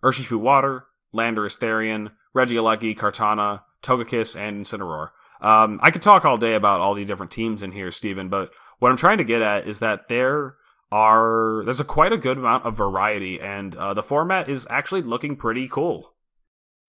Urshifu 0.00 0.38
Water, 0.38 0.86
Landorus 1.14 1.58
Therian, 1.58 2.10
Regieleki, 2.34 2.96
Kartana, 2.96 3.62
Togekiss, 3.82 4.36
and 4.36 4.64
Incineroar. 4.64 5.10
Um, 5.40 5.78
I 5.82 5.90
could 5.90 6.02
talk 6.02 6.24
all 6.24 6.38
day 6.38 6.54
about 6.54 6.80
all 6.80 6.94
the 6.94 7.04
different 7.04 7.32
teams 7.32 7.62
in 7.62 7.72
here, 7.72 7.90
Stephen, 7.90 8.28
but 8.28 8.50
what 8.78 8.90
I'm 8.90 8.96
trying 8.96 9.18
to 9.18 9.24
get 9.24 9.42
at 9.42 9.68
is 9.68 9.78
that 9.78 10.08
there 10.08 10.56
are 10.90 11.62
there's 11.64 11.80
a 11.80 11.84
quite 11.84 12.12
a 12.12 12.16
good 12.16 12.38
amount 12.38 12.64
of 12.64 12.76
variety, 12.76 13.40
and 13.40 13.74
uh, 13.76 13.94
the 13.94 14.02
format 14.02 14.48
is 14.48 14.66
actually 14.70 15.02
looking 15.02 15.36
pretty 15.36 15.68
cool. 15.68 16.14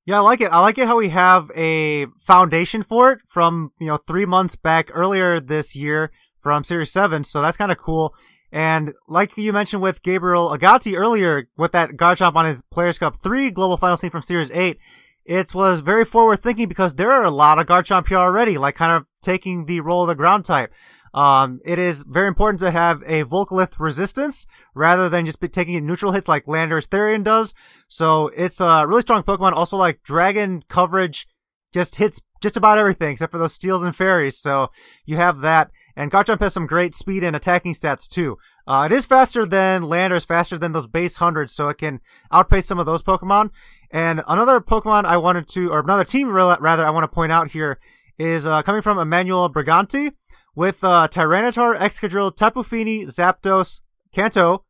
Yeah, 0.05 0.17
I 0.17 0.21
like 0.21 0.41
it. 0.41 0.51
I 0.51 0.59
like 0.59 0.77
it 0.77 0.87
how 0.87 0.97
we 0.97 1.09
have 1.09 1.51
a 1.55 2.05
foundation 2.21 2.83
for 2.83 3.11
it 3.11 3.19
from, 3.27 3.71
you 3.79 3.87
know, 3.87 3.97
three 3.97 4.25
months 4.25 4.55
back 4.55 4.91
earlier 4.93 5.39
this 5.39 5.75
year 5.75 6.11
from 6.39 6.63
Series 6.63 6.91
7. 6.91 7.23
So 7.23 7.41
that's 7.41 7.57
kind 7.57 7.71
of 7.71 7.79
cool. 7.79 8.13
And 8.55 8.93
like 9.09 9.35
you 9.35 9.51
mentioned 9.51 9.81
with 9.81 10.01
Gabriel 10.01 10.49
Agati 10.49 10.97
earlier 10.97 11.49
with 11.57 11.73
that 11.73 11.97
Garchomp 11.97 12.35
on 12.35 12.45
his 12.45 12.61
Players 12.71 12.97
Cup 12.97 13.21
3 13.21 13.51
global 13.51 13.75
final 13.75 13.97
scene 13.97 14.11
from 14.11 14.21
Series 14.21 14.49
8, 14.49 14.79
it 15.25 15.53
was 15.53 15.81
very 15.81 16.05
forward 16.05 16.41
thinking 16.41 16.69
because 16.69 16.95
there 16.95 17.11
are 17.11 17.25
a 17.25 17.31
lot 17.31 17.59
of 17.59 17.67
Garchomp 17.67 18.07
here 18.07 18.17
already, 18.17 18.57
like 18.57 18.75
kind 18.75 18.93
of 18.93 19.07
taking 19.21 19.65
the 19.65 19.81
role 19.81 20.03
of 20.03 20.07
the 20.07 20.15
ground 20.15 20.45
type. 20.45 20.71
Um, 21.13 21.59
it 21.65 21.77
is 21.79 22.05
very 22.07 22.29
important 22.29 22.61
to 22.61 22.71
have 22.71 23.01
a 23.05 23.25
Volcalith 23.25 23.77
resistance 23.77 24.47
rather 24.73 25.09
than 25.09 25.25
just 25.25 25.41
be 25.41 25.49
taking 25.49 25.85
neutral 25.85 26.13
hits 26.13 26.29
like 26.29 26.45
Landorus 26.45 26.87
Therian 26.87 27.25
does. 27.25 27.53
So 27.89 28.29
it's 28.37 28.61
a 28.61 28.85
really 28.87 29.01
strong 29.01 29.23
Pokemon. 29.23 29.51
Also, 29.51 29.75
like 29.75 30.01
Dragon 30.01 30.61
coverage 30.69 31.27
just 31.73 31.97
hits 31.97 32.21
just 32.41 32.55
about 32.55 32.77
everything 32.77 33.11
except 33.11 33.33
for 33.33 33.37
those 33.37 33.51
steels 33.51 33.83
and 33.83 33.93
fairies. 33.93 34.39
So 34.39 34.69
you 35.05 35.17
have 35.17 35.41
that. 35.41 35.71
And 35.95 36.11
Garchomp 36.11 36.41
has 36.41 36.53
some 36.53 36.67
great 36.67 36.93
speed 36.93 37.23
and 37.23 37.35
attacking 37.35 37.73
stats 37.73 38.07
too. 38.07 38.37
Uh, 38.67 38.87
it 38.89 38.93
is 38.93 39.05
faster 39.05 39.45
than 39.45 39.83
Landorus, 39.83 40.25
faster 40.25 40.57
than 40.57 40.71
those 40.71 40.87
base 40.87 41.17
hundreds, 41.17 41.53
so 41.53 41.69
it 41.69 41.77
can 41.77 42.01
outpace 42.31 42.65
some 42.65 42.79
of 42.79 42.85
those 42.85 43.03
Pokemon. 43.03 43.51
And 43.91 44.21
another 44.27 44.59
Pokemon 44.59 45.05
I 45.05 45.17
wanted 45.17 45.47
to, 45.49 45.69
or 45.69 45.79
another 45.79 46.03
team 46.03 46.29
rather, 46.29 46.85
I 46.85 46.89
want 46.89 47.03
to 47.03 47.13
point 47.13 47.31
out 47.31 47.51
here 47.51 47.79
is 48.17 48.47
uh, 48.47 48.61
coming 48.61 48.81
from 48.81 48.97
Emmanuel 48.97 49.49
Briganti 49.49 50.11
with 50.55 50.83
uh, 50.83 51.07
Tyranitar, 51.09 51.77
Excadrill, 51.77 52.35
Tapu 52.35 52.63
Fini, 52.63 53.05
Zapdos, 53.05 53.81
Kanto, 54.13 54.63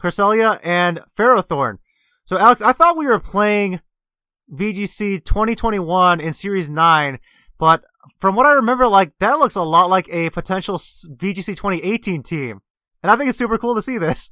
Cresselia, 0.00 0.60
and 0.62 1.00
Ferrothorn. 1.18 1.78
So, 2.26 2.38
Alex, 2.38 2.62
I 2.62 2.72
thought 2.72 2.96
we 2.96 3.06
were 3.06 3.18
playing 3.18 3.80
VGC 4.52 5.24
2021 5.24 6.20
in 6.20 6.32
Series 6.32 6.68
9, 6.68 7.18
but 7.58 7.84
from 8.18 8.34
what 8.34 8.46
I 8.46 8.52
remember, 8.52 8.86
like, 8.86 9.12
that 9.18 9.38
looks 9.38 9.56
a 9.56 9.62
lot 9.62 9.90
like 9.90 10.08
a 10.10 10.30
potential 10.30 10.78
VGC 10.78 11.46
2018 11.46 12.22
team. 12.22 12.60
And 13.02 13.10
I 13.10 13.16
think 13.16 13.28
it's 13.28 13.38
super 13.38 13.58
cool 13.58 13.74
to 13.74 13.82
see 13.82 13.98
this. 13.98 14.30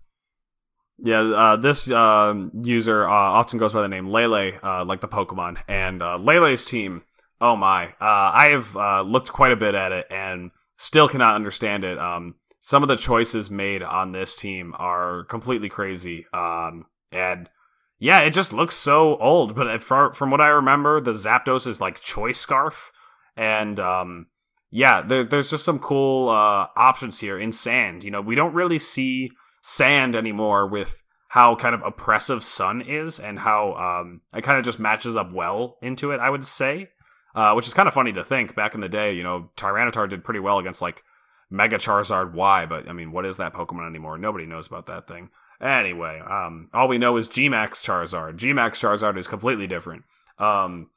Yeah, 0.98 1.20
uh, 1.20 1.56
this 1.56 1.90
uh, 1.90 2.34
user 2.62 3.08
uh, 3.08 3.12
often 3.12 3.58
goes 3.58 3.72
by 3.72 3.82
the 3.82 3.88
name 3.88 4.08
Lele, 4.08 4.52
uh, 4.62 4.84
like 4.84 5.00
the 5.00 5.08
Pokemon. 5.08 5.58
And 5.66 6.02
uh, 6.02 6.16
Lele's 6.16 6.64
team, 6.64 7.02
oh 7.40 7.56
my. 7.56 7.86
Uh, 8.00 8.30
I 8.34 8.48
have 8.48 9.06
looked 9.06 9.32
quite 9.32 9.52
a 9.52 9.56
bit 9.56 9.74
at 9.74 9.92
it, 9.92 10.06
and 10.10 10.52
still 10.76 11.08
cannot 11.08 11.34
understand 11.34 11.84
it. 11.84 11.98
Um, 11.98 12.36
some 12.60 12.84
of 12.84 12.88
the 12.88 12.96
choices 12.96 13.50
made 13.50 13.82
on 13.82 14.12
this 14.12 14.36
team 14.36 14.74
are 14.78 15.24
completely 15.24 15.68
crazy. 15.68 16.26
Um, 16.32 16.86
and 17.10 17.50
yeah, 17.98 18.20
it 18.20 18.30
just 18.30 18.52
looks 18.52 18.76
so 18.76 19.16
old. 19.16 19.56
But 19.56 19.82
from 19.82 20.30
what 20.30 20.40
I 20.40 20.48
remember, 20.48 21.00
the 21.00 21.12
Zapdos 21.12 21.66
is 21.66 21.80
like 21.80 22.00
Choice 22.00 22.38
Scarf, 22.38 22.92
and 23.36 23.78
um, 23.80 24.26
yeah, 24.70 25.02
there, 25.02 25.24
there's 25.24 25.50
just 25.50 25.64
some 25.64 25.78
cool 25.78 26.28
uh, 26.28 26.66
options 26.76 27.20
here 27.20 27.38
in 27.38 27.52
Sand. 27.52 28.04
You 28.04 28.10
know, 28.10 28.20
we 28.20 28.34
don't 28.34 28.54
really 28.54 28.78
see 28.78 29.30
Sand 29.62 30.14
anymore 30.16 30.66
with 30.66 31.02
how 31.28 31.54
kind 31.56 31.74
of 31.74 31.82
oppressive 31.82 32.44
Sun 32.44 32.82
is, 32.82 33.18
and 33.18 33.38
how 33.38 33.74
um, 33.74 34.20
it 34.34 34.42
kind 34.42 34.58
of 34.58 34.64
just 34.64 34.78
matches 34.78 35.16
up 35.16 35.32
well 35.32 35.76
into 35.82 36.10
it. 36.12 36.20
I 36.20 36.30
would 36.30 36.46
say. 36.46 36.88
Uh, 37.34 37.54
which 37.54 37.66
is 37.66 37.72
kind 37.72 37.88
of 37.88 37.94
funny 37.94 38.12
to 38.12 38.22
think. 38.22 38.54
Back 38.54 38.74
in 38.74 38.80
the 38.82 38.90
day, 38.90 39.14
you 39.14 39.22
know, 39.22 39.50
Tyranitar 39.56 40.06
did 40.06 40.22
pretty 40.22 40.38
well 40.38 40.58
against 40.58 40.82
like 40.82 41.02
Mega 41.48 41.76
Charizard 41.76 42.34
Y, 42.34 42.66
but 42.66 42.88
I 42.88 42.92
mean, 42.92 43.10
what 43.10 43.24
is 43.24 43.38
that 43.38 43.54
Pokemon 43.54 43.88
anymore? 43.88 44.18
Nobody 44.18 44.44
knows 44.44 44.66
about 44.66 44.86
that 44.86 45.08
thing. 45.08 45.30
Anyway, 45.60 46.20
um, 46.20 46.68
all 46.74 46.88
we 46.88 46.98
know 46.98 47.16
is 47.16 47.28
Gmax 47.28 47.84
Charizard. 47.84 48.36
Gmax 48.36 48.72
Charizard 48.72 49.16
is 49.16 49.28
completely 49.28 49.66
different. 49.66 50.02
Um, 50.38 50.90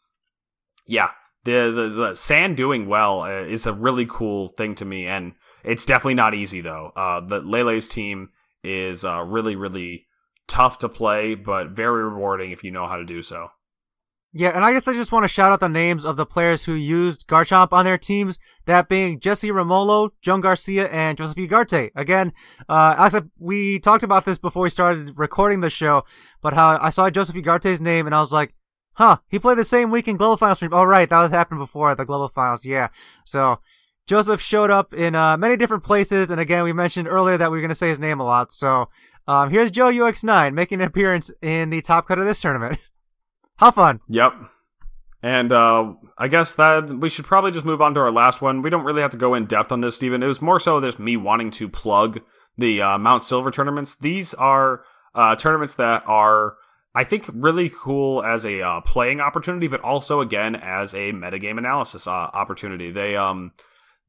yeah, 0.88 1.12
the, 1.46 1.72
the 1.72 1.89
the 1.89 2.16
sand 2.16 2.58
doing 2.58 2.88
well 2.88 3.22
uh, 3.22 3.43
is 3.43 3.66
a 3.66 3.74
really 3.74 4.06
cool 4.08 4.50
thing 4.50 4.76
to 4.76 4.86
me, 4.86 5.08
and 5.08 5.34
it's 5.64 5.86
definitely 5.86 6.16
not 6.16 6.34
easy 6.34 6.60
though. 6.60 6.91
Uh, 6.96 7.22
the 7.22 7.39
Lele's 7.39 7.88
team 7.88 8.30
is 8.64 9.06
uh, 9.06 9.22
really 9.22 9.56
really 9.56 10.08
tough 10.48 10.80
to 10.80 10.89
play, 10.89 11.36
but 11.36 11.70
very 11.70 12.04
rewarding 12.04 12.52
if 12.52 12.64
you 12.64 12.72
know 12.72 12.88
how 12.88 12.98
to 12.98 13.06
do 13.06 13.22
so. 13.22 13.50
Yeah, 14.38 14.50
and 14.50 14.66
I 14.66 14.74
guess 14.74 14.86
I 14.86 14.93
just 14.93 15.14
want 15.14 15.24
to 15.24 15.30
shout 15.30 15.54
out 15.54 15.62
the 15.62 15.70
names 15.70 16.04
of 16.04 16.18
the 16.18 16.26
players 16.26 16.66
who 16.66 16.74
used 16.74 17.26
Garchomp 17.26 17.72
on 17.72 17.86
their 17.86 17.98
teams, 17.98 18.38
that 18.66 18.89
being 18.89 19.22
Jesse 19.22 19.50
Romolo, 19.50 20.10
Joan 20.22 20.41
Garcia, 20.41 20.89
and 20.89 21.18
Joseph 21.18 21.38
Ugarte. 21.38 21.91
Again, 21.96 22.34
uh, 22.68 22.96
Alex, 22.98 23.16
we 23.39 23.80
talked 23.80 24.04
about 24.04 24.26
this 24.26 24.38
before 24.38 24.64
we 24.64 24.70
started 24.70 25.18
recording 25.18 25.62
the 25.62 25.70
show, 25.70 26.04
but 26.41 26.54
how 26.54 26.78
I 26.82 26.89
saw 26.89 27.10
Joseph 27.10 27.38
Ugarte's 27.38 27.80
name 27.80 28.08
and 28.08 28.14
I 28.14 28.20
was 28.20 28.34
like, 28.34 28.54
huh, 28.96 29.18
he 29.30 29.39
played 29.39 29.58
the 29.58 29.64
same 29.64 29.91
week 29.91 30.08
in 30.08 30.18
Global 30.18 30.38
Finals 30.38 30.60
stream. 30.60 30.74
Oh, 30.74 30.84
right, 30.84 31.10
that 31.10 31.22
was 31.22 31.32
happened 31.32 31.60
before 31.60 31.91
at 31.91 31.98
the 31.98 32.06
Global 32.06 32.30
Finals, 32.30 32.66
yeah. 32.66 32.89
So, 33.24 33.60
Joseph 34.08 34.41
showed 34.41 34.72
up 34.72 34.93
in 34.93 35.16
uh, 35.16 35.38
many 35.38 35.58
different 35.58 35.84
places, 35.84 36.30
and 36.30 36.39
again, 36.39 36.64
we 36.64 36.74
mentioned 36.74 37.08
earlier 37.08 37.38
that 37.38 37.52
we 37.52 37.58
were 37.58 37.62
going 37.62 37.70
to 37.70 37.76
say 37.76 37.89
his 37.89 38.00
name 38.00 38.20
a 38.20 38.26
lot, 38.26 38.52
so 38.52 38.89
um, 39.28 39.50
here's 39.50 39.72
Joe 39.72 39.91
UX9 39.91 40.54
making 40.54 40.82
an 40.82 40.88
appearance 40.88 41.32
in 41.41 41.70
the 41.70 41.82
top 41.82 42.08
cut 42.08 42.20
of 42.20 42.26
this 42.26 42.41
tournament. 42.41 42.80
How 43.58 43.72
fun. 43.72 44.02
Yep. 44.10 44.34
And 45.24 45.52
uh, 45.52 45.93
I 46.18 46.28
guess 46.28 46.54
that 46.54 47.00
we 47.00 47.10
should 47.10 47.26
probably 47.26 47.52
just 47.52 47.66
move 47.66 47.82
on 47.82 47.96
to 47.96 48.00
our 48.02 48.12
last 48.12 48.41
one. 48.41 48.62
We 48.62 48.70
don't 48.70 48.84
really 48.84 49.02
have 49.02 49.12
to 49.12 49.18
go 49.18 49.34
in 49.34 49.46
depth 49.46 49.72
on 49.72 49.82
this, 49.82 49.96
Stephen. 49.96 50.22
It 50.22 50.28
was 50.28 50.41
more 50.41 50.60
so 50.60 50.80
just 50.80 51.00
me 51.00 51.18
wanting 51.18 51.50
to 51.52 51.68
plug 51.68 52.22
the 52.58 52.82
uh, 52.82 52.98
Mount 53.00 53.24
Silver 53.24 53.50
tournaments. 53.50 53.96
These 53.96 54.34
are 54.36 54.84
uh, 55.16 55.36
tournaments 55.36 55.76
that 55.76 56.04
are, 56.06 56.58
I 56.96 57.04
think, 57.04 57.30
really 57.34 57.70
cool 57.70 58.24
as 58.24 58.46
a 58.46 58.62
uh, 58.62 58.82
playing 58.82 59.20
opportunity, 59.20 59.68
but 59.68 59.82
also 59.82 60.22
again 60.22 60.56
as 60.56 60.93
a 60.93 61.12
metagame 61.12 61.58
analysis 61.58 62.08
uh, 62.08 62.12
opportunity. 62.12 62.89
They 62.89 63.18
um 63.18 63.52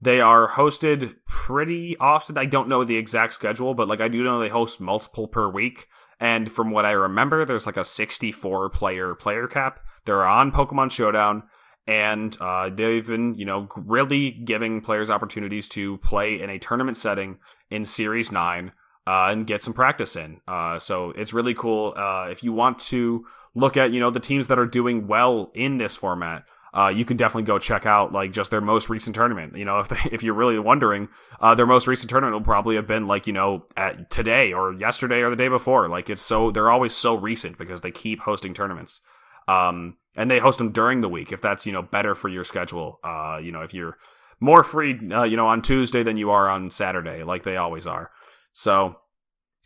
they 0.01 0.20
are 0.20 0.49
hosted 0.49 1.16
pretty 1.26 1.97
often. 1.99 2.39
I 2.39 2.45
don't 2.45 2.68
know 2.68 2.84
the 2.84 2.97
exact 2.97 3.32
schedule, 3.32 3.74
but 3.74 3.89
like 3.89 4.01
I 4.01 4.09
do 4.09 4.22
know 4.22 4.39
they 4.39 4.49
host 4.49 4.80
multiple 4.80 5.26
per 5.26 5.49
week. 5.49 5.89
And 6.20 6.51
from 6.51 6.70
what 6.70 6.87
I 6.87 6.93
remember, 6.93 7.45
there's 7.45 7.66
like 7.66 7.76
a 7.76 7.84
64 7.84 8.70
player 8.70 9.14
player 9.14 9.47
cap. 9.47 9.80
They're 10.05 10.24
on 10.24 10.53
Pokemon 10.53 10.93
Showdown, 10.93 11.43
and 11.87 12.37
uh, 12.41 12.70
they've 12.70 13.07
been, 13.07 13.34
you 13.34 13.45
know, 13.45 13.68
really 13.76 14.30
giving 14.30 14.80
players 14.80 15.11
opportunities 15.11 15.68
to 15.70 15.99
play 15.99 16.41
in 16.41 16.51
a 16.51 16.59
tournament 16.59 16.97
setting 16.97 17.39
in 17.70 17.84
Series 17.84 18.30
9 18.30 18.72
uh, 19.07 19.28
and 19.30 19.46
get 19.46 19.62
some 19.62 19.72
practice 19.72 20.16
in. 20.16 20.40
Uh, 20.48 20.78
so 20.78 21.11
it's 21.11 21.32
really 21.32 21.54
cool. 21.54 21.94
Uh, 21.96 22.26
if 22.30 22.42
you 22.42 22.52
want 22.52 22.78
to 22.78 23.24
look 23.54 23.76
at, 23.76 23.92
you 23.92 24.00
know, 24.00 24.11
the 24.11 24.20
teams 24.20 24.48
that 24.48 24.59
are 24.59 24.66
doing 24.66 25.07
well 25.07 25.50
in 25.54 25.76
this 25.76 25.94
format, 25.94 26.44
uh, 26.76 26.88
you 26.88 27.07
can 27.07 27.16
definitely 27.16 27.44
go 27.44 27.59
check 27.59 27.86
out 27.86 28.12
like 28.12 28.32
just 28.32 28.50
their 28.50 28.61
most 28.61 28.90
recent 28.90 29.16
tournament. 29.16 29.57
You 29.57 29.64
know, 29.64 29.78
if 29.80 29.88
they, 29.88 30.11
if 30.12 30.22
you're 30.22 30.34
really 30.34 30.59
wondering, 30.59 31.09
uh, 31.40 31.54
their 31.54 31.66
most 31.66 31.86
recent 31.86 32.11
tournament 32.11 32.34
will 32.34 32.44
probably 32.44 32.76
have 32.76 32.86
been 32.86 33.07
like 33.07 33.26
you 33.26 33.32
know 33.32 33.64
at 33.76 34.11
today 34.11 34.52
or 34.52 34.74
yesterday 34.74 35.22
or 35.22 35.30
the 35.30 35.36
day 35.36 35.48
before. 35.48 35.88
Like 35.88 36.11
it's 36.11 36.22
so 36.22 36.50
they're 36.50 36.70
always 36.70 36.94
so 36.94 37.14
recent 37.14 37.57
because 37.59 37.80
they 37.80 37.90
keep 37.90 38.20
hosting 38.20 38.54
tournaments. 38.54 39.00
Um, 39.48 39.96
and 40.16 40.30
they 40.30 40.38
host 40.38 40.59
them 40.59 40.72
during 40.72 41.02
the 41.02 41.09
week 41.09 41.30
if 41.30 41.40
that's 41.40 41.66
you 41.66 41.72
know 41.72 41.82
better 41.82 42.14
for 42.14 42.28
your 42.28 42.44
schedule. 42.44 42.98
Uh, 43.02 43.38
you 43.42 43.52
know, 43.52 43.62
if 43.62 43.72
you're 43.72 43.96
more 44.40 44.64
free, 44.64 44.98
you 45.00 45.36
know, 45.36 45.46
on 45.46 45.62
Tuesday 45.62 46.02
than 46.02 46.18
you 46.18 46.30
are 46.30 46.50
on 46.50 46.68
Saturday, 46.68 47.22
like 47.22 47.42
they 47.42 47.57
always 47.57 47.86
are. 47.86 48.11
So 48.57 48.96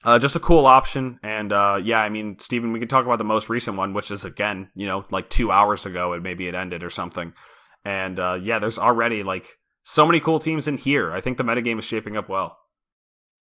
uh, 0.04 0.18
just 0.18 0.34
a 0.34 0.40
cool 0.40 0.66
option. 0.66 1.20
And 1.22 1.52
uh, 1.52 1.78
yeah, 1.80 2.00
I 2.00 2.08
mean, 2.08 2.40
Stephen, 2.40 2.72
we 2.72 2.80
could 2.80 2.90
talk 2.90 3.06
about 3.06 3.18
the 3.18 3.24
most 3.24 3.48
recent 3.48 3.76
one, 3.76 3.94
which 3.94 4.10
is 4.10 4.24
again, 4.24 4.68
you 4.74 4.88
know, 4.88 5.04
like 5.12 5.30
two 5.30 5.52
hours 5.52 5.86
ago, 5.86 6.12
and 6.12 6.24
maybe 6.24 6.48
it 6.48 6.56
ended 6.56 6.82
or 6.82 6.90
something. 6.90 7.32
And 7.84 8.18
uh, 8.18 8.40
yeah, 8.42 8.58
there's 8.58 8.80
already 8.80 9.22
like 9.22 9.58
so 9.84 10.04
many 10.04 10.18
cool 10.18 10.40
teams 10.40 10.66
in 10.66 10.76
here. 10.76 11.12
I 11.12 11.20
think 11.20 11.38
the 11.38 11.44
metagame 11.44 11.78
is 11.78 11.84
shaping 11.84 12.16
up 12.16 12.28
well. 12.28 12.58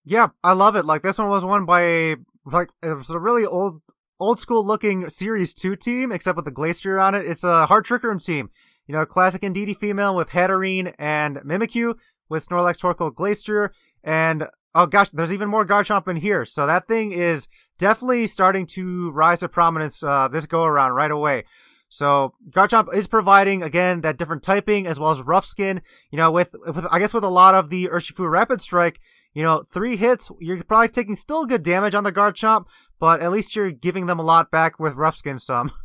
Yeah, 0.05 0.28
I 0.42 0.53
love 0.53 0.74
it. 0.74 0.84
Like 0.84 1.03
this 1.03 1.16
one 1.16 1.28
was 1.28 1.44
won 1.44 1.64
by 1.64 1.82
a 1.82 2.16
like 2.44 2.70
it 2.82 2.94
was 2.97 3.11
a 3.11 3.20
really 3.20 3.47
old 3.47 3.82
old 4.18 4.40
school 4.40 4.66
looking 4.66 5.09
Series 5.09 5.55
2 5.55 5.76
team, 5.76 6.11
except 6.11 6.34
with 6.34 6.44
the 6.44 6.51
Glastrier 6.51 7.01
on 7.01 7.14
it. 7.14 7.24
It's 7.24 7.44
a 7.44 7.66
Hard 7.66 7.84
Trick 7.84 8.03
Room 8.03 8.18
team. 8.18 8.51
You 8.88 8.97
know, 8.97 9.07
classic 9.07 9.42
Indeedee 9.42 9.76
female 9.76 10.16
with 10.16 10.30
Hatterene 10.30 10.92
and 10.99 11.36
Mimikyu 11.36 11.94
with 12.28 12.49
Snorlax, 12.49 12.78
Torkoal, 12.78 13.14
Glastrier, 13.14 13.70
and 14.03 14.49
Oh 14.79 14.85
gosh, 14.85 15.09
there's 15.11 15.33
even 15.33 15.49
more 15.49 15.64
Garchomp 15.64 16.07
in 16.07 16.16
here. 16.16 16.45
So 16.45 16.66
that 16.66 16.87
thing 16.87 17.11
is 17.11 17.49
definitely 17.79 18.27
starting 18.27 18.66
to 18.66 19.11
rise 19.11 19.41
to 19.41 19.49
prominence 19.49 20.03
uh, 20.03 20.29
this 20.29 20.45
go 20.45 20.64
around 20.64 20.93
right 20.93 21.11
away. 21.11 21.45
So 21.89 22.35
Garchomp 22.51 22.93
is 22.93 23.07
providing 23.07 23.62
again 23.62 24.03
that 24.03 24.18
different 24.18 24.43
typing 24.43 24.87
as 24.87 25.01
well 25.01 25.11
as 25.11 25.22
rough 25.22 25.47
skin. 25.47 25.81
You 26.11 26.18
know, 26.18 26.31
with, 26.31 26.55
with 26.66 26.85
I 26.91 26.99
guess 26.99 27.14
with 27.14 27.24
a 27.24 27.31
lot 27.31 27.55
of 27.55 27.70
the 27.70 27.89
Urshifu 27.89 28.31
Rapid 28.31 28.61
Strike, 28.61 29.01
you 29.33 29.43
know, 29.43 29.64
three 29.72 29.97
hits, 29.97 30.31
you're 30.41 30.62
probably 30.62 30.89
taking 30.89 31.14
still 31.14 31.47
good 31.47 31.62
damage 31.62 31.95
on 31.95 32.05
the 32.05 32.12
Garchomp, 32.12 32.66
but 33.01 33.22
at 33.22 33.33
least 33.33 33.57
you're 33.57 33.70
giving 33.70 34.05
them 34.05 34.18
a 34.18 34.24
lot 34.24 34.51
back 34.51 34.79
with 34.79 34.93
rough 34.93 35.16
skin 35.16 35.39
some. 35.39 35.72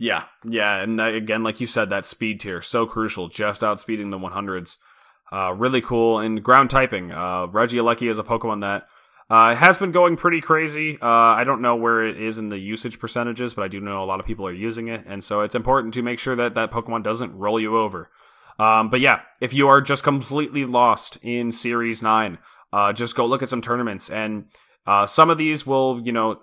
Yeah, 0.00 0.26
yeah, 0.44 0.80
and 0.80 1.00
again, 1.00 1.42
like 1.42 1.60
you 1.60 1.66
said, 1.66 1.90
that 1.90 2.04
speed 2.04 2.38
tier 2.38 2.62
so 2.62 2.86
crucial, 2.86 3.26
just 3.28 3.62
outspeeding 3.62 4.12
the 4.12 4.18
100s. 4.18 4.76
Uh, 5.32 5.52
really 5.52 5.80
cool. 5.80 6.18
And 6.18 6.42
ground 6.42 6.70
typing. 6.70 7.12
Uh, 7.12 7.46
Regieleki 7.46 8.10
is 8.10 8.18
a 8.18 8.22
Pokemon 8.22 8.62
that 8.62 8.88
uh, 9.30 9.54
has 9.54 9.76
been 9.76 9.92
going 9.92 10.16
pretty 10.16 10.40
crazy. 10.40 10.98
Uh, 11.00 11.06
I 11.06 11.44
don't 11.44 11.60
know 11.60 11.76
where 11.76 12.04
it 12.06 12.20
is 12.20 12.38
in 12.38 12.48
the 12.48 12.58
usage 12.58 12.98
percentages, 12.98 13.54
but 13.54 13.62
I 13.62 13.68
do 13.68 13.80
know 13.80 14.02
a 14.02 14.06
lot 14.06 14.20
of 14.20 14.26
people 14.26 14.46
are 14.46 14.52
using 14.52 14.88
it. 14.88 15.04
And 15.06 15.22
so 15.22 15.42
it's 15.42 15.54
important 15.54 15.94
to 15.94 16.02
make 16.02 16.18
sure 16.18 16.34
that 16.36 16.54
that 16.54 16.70
Pokemon 16.70 17.02
doesn't 17.02 17.36
roll 17.36 17.60
you 17.60 17.78
over. 17.78 18.10
Um, 18.58 18.88
but 18.88 19.00
yeah, 19.00 19.20
if 19.40 19.52
you 19.52 19.68
are 19.68 19.80
just 19.80 20.02
completely 20.02 20.64
lost 20.64 21.18
in 21.22 21.52
Series 21.52 22.02
9, 22.02 22.38
uh, 22.72 22.92
just 22.92 23.14
go 23.14 23.26
look 23.26 23.42
at 23.42 23.48
some 23.48 23.60
tournaments. 23.60 24.10
And 24.10 24.46
uh, 24.86 25.04
some 25.06 25.30
of 25.30 25.38
these 25.38 25.66
will, 25.66 26.00
you 26.04 26.12
know, 26.12 26.40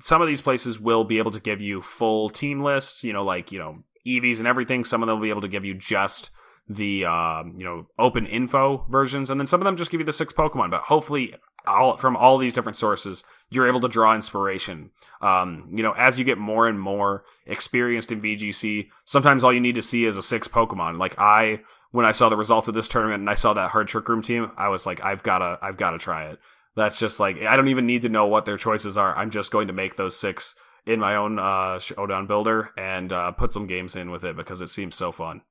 some 0.00 0.22
of 0.22 0.28
these 0.28 0.40
places 0.40 0.78
will 0.78 1.04
be 1.04 1.18
able 1.18 1.30
to 1.32 1.40
give 1.40 1.60
you 1.60 1.82
full 1.82 2.30
team 2.30 2.62
lists, 2.62 3.02
you 3.02 3.12
know, 3.12 3.24
like, 3.24 3.50
you 3.50 3.58
know, 3.58 3.82
EVs 4.06 4.38
and 4.38 4.46
everything. 4.46 4.84
Some 4.84 5.02
of 5.02 5.08
them 5.08 5.16
will 5.16 5.24
be 5.24 5.30
able 5.30 5.40
to 5.42 5.48
give 5.48 5.64
you 5.64 5.74
just 5.74 6.30
the, 6.68 7.04
um, 7.04 7.54
you 7.56 7.64
know, 7.64 7.86
open 7.98 8.26
info 8.26 8.84
versions. 8.88 9.30
And 9.30 9.40
then 9.40 9.46
some 9.46 9.60
of 9.60 9.64
them 9.64 9.76
just 9.76 9.90
give 9.90 10.00
you 10.00 10.06
the 10.06 10.12
six 10.12 10.32
Pokemon. 10.32 10.70
But 10.70 10.82
hopefully, 10.82 11.34
all 11.66 11.96
from 11.96 12.16
all 12.16 12.38
these 12.38 12.52
different 12.52 12.76
sources, 12.76 13.24
you're 13.50 13.68
able 13.68 13.80
to 13.80 13.88
draw 13.88 14.14
inspiration. 14.14 14.90
Um, 15.20 15.68
you 15.74 15.82
know, 15.82 15.92
as 15.92 16.18
you 16.18 16.24
get 16.24 16.38
more 16.38 16.66
and 16.66 16.80
more 16.80 17.24
experienced 17.46 18.12
in 18.12 18.20
VGC, 18.20 18.88
sometimes 19.04 19.44
all 19.44 19.52
you 19.52 19.60
need 19.60 19.74
to 19.74 19.82
see 19.82 20.04
is 20.04 20.16
a 20.16 20.22
six 20.22 20.48
Pokemon. 20.48 20.98
Like 20.98 21.18
I, 21.18 21.60
when 21.90 22.06
I 22.06 22.12
saw 22.12 22.28
the 22.28 22.36
results 22.36 22.68
of 22.68 22.74
this 22.74 22.88
tournament 22.88 23.20
and 23.20 23.30
I 23.30 23.34
saw 23.34 23.54
that 23.54 23.70
hard 23.70 23.88
trick 23.88 24.08
room 24.08 24.22
team, 24.22 24.50
I 24.56 24.68
was 24.68 24.86
like, 24.86 25.02
I've 25.04 25.22
gotta, 25.22 25.58
I've 25.62 25.76
gotta 25.76 25.98
try 25.98 26.28
it. 26.30 26.38
That's 26.76 26.98
just 26.98 27.18
like 27.18 27.42
I 27.42 27.56
don't 27.56 27.68
even 27.68 27.86
need 27.86 28.02
to 28.02 28.08
know 28.08 28.26
what 28.26 28.44
their 28.44 28.56
choices 28.56 28.96
are. 28.96 29.16
I'm 29.16 29.30
just 29.30 29.50
going 29.50 29.66
to 29.66 29.72
make 29.72 29.96
those 29.96 30.16
six 30.16 30.54
in 30.86 31.00
my 31.00 31.16
own 31.16 31.38
uh, 31.38 31.78
showdown 31.78 32.26
builder 32.26 32.70
and 32.76 33.12
uh, 33.12 33.32
put 33.32 33.52
some 33.52 33.66
games 33.66 33.96
in 33.96 34.10
with 34.10 34.24
it 34.24 34.36
because 34.36 34.60
it 34.60 34.68
seems 34.68 34.94
so 34.94 35.10
fun. 35.10 35.42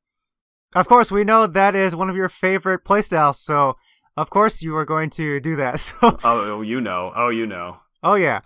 Of 0.76 0.88
course, 0.88 1.12
we 1.12 1.24
know 1.24 1.48
that 1.48 1.76
is 1.76 1.96
one 1.96 2.10
of 2.10 2.16
your 2.16 2.30
favorite 2.30 2.84
playstyles, 2.84 3.36
so 3.36 3.76
of 4.16 4.30
course 4.30 4.62
you 4.62 4.76
are 4.76 4.86
going 4.86 5.10
to 5.12 5.40
do 5.40 5.56
that. 5.56 5.80
So 5.80 6.18
oh, 6.24 6.62
you 6.62 6.82
know, 6.82 7.14
oh, 7.16 7.30
you 7.30 7.46
know, 7.46 7.78
oh 8.04 8.16
yeah. 8.16 8.42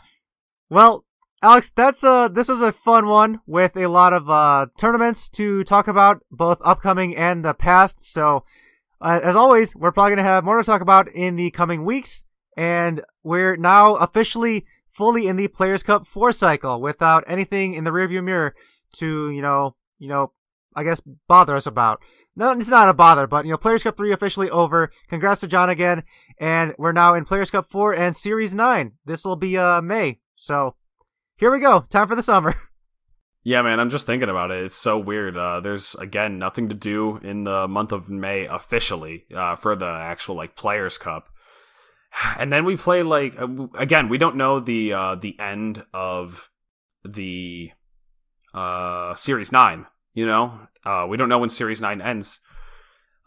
Well, 0.70 1.06
Alex, 1.42 1.72
that's 1.76 2.04
uh 2.04 2.28
this 2.28 2.48
was 2.48 2.62
a 2.62 2.72
fun 2.72 3.08
one 3.08 3.40
with 3.48 3.76
a 3.76 3.88
lot 3.88 4.14
of 4.14 4.30
uh 4.30 4.68
tournaments 4.78 5.30
to 5.30 5.64
talk 5.64 5.88
about, 5.88 6.24
both 6.32 6.60
upcoming 6.64 7.16
and 7.16 7.44
the 7.44 7.54
past. 7.54 8.00
So, 8.02 8.46
uh, 9.02 9.20
as 9.24 9.36
always, 9.36 9.76
we're 9.76 9.92
probably 9.92 10.12
gonna 10.12 10.24
have 10.24 10.44
more 10.44 10.58
to 10.58 10.64
talk 10.64 10.82
about 10.82 11.08
in 11.10 11.36
the 11.36 11.50
coming 11.52 11.84
weeks 11.84 12.26
and 12.56 13.02
we're 13.24 13.56
now 13.56 13.96
officially 13.96 14.66
fully 14.90 15.28
in 15.28 15.38
the 15.38 15.48
Players 15.48 15.84
Cup 15.84 16.06
4 16.06 16.32
cycle 16.32 16.82
without 16.82 17.24
anything 17.28 17.74
in 17.74 17.86
the 17.86 17.92
rearview 17.92 18.24
mirror 18.24 18.54
to, 18.94 19.30
you 19.32 19.42
know, 19.42 19.76
you 20.00 20.08
know, 20.08 20.34
I 20.76 20.84
guess 20.84 21.02
bother 21.28 21.56
us 21.56 21.68
about. 21.68 22.02
No, 22.36 22.52
it's 22.52 22.68
not 22.68 22.90
a 22.90 22.94
bother, 22.94 23.28
but 23.28 23.46
you 23.46 23.52
know, 23.52 23.58
Players 23.58 23.84
Cup 23.84 23.98
3 23.98 24.14
officially 24.14 24.50
over. 24.50 24.92
Congrats 25.10 25.42
to 25.42 25.48
John 25.48 25.70
again, 25.70 26.04
and 26.40 26.74
we're 26.78 26.94
now 26.94 27.14
in 27.14 27.26
Players 27.26 27.52
Cup 27.52 27.70
4 27.70 27.94
and 27.94 28.16
Series 28.16 28.54
9. 28.54 28.94
This 29.06 29.26
will 29.26 29.36
be 29.36 29.58
uh 29.58 29.82
May. 29.82 30.20
So, 30.36 30.76
here 31.38 31.52
we 31.52 31.60
go. 31.60 31.82
Time 31.90 32.08
for 32.08 32.16
the 32.16 32.24
summer. 32.24 32.54
Yeah, 33.44 33.64
man, 33.64 33.80
I'm 33.80 33.90
just 33.90 34.06
thinking 34.06 34.30
about 34.30 34.52
it. 34.52 34.64
It's 34.66 34.76
so 34.76 35.00
weird. 35.00 35.36
Uh, 35.36 35.62
there's 35.62 35.96
again 35.96 36.38
nothing 36.38 36.70
to 36.70 36.76
do 36.76 37.18
in 37.24 37.44
the 37.44 37.68
month 37.68 37.92
of 37.92 38.08
May 38.08 38.46
officially 38.46 39.26
uh, 39.36 39.56
for 39.56 39.76
the 39.76 39.88
actual 39.88 40.36
like 40.36 40.56
Players 40.56 41.00
Cup 41.00 41.28
and 42.38 42.52
then 42.52 42.66
we 42.66 42.78
play 42.78 43.04
like 43.04 43.40
uh, 43.40 43.68
again 43.78 44.10
we 44.10 44.18
don't 44.18 44.36
know 44.36 44.60
the 44.60 44.94
uh 44.94 45.16
the 45.16 45.40
end 45.40 45.84
of 45.94 46.50
the 47.04 47.72
uh 48.54 49.16
series 49.16 49.52
9 49.52 49.86
you 50.14 50.26
know 50.26 50.60
uh 50.86 51.06
we 51.08 51.18
don't 51.18 51.30
know 51.30 51.40
when 51.40 51.50
series 51.50 51.82
9 51.82 52.02
ends 52.02 52.40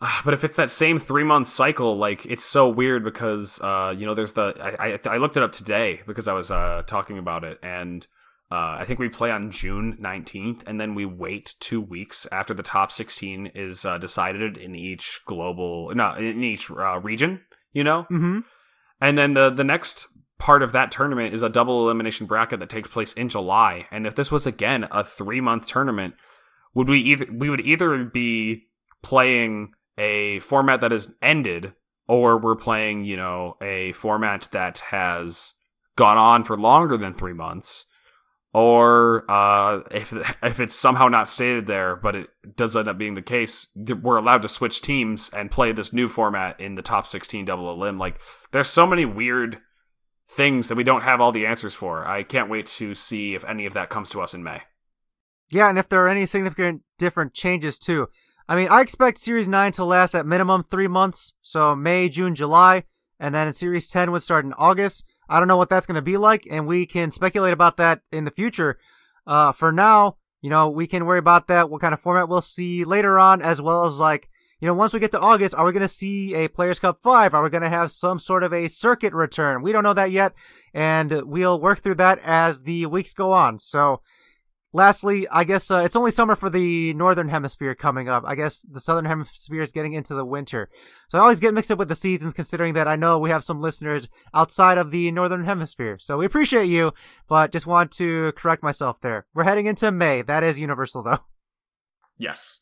uh, 0.01 0.20
but 0.24 0.35
if 0.35 0.45
it's 0.45 0.57
that 0.57 0.70
same 0.70 0.99
three 0.99 1.24
month 1.24 1.49
cycle 1.49 1.97
like 1.97 2.24
it's 2.26 2.45
so 2.45 2.68
weird 2.68 3.05
because 3.05 3.61
uh 3.62 3.95
you 3.97 4.07
know 4.07 4.14
there's 4.14 4.32
the 4.32 4.55
i 4.78 4.93
i, 4.93 5.14
I 5.14 5.16
looked 5.18 5.37
it 5.37 5.43
up 5.43 5.53
today 5.53 6.03
because 6.07 6.28
i 6.28 6.32
was 6.32 6.51
uh 6.51 6.82
talking 6.87 7.18
about 7.18 7.45
it 7.45 7.59
and 7.62 8.07
uh, 8.53 8.76
I 8.78 8.85
think 8.85 9.01
we 9.01 9.09
play 9.09 9.32
on 9.32 9.51
June 9.51 9.99
19th, 10.01 10.62
and 10.66 10.80
then 10.80 10.95
we 10.95 11.05
wait 11.05 11.55
two 11.59 11.80
weeks 11.80 12.26
after 12.30 12.55
the 12.55 12.62
top 12.62 12.93
16 12.93 13.51
is 13.55 13.85
uh, 13.85 13.99
decided 13.99 14.57
in 14.57 14.76
each 14.76 15.22
global, 15.26 15.91
no, 15.95 16.12
in 16.12 16.45
each 16.45 16.70
uh, 16.70 17.01
region, 17.01 17.41
you 17.72 17.82
know? 17.82 18.03
Mm-hmm. 18.03 18.41
And 19.01 19.18
then 19.18 19.35
the 19.35 19.51
the 19.51 19.64
next 19.64 20.07
part 20.39 20.62
of 20.62 20.72
that 20.72 20.93
tournament 20.93 21.35
is 21.35 21.43
a 21.43 21.49
double 21.49 21.85
elimination 21.85 22.26
bracket 22.26 22.61
that 22.61 22.68
takes 22.68 22.89
place 22.89 23.12
in 23.12 23.28
July. 23.28 23.87
And 23.91 24.07
if 24.07 24.14
this 24.14 24.30
was 24.30 24.47
again 24.47 24.87
a 24.91 25.03
three 25.03 25.41
month 25.41 25.66
tournament, 25.66 26.14
would 26.75 26.89
we 26.89 27.01
either 27.01 27.27
we 27.33 27.51
would 27.51 27.61
either 27.61 28.05
be 28.05 28.64
playing 29.03 29.72
a 29.97 30.41
format 30.41 30.81
that 30.81 30.93
has 30.93 31.12
ended, 31.22 31.72
or 32.09 32.39
we're 32.39 32.57
playing 32.57 33.05
you 33.05 33.16
know 33.16 33.57
a 33.62 33.93
format 33.93 34.49
that 34.53 34.79
has 34.91 35.55
gone 35.97 36.18
on 36.18 36.45
for 36.45 36.59
longer 36.59 36.97
than 36.97 37.14
three 37.14 37.33
months 37.33 37.87
or 38.55 39.29
uh, 39.31 39.81
if 39.91 40.12
if 40.43 40.61
it's 40.61 40.75
somehow 40.75 41.09
not 41.09 41.29
stated 41.29 41.66
there, 41.66 41.97
but 41.97 42.14
it 42.14 42.31
does 42.57 42.77
end 42.77 42.89
up 42.89 42.97
being 42.97 43.14
the 43.14 43.22
case, 43.22 43.66
we're 43.75 44.16
allowed 44.16 44.43
to 44.43 44.49
switch 44.49 44.81
teams 44.81 45.29
and 45.37 45.51
play 45.51 45.72
this 45.72 45.93
new 45.93 46.09
format 46.09 46.59
in 46.59 46.77
the 46.77 46.83
top 46.83 47.07
16 47.07 47.45
double 47.45 47.70
elim. 47.70 47.99
Like, 47.99 48.18
there's 48.53 48.70
so 48.70 48.87
many 48.87 49.05
weird 49.05 49.59
things 50.31 50.68
that 50.68 50.77
we 50.77 50.85
don't 50.85 51.03
have 51.03 51.20
all 51.20 51.33
the 51.33 51.47
answers 51.47 51.75
for. 51.75 52.07
I 52.07 52.22
can't 52.22 52.49
wait 52.49 52.66
to 52.66 52.95
see 52.95 53.35
if 53.35 53.45
any 53.45 53.66
of 53.66 53.75
that 53.75 53.91
comes 53.91 54.09
to 54.11 54.22
us 54.22 54.33
in 54.33 54.43
May. 54.43 54.62
Yeah, 55.55 55.69
and 55.69 55.79
if 55.79 55.89
there 55.89 56.05
are 56.05 56.09
any 56.09 56.27
significant 56.27 56.83
different 56.99 57.33
changes 57.33 57.79
too. 57.79 58.09
I 58.49 58.57
mean, 58.57 58.67
I 58.73 58.81
expect 58.81 59.19
Series 59.19 59.47
9 59.47 59.71
to 59.75 59.85
last 59.85 60.17
at 60.17 60.27
minimum 60.27 60.65
three 60.65 60.89
months, 60.89 61.33
so 61.43 61.77
May, 61.77 62.09
June, 62.09 62.35
July, 62.35 62.83
and 63.21 63.33
then 63.33 63.53
Series 63.53 63.87
10 63.87 64.11
would 64.11 64.25
start 64.25 64.45
in 64.45 64.53
August. 64.55 65.05
I 65.29 65.39
don't 65.39 65.47
know 65.47 65.57
what 65.57 65.69
that's 65.69 65.87
going 65.87 65.95
to 65.95 66.03
be 66.03 66.17
like, 66.17 66.45
and 66.51 66.67
we 66.67 66.87
can 66.87 67.13
speculate 67.13 67.53
about 67.53 67.77
that 67.77 68.01
in 68.11 68.25
the 68.25 68.33
future. 68.33 68.81
Uh, 69.29 69.53
for 69.53 69.71
now, 69.71 70.17
you 70.43 70.51
know, 70.51 70.69
we 70.69 70.89
can 70.89 71.07
worry 71.07 71.21
about 71.21 71.47
that, 71.47 71.71
what 71.71 71.81
kind 71.81 71.95
of 71.95 72.01
format 72.01 72.29
we'll 72.29 72.41
see 72.41 72.83
later 72.83 73.21
on, 73.21 73.41
as 73.41 73.63
well 73.63 73.85
as 73.85 73.97
like, 73.97 74.29
you 74.59 74.67
know, 74.67 74.75
once 74.75 74.93
we 74.93 74.99
get 74.99 75.13
to 75.13 75.21
August, 75.21 75.55
are 75.55 75.65
we 75.65 75.71
going 75.71 75.83
to 75.83 75.89
see 75.89 76.35
a 76.35 76.49
Players 76.49 76.81
Cup 76.81 77.01
5? 77.01 77.33
Are 77.33 77.45
we 77.45 77.51
going 77.51 77.63
to 77.63 77.71
have 77.71 77.93
some 77.93 78.19
sort 78.19 78.43
of 78.43 78.53
a 78.53 78.67
circuit 78.67 79.13
return? 79.13 79.63
We 79.63 79.71
don't 79.71 79.85
know 79.85 79.95
that 79.95 80.11
yet, 80.11 80.33
and 80.75 81.23
we'll 81.25 81.61
work 81.61 81.79
through 81.79 81.95
that 81.97 82.19
as 82.25 82.65
the 82.65 82.87
weeks 82.87 83.15
go 83.15 83.31
on. 83.31 83.61
So, 83.61 84.01
lastly, 84.75 85.27
I 85.29 85.45
guess 85.45 85.70
uh, 85.70 85.79
it's 85.79 85.97
only 85.97 86.11
summer 86.11 86.37
for 86.37 86.51
the 86.51 86.93
northern 86.93 87.29
hemisphere 87.31 87.75
coming 87.75 88.09
up. 88.09 88.25
I 88.27 88.35
guess 88.35 88.59
the 88.59 88.81
southern 88.81 89.07
hemisphere 89.07 89.62
is 89.62 89.72
getting 89.72 89.95
into 89.95 90.14
the 90.14 90.25
winter. 90.25 90.68
So 91.09 91.16
I 91.18 91.22
always 91.22 91.41
get 91.41 91.55
mixed 91.55 91.72
up 91.72 91.79
with 91.79 91.89
the 91.89 91.95
seasons 91.95 92.35
considering 92.35 92.75
that 92.75 92.89
I 92.89 92.97
know 92.97 93.18
we 93.18 93.31
have 93.31 93.45
some 93.45 93.62
listeners 93.62 94.09
outside 94.35 94.77
of 94.77 94.91
the 94.91 95.11
northern 95.11 95.45
hemisphere. 95.45 95.97
So 95.99 96.18
we 96.18 96.27
appreciate 96.27 96.66
you, 96.66 96.93
but 97.29 97.53
just 97.53 97.66
want 97.66 97.93
to 97.93 98.33
correct 98.33 98.62
myself 98.62 99.01
there. 99.01 99.27
We're 99.33 99.45
heading 99.45 99.66
into 99.66 99.91
May. 99.91 100.20
That 100.20 100.45
is 100.45 100.61
universal 100.61 101.03
though. 101.03 101.18
Yes. 102.16 102.61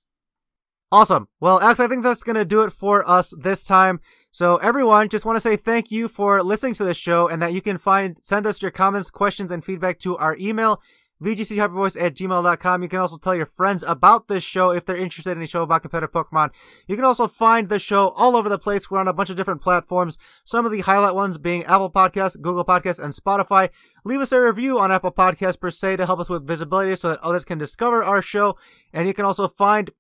Awesome. 0.90 1.28
Well, 1.40 1.60
Alex, 1.60 1.78
I 1.78 1.88
think 1.88 2.02
that's 2.02 2.22
going 2.22 2.36
to 2.36 2.44
do 2.44 2.62
it 2.62 2.72
for 2.72 3.08
us 3.08 3.32
this 3.38 3.64
time. 3.64 4.00
So 4.30 4.56
everyone, 4.56 5.08
just 5.08 5.24
want 5.24 5.36
to 5.36 5.40
say 5.40 5.56
thank 5.56 5.90
you 5.90 6.08
for 6.08 6.42
listening 6.42 6.74
to 6.74 6.84
this 6.84 6.96
show 6.96 7.28
and 7.28 7.40
that 7.42 7.52
you 7.52 7.60
can 7.60 7.76
find, 7.76 8.16
send 8.20 8.46
us 8.46 8.60
your 8.62 8.70
comments, 8.70 9.10
questions, 9.10 9.50
and 9.50 9.62
feedback 9.62 9.98
to 10.00 10.16
our 10.16 10.36
email, 10.38 10.80
VGCHypervoice 11.22 12.00
at 12.00 12.14
gmail.com. 12.14 12.82
You 12.82 12.88
can 12.88 12.98
also 12.98 13.16
tell 13.16 13.34
your 13.34 13.46
friends 13.46 13.84
about 13.86 14.28
this 14.28 14.42
show 14.42 14.70
if 14.70 14.84
they're 14.84 14.96
interested 14.96 15.36
in 15.36 15.42
a 15.42 15.46
show 15.46 15.62
about 15.62 15.82
competitive 15.82 16.12
Pokemon. 16.12 16.50
You 16.86 16.96
can 16.96 17.04
also 17.04 17.28
find 17.28 17.68
the 17.68 17.78
show 17.78 18.08
all 18.10 18.36
over 18.36 18.48
the 18.48 18.58
place. 18.58 18.90
We're 18.90 18.98
on 18.98 19.08
a 19.08 19.12
bunch 19.12 19.30
of 19.30 19.36
different 19.36 19.62
platforms. 19.62 20.18
Some 20.44 20.66
of 20.66 20.72
the 20.72 20.80
highlight 20.80 21.14
ones 21.14 21.38
being 21.38 21.64
Apple 21.64 21.90
Podcasts, 21.90 22.40
Google 22.40 22.64
Podcasts, 22.64 23.02
and 23.02 23.14
Spotify. 23.14 23.70
Leave 24.04 24.20
us 24.20 24.32
a 24.32 24.40
review 24.40 24.78
on 24.78 24.90
Apple 24.90 25.12
Podcasts 25.12 25.60
per 25.60 25.70
se 25.70 25.96
to 25.96 26.06
help 26.06 26.18
us 26.18 26.28
with 26.28 26.46
visibility 26.46 26.96
so 26.96 27.10
that 27.10 27.20
others 27.20 27.44
can 27.44 27.58
discover 27.58 28.02
our 28.02 28.20
show. 28.20 28.56
And 28.92 29.06
you 29.06 29.14
can 29.14 29.24
also 29.24 29.46
find 29.46 29.90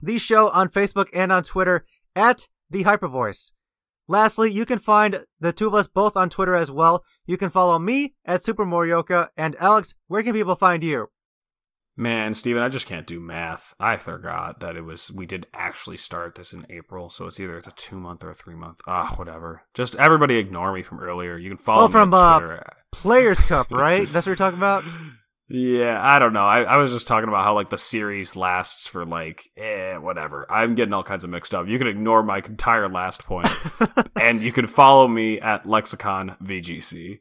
the 0.00 0.18
show 0.18 0.48
on 0.50 0.68
Facebook 0.68 1.08
and 1.12 1.30
on 1.32 1.42
Twitter 1.42 1.84
at 2.14 2.48
the 2.70 2.84
Hypervoice. 2.84 3.52
Lastly, 4.08 4.52
you 4.52 4.64
can 4.64 4.78
find 4.78 5.24
the 5.40 5.52
two 5.52 5.66
of 5.66 5.74
us 5.74 5.86
both 5.86 6.16
on 6.16 6.30
Twitter 6.30 6.54
as 6.54 6.70
well. 6.70 7.04
You 7.26 7.36
can 7.36 7.50
follow 7.50 7.78
me 7.78 8.14
at 8.24 8.42
Super 8.42 8.64
Morioka. 8.64 9.28
And 9.36 9.56
Alex, 9.58 9.94
where 10.06 10.22
can 10.22 10.32
people 10.32 10.54
find 10.54 10.82
you? 10.82 11.08
Man, 11.98 12.34
Stephen, 12.34 12.62
I 12.62 12.68
just 12.68 12.86
can't 12.86 13.06
do 13.06 13.18
math. 13.18 13.74
I 13.80 13.96
forgot 13.96 14.60
that 14.60 14.76
it 14.76 14.82
was 14.82 15.10
we 15.10 15.24
did 15.24 15.46
actually 15.54 15.96
start 15.96 16.34
this 16.34 16.52
in 16.52 16.66
April, 16.68 17.08
so 17.08 17.26
it's 17.26 17.40
either 17.40 17.56
it's 17.56 17.66
a 17.66 17.72
two 17.72 17.96
month 17.96 18.22
or 18.22 18.30
a 18.30 18.34
three 18.34 18.54
month. 18.54 18.80
Ah, 18.86 19.14
whatever. 19.16 19.62
Just 19.72 19.96
everybody 19.96 20.36
ignore 20.36 20.74
me 20.74 20.82
from 20.82 21.00
earlier. 21.00 21.38
You 21.38 21.48
can 21.48 21.58
follow 21.58 21.84
oh, 21.84 21.88
from, 21.88 22.12
on 22.12 22.40
Twitter. 22.42 22.64
Uh, 22.66 22.70
Players 22.92 23.40
Cup, 23.40 23.70
right? 23.70 24.12
That's 24.12 24.26
what 24.26 24.30
you're 24.30 24.36
talking 24.36 24.58
about. 24.58 24.84
Yeah, 25.48 26.00
I 26.02 26.18
don't 26.18 26.32
know. 26.32 26.44
I, 26.44 26.62
I 26.62 26.76
was 26.76 26.90
just 26.90 27.06
talking 27.06 27.28
about 27.28 27.44
how 27.44 27.54
like 27.54 27.70
the 27.70 27.78
series 27.78 28.34
lasts 28.34 28.88
for 28.88 29.04
like 29.06 29.48
eh, 29.56 29.96
whatever. 29.96 30.50
I'm 30.50 30.74
getting 30.74 30.92
all 30.92 31.04
kinds 31.04 31.22
of 31.22 31.30
mixed 31.30 31.54
up. 31.54 31.68
You 31.68 31.78
can 31.78 31.86
ignore 31.86 32.24
my 32.24 32.38
entire 32.38 32.88
last 32.88 33.24
point, 33.24 33.48
and 34.20 34.42
you 34.42 34.50
can 34.50 34.66
follow 34.66 35.06
me 35.06 35.40
at 35.40 35.64
Lexicon 35.64 36.36
VGC. 36.42 37.20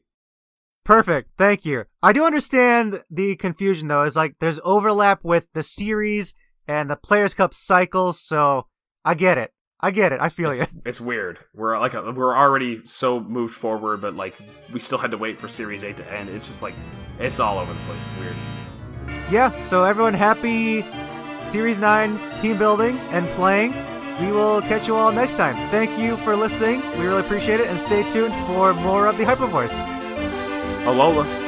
Perfect. 0.84 1.32
Thank 1.38 1.65
you. 1.65 1.86
I 2.01 2.13
do 2.13 2.26
understand 2.26 3.03
the 3.11 3.36
confusion 3.36 3.88
though. 3.89 4.03
It's 4.03 4.15
like 4.15 4.36
there's 4.39 4.59
overlap 4.63 5.23
with 5.23 5.45
the 5.53 5.63
series 5.63 6.34
and 6.67 6.89
the 6.89 6.95
Players 6.95 7.36
Cup 7.36 7.53
cycles, 7.53 8.19
so 8.19 8.67
I 9.03 9.13
get 9.13 9.38
it. 9.38 9.51
I 9.86 9.91
get 9.91 10.11
it. 10.11 10.19
I 10.19 10.29
feel 10.29 10.49
it's, 10.49 10.61
you. 10.61 10.67
It's 10.83 10.99
weird. 10.99 11.38
We're 11.53 11.79
like 11.79 11.93
a, 11.93 12.11
we're 12.11 12.36
already 12.36 12.81
so 12.86 13.19
moved 13.19 13.53
forward, 13.53 14.01
but 14.01 14.15
like 14.15 14.36
we 14.73 14.79
still 14.79 14.97
had 14.97 15.11
to 15.11 15.17
wait 15.19 15.39
for 15.39 15.47
Series 15.47 15.83
Eight 15.83 15.97
to 15.97 16.11
end. 16.11 16.27
It's 16.27 16.47
just 16.47 16.63
like 16.63 16.73
it's 17.19 17.39
all 17.39 17.59
over 17.59 17.71
the 17.71 17.79
place. 17.81 18.03
Weird. 18.19 18.36
Yeah. 19.29 19.61
So 19.61 19.83
everyone, 19.83 20.15
happy 20.15 20.83
Series 21.43 21.77
Nine 21.77 22.19
team 22.39 22.57
building 22.57 22.97
and 23.11 23.29
playing. 23.33 23.75
We 24.19 24.31
will 24.31 24.61
catch 24.61 24.88
you 24.88 24.95
all 24.95 25.11
next 25.11 25.38
time. 25.38 25.53
Thank 25.69 25.99
you 25.99 26.17
for 26.17 26.36
listening. 26.36 26.81
We 26.97 27.05
really 27.05 27.21
appreciate 27.21 27.59
it, 27.59 27.67
and 27.67 27.77
stay 27.77 28.09
tuned 28.09 28.33
for 28.47 28.73
more 28.73 29.05
of 29.05 29.19
the 29.19 29.23
Hyper 29.23 29.45
Voice. 29.45 29.77
Alola. 30.88 31.45